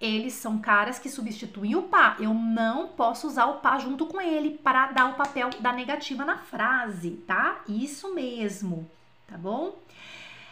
eles 0.00 0.34
são 0.34 0.58
caras 0.58 0.98
que 0.98 1.08
substituem 1.08 1.76
o 1.76 1.82
pá. 1.82 2.16
Eu 2.18 2.34
não 2.34 2.88
posso 2.88 3.26
usar 3.26 3.46
o 3.46 3.60
pá 3.60 3.78
junto 3.78 4.06
com 4.06 4.20
ele 4.20 4.58
para 4.58 4.92
dar 4.92 5.10
o 5.10 5.14
papel 5.14 5.50
da 5.60 5.72
negativa 5.72 6.24
na 6.24 6.38
frase, 6.38 7.10
tá? 7.26 7.60
Isso 7.68 8.14
mesmo, 8.14 8.88
tá 9.26 9.38
bom? 9.38 9.76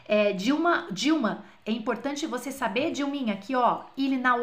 É, 0.07 0.33
Dilma, 0.33 0.87
Dilma, 0.91 1.45
é 1.65 1.73
importante 1.73 2.27
você 2.27 2.53
saber, 2.53 2.93
Dilminha, 2.93 3.35
aqui 3.35 3.55
ó, 3.57 3.85
ele 3.97 4.19
na 4.19 4.35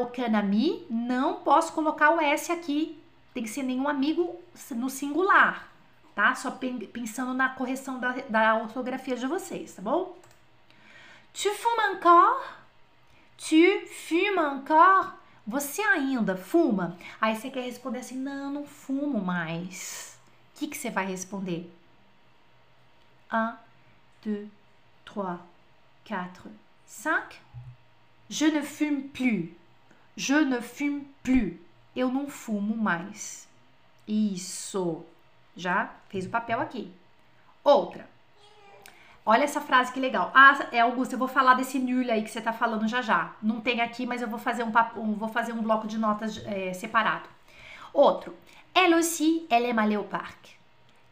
não 0.90 1.36
posso 1.36 1.74
colocar 1.74 2.12
o 2.12 2.20
S 2.20 2.52
aqui. 2.52 3.01
Tem 3.34 3.44
que 3.44 3.50
ser 3.50 3.64
nenhum 3.64 3.88
amigo 3.88 4.40
no 4.72 4.90
singular, 4.90 5.72
tá? 6.14 6.36
Só 6.36 6.52
pensando 6.52 7.34
na 7.34 7.50
correção 7.50 8.00
da, 8.00 8.12
da 8.30 8.56
ortografia 8.56 9.16
de 9.16 9.26
vocês, 9.26 9.74
tá 9.74 9.82
bom? 9.82 10.18
Tu 11.34 11.50
fumes 11.54 11.96
encore? 11.96 12.44
Tu 13.38 13.88
fumes 13.88 14.38
encore? 14.38 15.22
Você 15.48 15.82
ainda 15.82 16.36
fuma? 16.38 16.98
Aí 17.20 17.36
você 17.36 17.50
quer 17.50 17.64
responder 17.64 18.00
assim: 18.00 18.18
não, 18.18 18.52
não 18.52 18.66
fumo 18.66 19.20
mais. 19.20 20.20
O 20.56 20.60
que, 20.60 20.68
que 20.68 20.78
você 20.78 20.90
vai 20.90 21.06
responder? 21.06 21.72
Un, 23.34 23.56
deux, 24.24 24.48
trois, 25.06 25.40
quatre, 26.06 26.50
cinq. 26.86 27.40
Je 28.30 28.46
ne 28.52 28.62
fume 28.62 29.10
plus. 29.10 29.50
Je 30.16 30.46
ne 30.46 30.62
fume 30.62 31.08
plus. 31.24 31.58
Eu 31.96 32.10
não 32.10 32.28
fumo 32.28 32.76
mais. 32.76 33.48
Isso. 34.08 35.04
Já 35.56 35.92
fez 36.10 36.26
o 36.26 36.30
papel 36.30 36.60
aqui. 36.60 36.92
Outra. 37.64 38.10
Olha 39.26 39.44
essa 39.44 39.62
frase 39.62 39.92
que 39.92 40.00
legal. 40.00 40.32
Ah, 40.34 40.68
é 40.72 40.80
Augusto, 40.80 41.14
eu 41.14 41.20
vou 41.20 41.28
falar 41.28 41.54
desse 41.54 41.78
nul 41.78 42.10
aí 42.10 42.24
que 42.24 42.30
você 42.32 42.42
tá 42.42 42.52
falando 42.52 42.88
já 42.88 43.02
já. 43.02 43.34
Não 43.42 43.62
tem 43.62 43.80
aqui, 43.80 44.06
mas 44.06 44.22
eu 44.22 44.28
vou 44.28 44.40
fazer 44.40 44.64
um, 44.64 44.72
um 44.98 45.14
vou 45.14 45.30
fazer 45.30 45.54
um 45.54 45.62
bloco 45.62 45.88
de 45.88 45.98
notas 45.98 46.44
é, 46.46 46.74
separado. 46.74 47.30
Outro. 47.94 48.36
Elle 48.74 48.96
aussi, 48.96 49.46
elle 49.50 49.68
aime 49.68 49.80
aller 49.80 49.98
au 49.98 50.06
parc. 50.06 50.56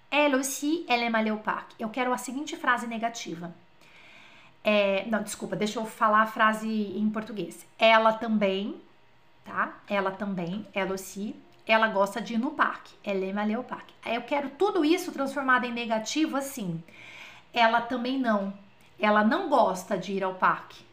Elle 0.10 0.36
aussi, 0.36 0.86
elle 0.88 1.04
aime 1.04 1.16
aller 1.16 1.32
au 1.32 1.38
parc. 1.38 1.74
Eu 1.78 1.90
quero 1.90 2.12
a 2.12 2.18
seguinte 2.18 2.56
frase 2.56 2.88
negativa. 2.88 3.54
É, 4.64 5.06
não, 5.08 5.22
desculpa, 5.22 5.56
deixa 5.56 5.80
eu 5.80 5.86
falar 5.86 6.22
a 6.22 6.26
frase 6.26 6.68
em 6.68 7.10
português. 7.10 7.66
Ela 7.78 8.14
também, 8.14 8.76
tá? 9.44 9.80
Ela 9.88 10.12
também, 10.12 10.68
ela 10.74 10.94
aussi, 10.94 11.36
ela 11.66 11.88
gosta 11.88 12.22
de 12.22 12.34
ir 12.34 12.38
no 12.38 12.52
parque. 12.52 12.94
Elle 13.04 13.26
aime 13.26 13.40
aller 13.40 13.56
au 13.56 13.64
parc. 13.64 13.90
Eu 14.06 14.22
quero 14.24 14.50
tudo 14.52 14.84
isso 14.84 15.12
transformado 15.12 15.66
em 15.66 15.72
negativo 15.72 16.38
assim 16.38 16.84
ela 17.54 17.82
também 17.82 18.18
não. 18.18 18.54
Ela 19.00 19.24
não 19.24 19.50
gosta 19.50 19.98
de 19.98 20.14
ir 20.14 20.24
ao 20.24 20.36
parque. 20.36 20.84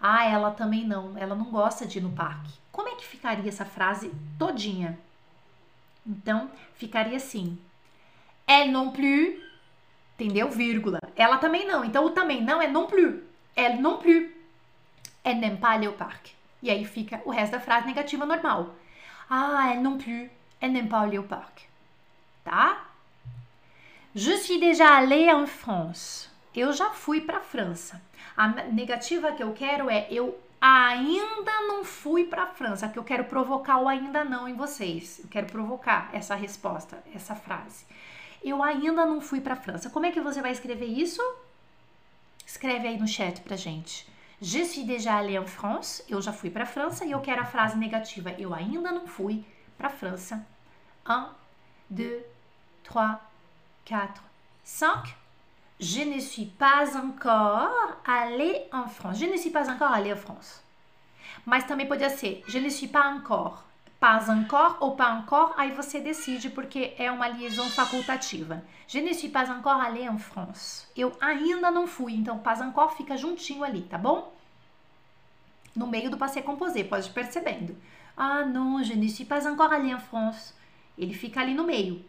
Ah, 0.00 0.24
ela 0.24 0.50
também 0.50 0.84
não. 0.84 1.16
Ela 1.16 1.34
não 1.34 1.46
gosta 1.46 1.86
de 1.86 1.98
ir 1.98 2.02
no 2.02 2.12
parque. 2.12 2.52
Como 2.70 2.88
é 2.88 2.96
que 2.96 3.06
ficaria 3.06 3.48
essa 3.48 3.64
frase 3.64 4.10
todinha? 4.38 4.98
Então, 6.06 6.50
ficaria 6.74 7.16
assim. 7.16 7.58
Elle 8.46 8.72
non 8.72 8.90
plus. 8.90 9.40
Entendeu? 10.14 10.50
Vírgula. 10.50 10.98
Ela 11.16 11.38
também 11.38 11.66
não. 11.66 11.84
Então, 11.84 12.04
o 12.04 12.10
também 12.10 12.42
não 12.42 12.60
é 12.60 12.66
non 12.66 12.86
plus. 12.86 13.22
Elle 13.54 13.80
non 13.80 13.98
plus. 13.98 14.34
Elle 15.24 15.40
n'aime 15.40 15.58
pas 15.58 15.74
aller 15.74 15.88
au 15.88 15.92
parc. 15.92 16.34
E 16.62 16.70
aí 16.70 16.84
fica 16.84 17.20
o 17.24 17.30
resto 17.30 17.52
da 17.52 17.60
frase 17.60 17.86
negativa 17.86 18.24
normal. 18.24 18.74
Ah, 19.28 19.70
elle 19.72 19.82
non 19.82 19.98
plus. 19.98 20.30
Elle 20.60 20.72
n'aime 20.72 20.88
pas 20.88 21.00
aller 21.00 21.18
au 21.18 21.24
parc. 21.24 21.68
Tá? 22.44 22.86
Je 24.14 24.36
suis 24.36 24.58
déjà 24.58 24.96
allée 24.96 25.32
en 25.32 25.46
France. 25.46 26.28
Eu 26.54 26.72
já 26.72 26.90
fui 26.90 27.20
para 27.20 27.38
a 27.38 27.40
França. 27.40 28.00
A 28.36 28.48
negativa 28.48 29.32
que 29.32 29.42
eu 29.42 29.52
quero 29.52 29.88
é 29.88 30.06
eu 30.10 30.38
ainda 30.60 31.52
não 31.62 31.82
fui 31.82 32.24
para 32.24 32.44
a 32.44 32.46
França, 32.46 32.88
que 32.88 32.98
eu 32.98 33.02
quero 33.02 33.24
provocar 33.24 33.78
o 33.78 33.88
ainda 33.88 34.22
não 34.22 34.48
em 34.48 34.54
vocês. 34.54 35.18
Eu 35.18 35.28
quero 35.28 35.46
provocar 35.46 36.10
essa 36.12 36.34
resposta, 36.34 37.02
essa 37.14 37.34
frase. 37.34 37.84
Eu 38.44 38.62
ainda 38.62 39.04
não 39.04 39.20
fui 39.20 39.40
para 39.40 39.54
a 39.54 39.56
França. 39.56 39.90
Como 39.90 40.06
é 40.06 40.12
que 40.12 40.20
você 40.20 40.40
vai 40.40 40.52
escrever 40.52 40.86
isso? 40.86 41.22
Escreve 42.46 42.86
aí 42.86 42.98
no 42.98 43.08
chat 43.08 43.40
pra 43.40 43.56
gente. 43.56 44.06
Je 44.44 44.64
suis 44.64 44.82
déjà 44.82 45.18
allée 45.18 45.38
en 45.38 45.46
France. 45.46 46.02
Eu 46.10 46.20
já 46.20 46.32
fui 46.32 46.50
para 46.50 46.64
a 46.64 46.66
França 46.66 47.04
e 47.04 47.12
eu 47.12 47.20
quero 47.20 47.40
a 47.40 47.44
frase 47.44 47.78
negativa. 47.78 48.32
Eu 48.36 48.52
ainda 48.52 48.90
não 48.90 49.06
fui 49.06 49.44
para 49.78 49.86
a 49.86 49.90
França. 49.90 50.44
Un, 51.06 51.28
deux, 51.88 52.24
trois, 52.82 53.20
4, 53.84 54.20
5. 54.64 55.16
Je 55.78 56.02
ne 56.02 56.18
suis 56.18 56.46
pas 56.46 56.96
encore 56.96 57.70
allé 58.04 58.64
en 58.72 58.88
France. 58.88 59.16
Je 59.18 59.26
ne 59.26 59.36
suis 59.36 59.50
pas 59.50 59.70
encore 59.70 59.92
allé 59.92 60.12
en 60.12 60.16
France. 60.16 60.60
Mas 61.46 61.64
também 61.64 61.86
podia 61.86 62.10
ser 62.10 62.42
je 62.48 62.58
ne 62.58 62.68
suis 62.68 62.88
pas 62.88 63.12
encore. 63.14 63.62
Pas 64.00 64.28
encore 64.28 64.78
ou 64.80 64.96
pas 64.96 65.12
encore, 65.12 65.54
aí 65.56 65.70
você 65.70 66.00
decide 66.00 66.50
porque 66.50 66.94
é 66.98 67.08
uma 67.12 67.28
liaison 67.28 67.70
facultativa. 67.70 68.60
Je 68.88 68.98
ne 68.98 69.12
suis 69.12 69.28
pas 69.28 69.48
encore 69.48 69.80
allé 69.80 70.08
en 70.08 70.18
France. 70.18 70.88
Eu 70.96 71.12
ainda 71.20 71.70
não 71.70 71.86
fui, 71.86 72.14
então 72.16 72.38
pas 72.40 72.60
encore 72.60 72.96
fica 72.96 73.16
juntinho 73.16 73.62
ali, 73.62 73.82
tá 73.82 73.98
bom? 73.98 74.31
No 75.74 75.86
meio 75.86 76.10
do 76.10 76.18
passé 76.18 76.42
composé, 76.42 76.84
pode 76.84 77.08
ir 77.08 77.12
percebendo. 77.12 77.76
Ah, 78.16 78.44
non, 78.44 78.82
je 78.82 78.94
ne 78.94 79.08
suis 79.08 79.24
pas 79.24 79.46
encore 79.46 79.72
allé 79.72 79.94
en 79.94 80.00
France. 80.00 80.54
Ele 80.98 81.14
fica 81.14 81.40
ali 81.40 81.54
no 81.54 81.64
meio. 81.64 82.04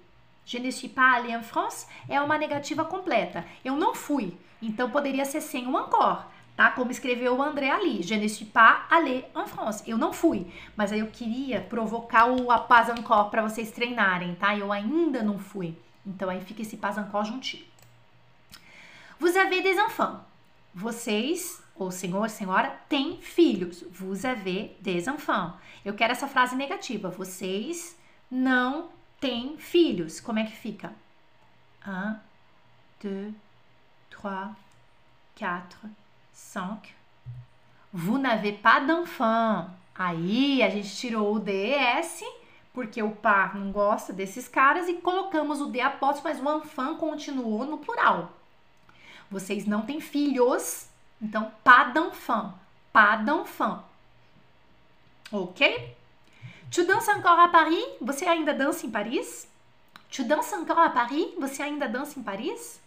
Je 0.46 0.60
ne 0.60 0.70
suis 0.72 0.90
pas 0.90 1.14
allé 1.14 1.36
en 1.36 1.42
France 1.42 1.88
é 2.10 2.20
uma 2.20 2.38
negativa 2.38 2.84
completa. 2.84 3.46
Eu 3.64 3.78
não 3.78 3.96
fui. 3.96 4.38
Então 4.62 4.90
poderia 4.90 5.24
ser 5.24 5.40
sem 5.40 5.66
o 5.66 5.78
encore, 5.78 6.26
tá? 6.56 6.72
Como 6.72 6.92
escreveu 6.92 7.38
o 7.38 7.42
André 7.42 7.70
ali. 7.72 8.04
Je 8.04 8.16
ne 8.16 8.28
suis 8.28 8.46
pas 8.46 8.86
allé 8.90 9.30
en 9.34 9.48
France. 9.48 9.90
Eu 9.90 9.98
não 9.98 10.12
fui. 10.12 10.46
Mas 10.76 10.92
aí 10.92 11.00
eu 11.00 11.08
queria 11.08 11.62
provocar 11.62 12.26
o 12.26 12.52
a 12.52 12.60
pas 12.60 12.90
encore 12.90 13.30
para 13.30 13.42
vocês 13.42 13.72
treinarem, 13.72 14.36
tá? 14.36 14.56
Eu 14.58 14.74
ainda 14.74 15.24
não 15.24 15.40
fui. 15.40 15.78
Então 16.06 16.30
aí 16.30 16.42
fica 16.42 16.62
esse 16.62 16.76
pas 16.76 16.98
encore 16.98 17.26
juntinho. 17.26 17.64
Vous 19.20 19.38
avez 19.38 19.62
des 19.62 19.80
enfants. 19.80 20.20
Vocês, 20.76 21.63
ou 21.76 21.92
senhor, 21.92 22.30
senhora, 22.30 22.70
têm 22.88 23.18
filhos. 23.22 23.84
Vous 23.92 24.26
avez 24.26 24.76
des 24.80 25.08
enfants. 25.08 25.54
Eu 25.84 25.94
quero 25.96 26.12
essa 26.12 26.28
frase 26.28 26.56
negativa. 26.56 27.10
Vocês 27.10 27.98
não 28.30 28.90
tem 29.20 29.58
filhos. 29.58 30.20
Como 30.20 30.40
é 30.40 30.46
que 30.46 30.56
fica? 30.56 30.94
Un, 31.86 32.16
deux, 33.02 33.34
trois, 34.10 34.52
quatre, 35.36 35.90
cinq. 36.32 36.94
Vous 37.92 38.18
n'avez 38.18 38.54
pas 38.54 38.80
d'enfant. 38.80 39.70
Aí 39.96 40.64
a 40.64 40.70
gente 40.70 40.96
tirou 40.96 41.36
o 41.36 41.40
DS, 41.40 42.24
porque 42.74 43.02
o 43.04 43.12
par 43.12 43.56
não 43.56 43.72
gosta 43.72 44.12
desses 44.12 44.48
caras, 44.48 44.88
e 44.88 44.96
colocamos 44.96 45.62
o 45.62 45.68
D 45.68 45.80
apóstolo, 45.80 46.24
mas 46.24 46.40
o 46.40 46.58
enfant 46.58 46.98
continuou 46.98 47.66
no 47.66 47.78
plural. 47.78 48.32
Vocês 49.30 49.66
não 49.66 49.84
têm 49.84 50.00
filhos, 50.00 50.88
então. 51.24 51.52
Pas 51.64 51.86
d'enfant. 51.86 53.84
Ok? 55.32 55.96
Tu 56.70 56.86
danses 56.86 57.10
encore 57.10 57.40
à 57.40 57.48
Paris? 57.48 57.84
Você 58.02 58.26
ainda 58.26 58.54
dança 58.54 58.86
em 58.86 58.92
Paris? 58.92 59.48
Tu 60.12 60.24
danses 60.24 60.54
encore 60.54 60.80
à 60.80 60.90
Paris? 60.90 61.34
Você 61.40 61.64
ainda 61.64 61.88
dança 61.88 62.20
em 62.20 62.24
Paris? 62.24 62.80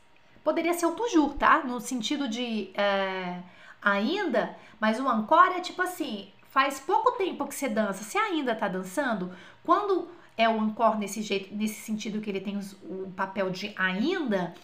Poderia 0.45 0.75
ser 0.75 0.87
o 0.87 0.93
toujours, 0.93 1.35
tá? 1.37 1.65
No 1.65 1.81
sentido 1.81 2.29
de 2.29 2.71
é, 2.75 3.41
ainda, 3.83 4.57
mas 4.79 5.01
o 5.01 5.09
encore 5.09 5.57
é 5.57 5.61
tipo 5.61 5.83
assim, 5.83 6.29
faz 6.51 6.79
pouco 6.79 7.13
tempo 7.13 7.47
que 7.47 7.55
você 7.55 7.69
dança, 7.69 8.05
você 8.05 8.19
ainda 8.19 8.55
tá 8.55 8.69
dançando? 8.69 9.33
Quando 9.65 10.09
é 10.37 10.49
o 10.49 10.57
encore 10.59 10.99
nesse 10.99 11.23
jeito, 11.23 11.55
nesse 11.55 11.81
sentido 11.81 12.21
que 12.21 12.31
ele 12.31 12.41
tem 12.41 12.59
o 12.83 13.13
papel 13.17 13.51
de 13.51 13.73
ainda, 13.77 14.55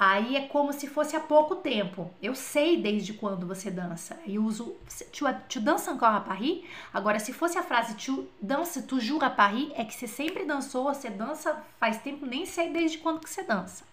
aí 0.00 0.34
é 0.34 0.46
como 0.46 0.72
se 0.72 0.86
fosse 0.86 1.14
há 1.14 1.20
pouco 1.20 1.56
tempo. 1.56 2.10
Eu 2.22 2.34
sei 2.34 2.80
desde 2.80 3.12
quando 3.12 3.46
você 3.46 3.70
dança. 3.70 4.18
Eu 4.26 4.42
uso 4.42 4.74
tu, 5.12 5.26
tu 5.46 5.60
danses 5.60 5.86
encore 5.88 6.16
à 6.16 6.20
Paris. 6.20 6.64
Agora, 6.92 7.18
se 7.18 7.34
fosse 7.34 7.58
a 7.58 7.62
frase 7.62 7.94
tu 7.94 8.26
danses 8.40 8.82
toujours 8.86 9.22
à 9.22 9.28
Paris, 9.28 9.70
é 9.74 9.84
que 9.84 9.92
você 9.92 10.08
sempre 10.08 10.46
dançou, 10.46 10.84
você 10.84 11.10
dança 11.10 11.62
faz 11.78 11.98
tempo, 11.98 12.24
nem 12.24 12.46
sei 12.46 12.72
desde 12.72 12.96
quando 12.96 13.20
que 13.20 13.28
você 13.28 13.42
dança. 13.42 13.84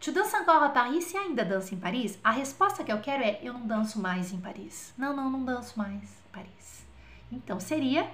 Tu 0.00 0.10
danses 0.10 0.32
encore 0.32 0.64
à 0.64 0.70
Paris 0.70 1.04
se 1.04 1.16
ainda 1.18 1.44
dança 1.44 1.74
em 1.74 1.78
Paris? 1.78 2.18
A 2.24 2.30
resposta 2.30 2.82
que 2.82 2.90
eu 2.90 3.00
quero 3.00 3.22
é 3.22 3.38
eu 3.42 3.52
não 3.52 3.66
danço 3.66 4.00
mais 4.00 4.32
em 4.32 4.40
Paris. 4.40 4.94
Não, 4.96 5.14
não, 5.14 5.28
não 5.28 5.44
danço 5.44 5.78
mais 5.78 6.02
em 6.02 6.32
Paris. 6.32 6.86
Então 7.30 7.60
seria 7.60 8.10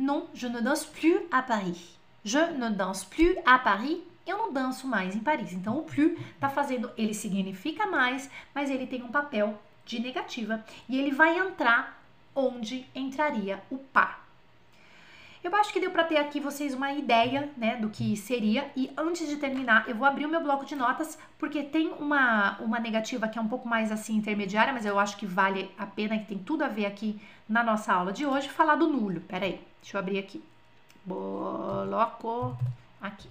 Non, 0.00 0.28
je 0.32 0.48
ne 0.48 0.62
danse 0.62 0.86
plus 0.86 1.20
à 1.30 1.42
Paris. 1.42 1.98
Je 2.24 2.38
ne 2.38 2.70
danse 2.70 3.04
plus 3.04 3.36
à 3.44 3.58
Paris. 3.58 4.02
Eu 4.26 4.38
não 4.38 4.52
danço 4.52 4.86
mais 4.86 5.16
em 5.16 5.20
Paris. 5.20 5.52
Então, 5.52 5.78
o 5.78 5.82
plus 5.82 6.18
tá 6.38 6.48
fazendo, 6.48 6.90
ele 6.96 7.14
significa 7.14 7.86
mais, 7.86 8.30
mas 8.54 8.70
ele 8.70 8.86
tem 8.86 9.02
um 9.02 9.08
papel 9.08 9.60
de 9.84 9.98
negativa 9.98 10.64
e 10.88 10.98
ele 10.98 11.10
vai 11.10 11.38
entrar 11.38 12.00
onde 12.34 12.86
entraria 12.94 13.62
o 13.70 13.78
par. 13.78 14.20
Eu 15.42 15.54
acho 15.56 15.72
que 15.72 15.80
deu 15.80 15.90
para 15.90 16.04
ter 16.04 16.18
aqui 16.18 16.38
vocês 16.38 16.74
uma 16.74 16.92
ideia, 16.92 17.50
né, 17.56 17.76
do 17.76 17.88
que 17.88 18.14
seria. 18.14 18.70
E 18.76 18.90
antes 18.94 19.26
de 19.26 19.36
terminar, 19.36 19.88
eu 19.88 19.94
vou 19.94 20.06
abrir 20.06 20.26
o 20.26 20.28
meu 20.28 20.42
bloco 20.42 20.66
de 20.66 20.76
notas, 20.76 21.18
porque 21.38 21.62
tem 21.62 21.88
uma, 21.98 22.58
uma 22.60 22.78
negativa 22.78 23.26
que 23.26 23.38
é 23.38 23.42
um 23.42 23.48
pouco 23.48 23.66
mais 23.66 23.90
assim 23.90 24.16
intermediária, 24.16 24.72
mas 24.72 24.84
eu 24.84 24.98
acho 24.98 25.16
que 25.16 25.24
vale 25.24 25.70
a 25.78 25.86
pena, 25.86 26.18
que 26.18 26.26
tem 26.26 26.38
tudo 26.38 26.62
a 26.62 26.68
ver 26.68 26.84
aqui 26.84 27.18
na 27.48 27.64
nossa 27.64 27.90
aula 27.90 28.12
de 28.12 28.26
hoje, 28.26 28.50
falar 28.50 28.74
do 28.74 28.86
nulo. 28.86 29.20
Pera 29.22 29.46
aí, 29.46 29.58
deixa 29.80 29.96
eu 29.96 30.00
abrir 30.00 30.18
aqui. 30.18 30.44
Bloco 31.06 32.54
aqui. 33.00 33.28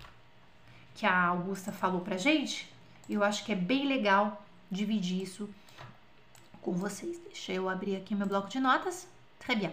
Que 1.00 1.06
a 1.06 1.28
Augusta 1.28 1.72
falou 1.72 2.02
pra 2.02 2.18
gente. 2.18 2.70
Eu 3.10 3.24
acho 3.24 3.46
que 3.46 3.54
é 3.54 3.56
bem 3.56 3.88
legal 3.88 4.44
dividir 4.70 5.24
isso 5.24 5.50
com 6.62 6.74
vocês. 6.74 7.18
Deixa 7.20 7.54
eu 7.54 7.70
abrir 7.70 7.96
aqui 7.96 8.14
meu 8.14 8.28
bloco 8.28 8.50
de 8.50 8.60
notas. 8.60 9.08
Très 9.40 9.58
bien. 9.58 9.72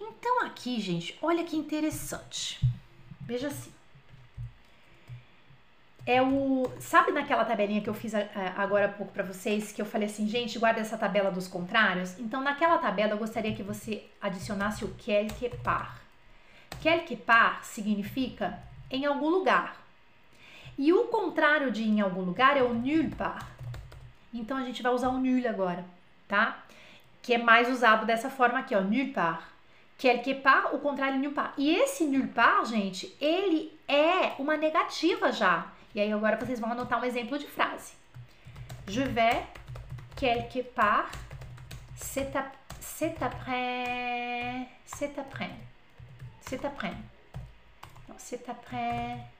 Então 0.00 0.42
aqui, 0.46 0.80
gente, 0.80 1.14
olha 1.20 1.44
que 1.44 1.54
interessante. 1.54 2.58
Veja 3.20 3.48
assim. 3.48 3.70
É 6.06 6.22
o. 6.22 6.72
Sabe 6.80 7.12
naquela 7.12 7.44
tabelinha 7.44 7.82
que 7.82 7.90
eu 7.90 7.94
fiz 7.94 8.14
agora 8.56 8.86
há 8.86 8.88
pouco 8.88 9.12
para 9.12 9.24
vocês, 9.24 9.72
que 9.72 9.82
eu 9.82 9.86
falei 9.86 10.08
assim, 10.08 10.26
gente, 10.26 10.58
guarda 10.58 10.80
essa 10.80 10.96
tabela 10.96 11.30
dos 11.30 11.46
contrários? 11.46 12.18
Então, 12.18 12.40
naquela 12.40 12.78
tabela, 12.78 13.12
eu 13.12 13.18
gostaria 13.18 13.54
que 13.54 13.62
você 13.62 14.06
adicionasse 14.22 14.86
o 14.86 14.94
quelque 14.94 15.50
part. 15.58 16.00
Quelque 16.80 17.14
part 17.14 17.66
significa 17.66 18.58
em 18.90 19.04
algum 19.04 19.28
lugar. 19.28 19.85
E 20.78 20.92
o 20.92 21.04
contrário 21.04 21.70
de 21.70 21.82
em 21.82 22.00
algum 22.00 22.22
lugar 22.22 22.56
é 22.56 22.62
o 22.62 22.74
nulle 22.74 23.14
part. 23.14 23.46
Então, 24.32 24.56
a 24.56 24.62
gente 24.62 24.82
vai 24.82 24.92
usar 24.92 25.08
o 25.08 25.18
nul 25.18 25.48
agora, 25.48 25.84
tá? 26.28 26.62
Que 27.22 27.34
é 27.34 27.38
mais 27.38 27.70
usado 27.70 28.04
dessa 28.04 28.28
forma 28.28 28.58
aqui, 28.58 28.74
ó, 28.74 28.80
nulle 28.80 29.12
part 29.12 29.56
quelque 29.98 30.34
part, 30.34 30.74
o 30.74 30.78
contrário 30.78 31.18
nulle 31.18 31.34
part. 31.34 31.54
E 31.56 31.74
esse 31.74 32.04
nulle 32.04 32.28
part, 32.28 32.68
gente, 32.68 33.16
ele 33.20 33.76
é 33.88 34.34
uma 34.38 34.56
negativa 34.56 35.32
já. 35.32 35.66
E 35.94 36.00
aí 36.00 36.12
agora 36.12 36.36
vocês 36.36 36.60
vão 36.60 36.72
anotar 36.72 37.00
um 37.00 37.04
exemplo 37.04 37.38
de 37.38 37.46
frase. 37.46 37.94
Je 38.86 39.02
vais 39.02 39.44
quelque 40.14 40.62
part 40.62 41.10
cet 41.96 42.36
après 42.36 44.68
cet 44.84 45.18
après 45.18 45.50
cet 46.44 46.64
après 46.64 46.94
cet 48.16 48.48
après 48.48 49.35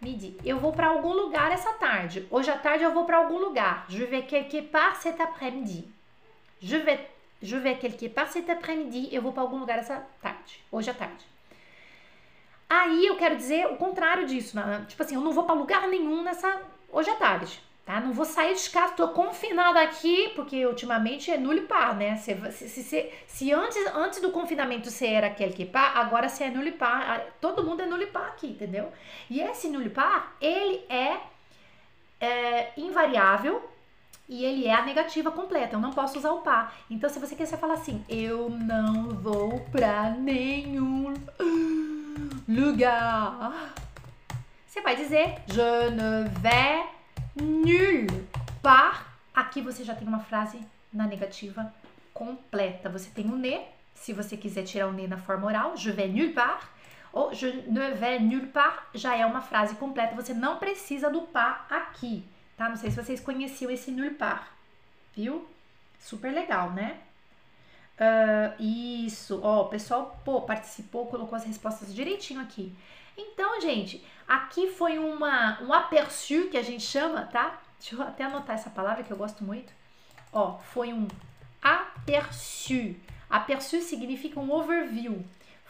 midi. 0.00 0.36
Eu 0.44 0.58
vou 0.58 0.72
para 0.72 0.88
algum 0.88 1.12
lugar 1.12 1.52
essa 1.52 1.72
tarde. 1.74 2.26
Hoje 2.30 2.50
à 2.50 2.58
tarde 2.58 2.84
eu 2.84 2.92
vou 2.92 3.04
para 3.04 3.18
algum 3.18 3.38
lugar. 3.38 3.86
Je 3.88 4.04
vais 4.04 4.22
quelque 4.22 4.62
part 4.62 4.96
cet 4.96 5.20
après-midi. 5.20 5.88
Je 6.60 6.76
vais 6.76 7.10
Je 7.42 7.56
vais 7.56 7.76
quelque 7.76 8.08
part 8.08 8.28
cet 8.32 8.48
après-midi. 8.48 9.08
Eu 9.12 9.20
vou 9.20 9.32
para 9.32 9.42
algum 9.42 9.58
lugar 9.58 9.78
essa 9.78 10.02
tarde, 10.22 10.64
hoje 10.72 10.90
à 10.90 10.94
tarde. 10.94 11.24
Aí 12.68 13.06
eu 13.06 13.16
quero 13.16 13.36
dizer 13.36 13.66
o 13.66 13.76
contrário 13.76 14.26
disso, 14.26 14.56
né? 14.56 14.84
tipo 14.88 15.02
assim, 15.02 15.14
eu 15.14 15.20
não 15.20 15.32
vou 15.32 15.44
para 15.44 15.54
lugar 15.54 15.86
nenhum 15.86 16.22
nessa 16.22 16.62
hoje 16.90 17.10
à 17.10 17.16
tarde, 17.16 17.60
tá? 17.84 18.00
Não 18.00 18.12
vou 18.12 18.24
sair 18.24 18.54
de 18.54 18.70
casa, 18.70 18.94
tô 18.94 19.08
confinada 19.08 19.80
aqui, 19.82 20.30
porque 20.34 20.64
ultimamente 20.66 21.30
é 21.30 21.36
nulle 21.36 21.62
par, 21.62 21.94
né? 21.94 22.16
Se, 22.16 22.34
se, 22.52 22.82
se, 22.82 23.12
se, 23.26 23.52
antes, 23.52 23.86
antes 23.94 24.20
do 24.20 24.30
confinamento 24.30 24.90
você 24.90 25.06
era 25.06 25.30
quelque 25.30 25.64
part, 25.64 25.98
agora 25.98 26.28
você 26.28 26.44
é 26.44 26.50
nulle 26.50 26.72
par, 26.72 27.20
todo 27.40 27.62
mundo 27.62 27.82
é 27.82 27.86
nulle 27.86 28.06
par 28.06 28.28
aqui, 28.28 28.48
entendeu? 28.48 28.90
E 29.28 29.40
esse 29.40 29.68
nulle 29.68 29.90
par, 29.90 30.36
ele 30.40 30.84
é, 30.88 31.18
é 32.20 32.72
invariável, 32.76 33.62
e 34.26 34.44
ele 34.44 34.66
é 34.66 34.74
a 34.74 34.82
negativa 34.82 35.30
completa. 35.30 35.76
Eu 35.76 35.80
não 35.80 35.90
posso 35.90 36.18
usar 36.18 36.32
o 36.32 36.40
par. 36.40 36.74
Então, 36.90 37.10
se 37.10 37.18
você 37.18 37.36
quiser 37.36 37.58
falar 37.58 37.74
assim, 37.74 38.02
eu 38.08 38.48
não 38.48 39.10
vou 39.10 39.60
pra 39.70 40.10
nenhum 40.10 41.12
lugar, 42.48 43.74
você 44.66 44.80
vai 44.80 44.96
dizer 44.96 45.42
je 45.46 45.90
ne 45.90 46.28
vais 46.40 46.93
nulle 47.36 48.06
part. 48.62 49.04
Aqui 49.34 49.60
você 49.60 49.84
já 49.84 49.94
tem 49.94 50.06
uma 50.06 50.20
frase 50.20 50.58
na 50.92 51.06
negativa 51.06 51.72
completa. 52.12 52.88
Você 52.88 53.10
tem 53.10 53.26
o 53.26 53.36
ne. 53.36 53.62
Se 53.94 54.12
você 54.12 54.36
quiser 54.36 54.64
tirar 54.64 54.88
o 54.88 54.92
ne 54.92 55.06
na 55.06 55.18
forma 55.18 55.46
oral, 55.46 55.76
je 55.76 55.90
vais 55.90 56.12
nulle 56.12 56.32
part. 56.32 56.68
Ou 57.12 57.32
je 57.32 57.46
ne 57.68 57.90
vais 57.94 58.20
nulle 58.20 58.46
part 58.46 58.82
já 58.94 59.16
é 59.16 59.24
uma 59.24 59.40
frase 59.40 59.74
completa. 59.76 60.14
Você 60.14 60.34
não 60.34 60.58
precisa 60.58 61.10
do 61.10 61.22
par 61.22 61.66
aqui 61.70 62.24
tá? 62.56 62.68
Não 62.68 62.76
sei 62.76 62.90
se 62.90 62.96
vocês 62.96 63.20
conheciam 63.20 63.70
esse 63.70 63.90
Nulpar, 63.90 64.52
viu? 65.14 65.46
Super 65.98 66.32
legal, 66.32 66.70
né? 66.72 66.98
Uh, 67.98 68.62
isso, 68.62 69.40
ó, 69.42 69.62
o 69.62 69.68
pessoal 69.68 70.20
pô, 70.24 70.42
participou, 70.42 71.06
colocou 71.06 71.36
as 71.36 71.44
respostas 71.44 71.94
direitinho 71.94 72.40
aqui. 72.40 72.74
Então, 73.16 73.60
gente, 73.60 74.04
aqui 74.26 74.70
foi 74.70 74.98
uma, 74.98 75.62
um 75.62 75.72
aperçu 75.72 76.48
que 76.48 76.56
a 76.56 76.62
gente 76.62 76.82
chama, 76.82 77.22
tá? 77.22 77.60
Deixa 77.78 77.94
eu 77.94 78.02
até 78.02 78.24
anotar 78.24 78.56
essa 78.56 78.70
palavra 78.70 79.04
que 79.04 79.10
eu 79.12 79.16
gosto 79.16 79.44
muito. 79.44 79.72
Ó, 80.32 80.58
foi 80.58 80.92
um 80.92 81.06
aperçu. 81.62 82.96
Aperçu 83.30 83.80
significa 83.80 84.40
um 84.40 84.50
overview 84.50 85.24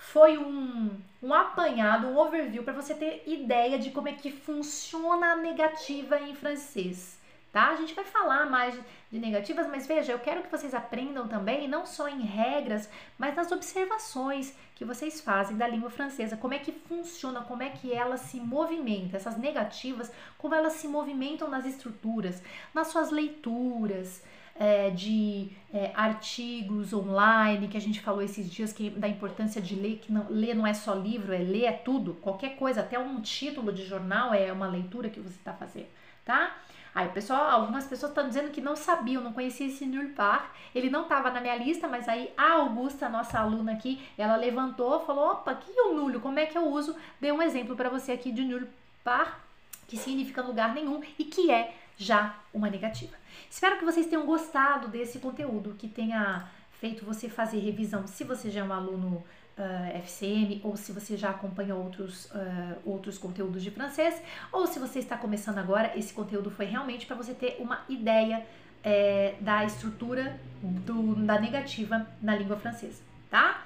foi 0.05 0.37
um, 0.37 0.91
um 1.22 1.33
apanhado, 1.33 2.07
um 2.07 2.18
overview 2.18 2.62
para 2.62 2.75
você 2.75 2.95
ter 2.95 3.22
ideia 3.27 3.79
de 3.79 3.91
como 3.91 4.09
é 4.09 4.12
que 4.12 4.31
funciona 4.31 5.33
a 5.33 5.37
negativa 5.37 6.20
em 6.20 6.35
francês. 6.35 7.18
Tá? 7.55 7.68
A 7.68 7.76
gente 7.76 7.94
vai 7.94 8.05
falar 8.05 8.50
mais 8.50 8.76
de 9.12 9.16
negativas, 9.16 9.68
mas 9.68 9.86
veja, 9.86 10.11
eu 10.11 10.18
quero 10.18 10.42
que 10.42 10.50
vocês 10.50 10.74
aprendam 10.74 11.28
também, 11.28 11.68
não 11.68 11.86
só 11.86 12.09
em 12.09 12.22
regras, 12.22 12.90
mas 13.16 13.36
nas 13.36 13.52
observações 13.52 14.52
que 14.74 14.84
vocês 14.84 15.20
fazem 15.20 15.57
da 15.57 15.68
língua 15.68 15.88
francesa, 15.88 16.36
como 16.36 16.52
é 16.52 16.59
que 16.59 16.72
funciona, 16.72 17.42
como 17.42 17.62
é 17.62 17.68
que 17.70 17.92
ela 17.92 18.16
se 18.16 18.40
movimenta, 18.40 19.16
essas 19.16 19.38
negativas, 19.38 20.11
como 20.36 20.52
elas 20.52 20.72
se 20.72 20.88
movimentam 20.88 21.48
nas 21.48 21.64
estruturas, 21.64 22.42
nas 22.74 22.88
suas 22.88 23.12
leituras, 23.12 24.20
é, 24.57 24.90
de 24.90 25.52
é, 25.72 25.92
artigos 25.94 26.92
online, 26.92 27.68
que 27.68 27.76
a 27.76 27.80
gente 27.80 28.00
falou 28.00 28.20
esses 28.20 28.50
dias 28.50 28.72
que, 28.72 28.90
da 28.90 29.07
importância 29.07 29.62
de 29.62 29.76
ler, 29.76 29.98
que 29.98 30.12
não, 30.12 30.26
ler 30.28 30.57
não 30.57 30.66
é 30.66 30.74
só 30.74 30.92
livro, 30.92 31.32
é 31.32 31.38
ler 31.38 31.66
é 31.66 31.72
tudo, 31.72 32.14
qualquer 32.14 32.57
coisa, 32.57 32.80
até 32.80 32.98
um 32.98 33.20
título 33.20 33.72
de 33.72 33.86
jornal 33.86 34.34
é 34.34 34.52
uma 34.52 34.66
leitura 34.66 35.09
que 35.09 35.20
você 35.20 35.36
está 35.36 35.52
fazendo, 35.52 35.86
tá? 36.24 36.52
Aí, 36.95 37.09
pessoal, 37.09 37.51
algumas 37.51 37.86
pessoas 37.86 38.12
estão 38.12 38.28
dizendo 38.28 38.53
que 38.53 38.61
não 38.61 38.76
sabiam, 38.76 39.22
não 39.22 39.32
conhecia 39.32 39.66
esse 39.66 39.84
Nulpar. 39.84 40.53
Ele 40.72 40.88
não 40.88 41.03
estava 41.03 41.28
na 41.30 41.40
minha 41.40 41.57
lista, 41.57 41.88
mas 41.88 42.09
aí 42.09 42.32
a 42.36 42.53
Augusta, 42.53 43.09
nossa 43.09 43.40
aluna 43.40 43.72
aqui, 43.72 44.01
ela 44.16 44.36
levantou, 44.36 45.05
falou: 45.05 45.32
opa, 45.32 45.57
que 45.57 45.76
é 45.76 45.82
o 45.82 45.95
nulo? 45.95 46.20
Como 46.20 46.38
é 46.38 46.47
que 46.47 46.57
eu 46.57 46.66
uso? 46.68 46.95
Dei 47.20 47.32
um 47.32 47.42
exemplo 47.42 47.74
para 47.74 47.88
você 47.88 48.12
aqui 48.12 48.30
de 48.30 48.45
Nulpar, 48.45 49.40
que 49.88 49.97
significa 49.97 50.40
lugar 50.40 50.72
nenhum 50.72 51.03
e 51.18 51.24
que 51.24 51.51
é 51.51 51.74
já 51.97 52.36
uma 52.53 52.70
negativa. 52.70 53.16
Espero 53.51 53.76
que 53.78 53.84
vocês 53.84 54.07
tenham 54.07 54.24
gostado 54.24 54.86
desse 54.86 55.18
conteúdo, 55.18 55.74
que 55.76 55.88
tenha 55.88 56.49
feito 56.78 57.05
você 57.05 57.28
fazer 57.28 57.59
revisão 57.59 58.07
se 58.07 58.22
você 58.24 58.51
já 58.51 58.61
é 58.61 58.64
um 58.64 58.72
aluno 58.72 59.24
uh, 59.59 59.62
ah, 59.62 59.98
FCM 59.98 60.61
ou 60.64 60.76
se 60.76 60.92
você 60.92 61.16
já 61.16 61.30
acompanha 61.30 61.74
outros, 61.74 62.26
uh, 62.26 62.76
outros 62.84 63.18
conteúdos 63.18 63.62
de 63.62 63.70
francês 63.70 64.20
ou 64.52 64.66
se 64.66 64.78
você 64.78 64.98
está 64.98 65.16
começando 65.16 65.59
agora, 65.59 65.96
esse 65.96 66.12
conteúdo 66.12 66.50
foi 66.50 66.66
realmente 66.66 67.07
para 67.07 67.16
você 67.16 67.34
ter 67.34 67.57
uma 67.61 67.82
ideia 67.88 68.44
é, 68.82 69.34
da 69.40 69.64
estrutura 69.64 70.38
do, 70.62 71.14
da 71.14 71.40
negativa 71.40 72.07
na 72.20 72.36
língua 72.36 72.57
francesa, 72.57 73.02
tá? 73.30 73.64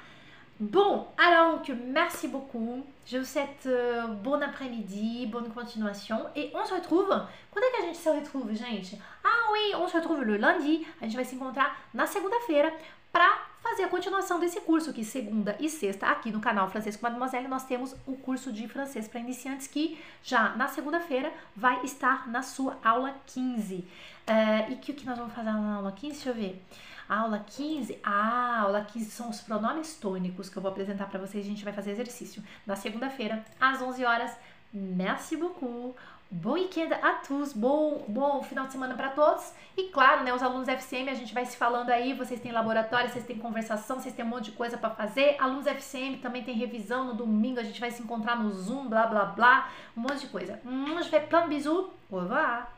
Bon, 0.61 1.07
alors 1.17 1.63
que 1.63 1.73
merci 1.73 2.27
beaucoup. 2.27 2.85
Je 3.07 3.19
vous 3.19 3.25
souhaite 3.25 3.65
euh, 3.67 4.09
bon 4.09 4.43
après-midi, 4.43 5.25
bonne 5.27 5.51
continuation. 5.51 6.27
Et 6.35 6.51
on 6.53 6.65
se 6.65 6.75
retrouve. 6.75 7.09
Quando 7.53 7.65
é 7.65 7.71
que 7.71 7.83
a 7.83 7.87
gente 7.87 7.97
se 7.97 8.09
retrouve, 8.09 8.57
gente? 8.57 8.99
Ah, 9.23 9.53
oui, 9.53 9.77
on 9.77 9.87
se 9.87 9.97
retrouve 9.97 10.25
le 10.25 10.37
lundi. 10.37 10.85
A 11.01 11.05
gente 11.05 11.15
vai 11.15 11.25
se 11.25 11.37
encontrar 11.37 11.79
na 11.95 12.09
segunda-feira 12.09 12.73
para 13.19 13.37
fazer 13.61 13.83
a 13.83 13.89
continuação 13.89 14.39
desse 14.39 14.61
curso, 14.61 14.93
que 14.93 15.05
segunda 15.05 15.57
e 15.59 15.69
sexta, 15.69 16.07
aqui 16.07 16.31
no 16.31 16.39
canal 16.39 16.71
Francês 16.71 16.95
com 16.95 17.03
Mademoiselle, 17.03 17.49
nós 17.49 17.65
temos 17.65 17.93
o 18.07 18.15
curso 18.15 18.53
de 18.53 18.69
francês 18.69 19.09
para 19.09 19.19
iniciantes, 19.19 19.67
que 19.67 19.99
já 20.23 20.51
na 20.51 20.69
segunda-feira 20.69 21.33
vai 21.57 21.85
estar 21.85 22.29
na 22.29 22.43
sua 22.43 22.79
aula 22.81 23.17
15. 23.27 23.75
Uh, 23.75 24.73
e 24.73 24.77
que 24.77 24.93
o 24.93 24.95
que 24.95 25.05
nós 25.05 25.19
vamos 25.19 25.35
fazer 25.35 25.51
na 25.51 25.75
aula 25.75 25.91
15? 25.91 26.15
Deixa 26.15 26.31
eu 26.31 26.35
ver. 26.35 26.65
A 27.09 27.19
aula 27.19 27.45
15, 27.45 27.99
a 28.05 28.61
aula 28.61 28.83
15 28.83 29.11
são 29.11 29.31
os 29.31 29.41
pronomes 29.41 29.97
tônicos 29.97 30.49
que 30.49 30.57
eu 30.57 30.63
vou 30.63 30.71
apresentar 30.71 31.07
para 31.07 31.19
vocês. 31.19 31.45
A 31.45 31.49
gente 31.49 31.65
vai 31.65 31.73
fazer 31.73 31.91
exercício 31.91 32.41
na 32.65 32.77
segunda-feira, 32.77 33.45
às 33.61 33.83
11 33.83 34.05
horas. 34.05 34.31
Merci 34.73 35.37
beaucoup. 35.37 35.97
Bom 36.31 36.53
weekend 36.53 36.93
a 36.93 37.15
tous, 37.15 37.55
bom, 37.55 38.05
bom 38.07 38.43
final 38.43 38.67
de 38.67 38.73
semana 38.73 38.95
para 38.95 39.09
todos. 39.09 39.51
E 39.75 39.85
claro, 39.85 40.25
né, 40.25 40.35
os 40.35 40.43
alunos 40.43 40.69
FCM, 40.69 41.09
a 41.09 41.15
gente 41.15 41.33
vai 41.33 41.47
se 41.47 41.57
falando 41.57 41.89
aí, 41.89 42.13
vocês 42.13 42.39
têm 42.39 42.53
laboratório, 42.53 43.09
vocês 43.09 43.25
têm 43.25 43.39
conversação, 43.39 43.99
vocês 43.99 44.15
têm 44.15 44.27
um 44.27 44.29
monte 44.29 44.47
de 44.47 44.53
coisa 44.53 44.77
para 44.77 44.91
fazer. 44.91 45.37
Alunos 45.41 45.67
FCM 45.67 46.19
também 46.19 46.45
tem 46.45 46.55
revisão 46.55 47.07
no 47.07 47.15
domingo, 47.15 47.59
a 47.59 47.63
gente 47.63 47.81
vai 47.81 47.91
se 47.91 48.03
encontrar 48.03 48.37
no 48.37 48.53
Zoom, 48.53 48.89
blá 48.89 49.07
blá 49.07 49.25
blá, 49.25 49.71
um 49.97 50.03
monte 50.03 50.21
de 50.21 50.27
coisa. 50.27 50.61
Um, 50.67 51.03
je 51.03 51.09
fais 51.09 51.27
plein 51.27 51.45
de 51.45 51.49
bisous. 51.49 51.87
Au 52.11 52.19
revoir. 52.19 52.78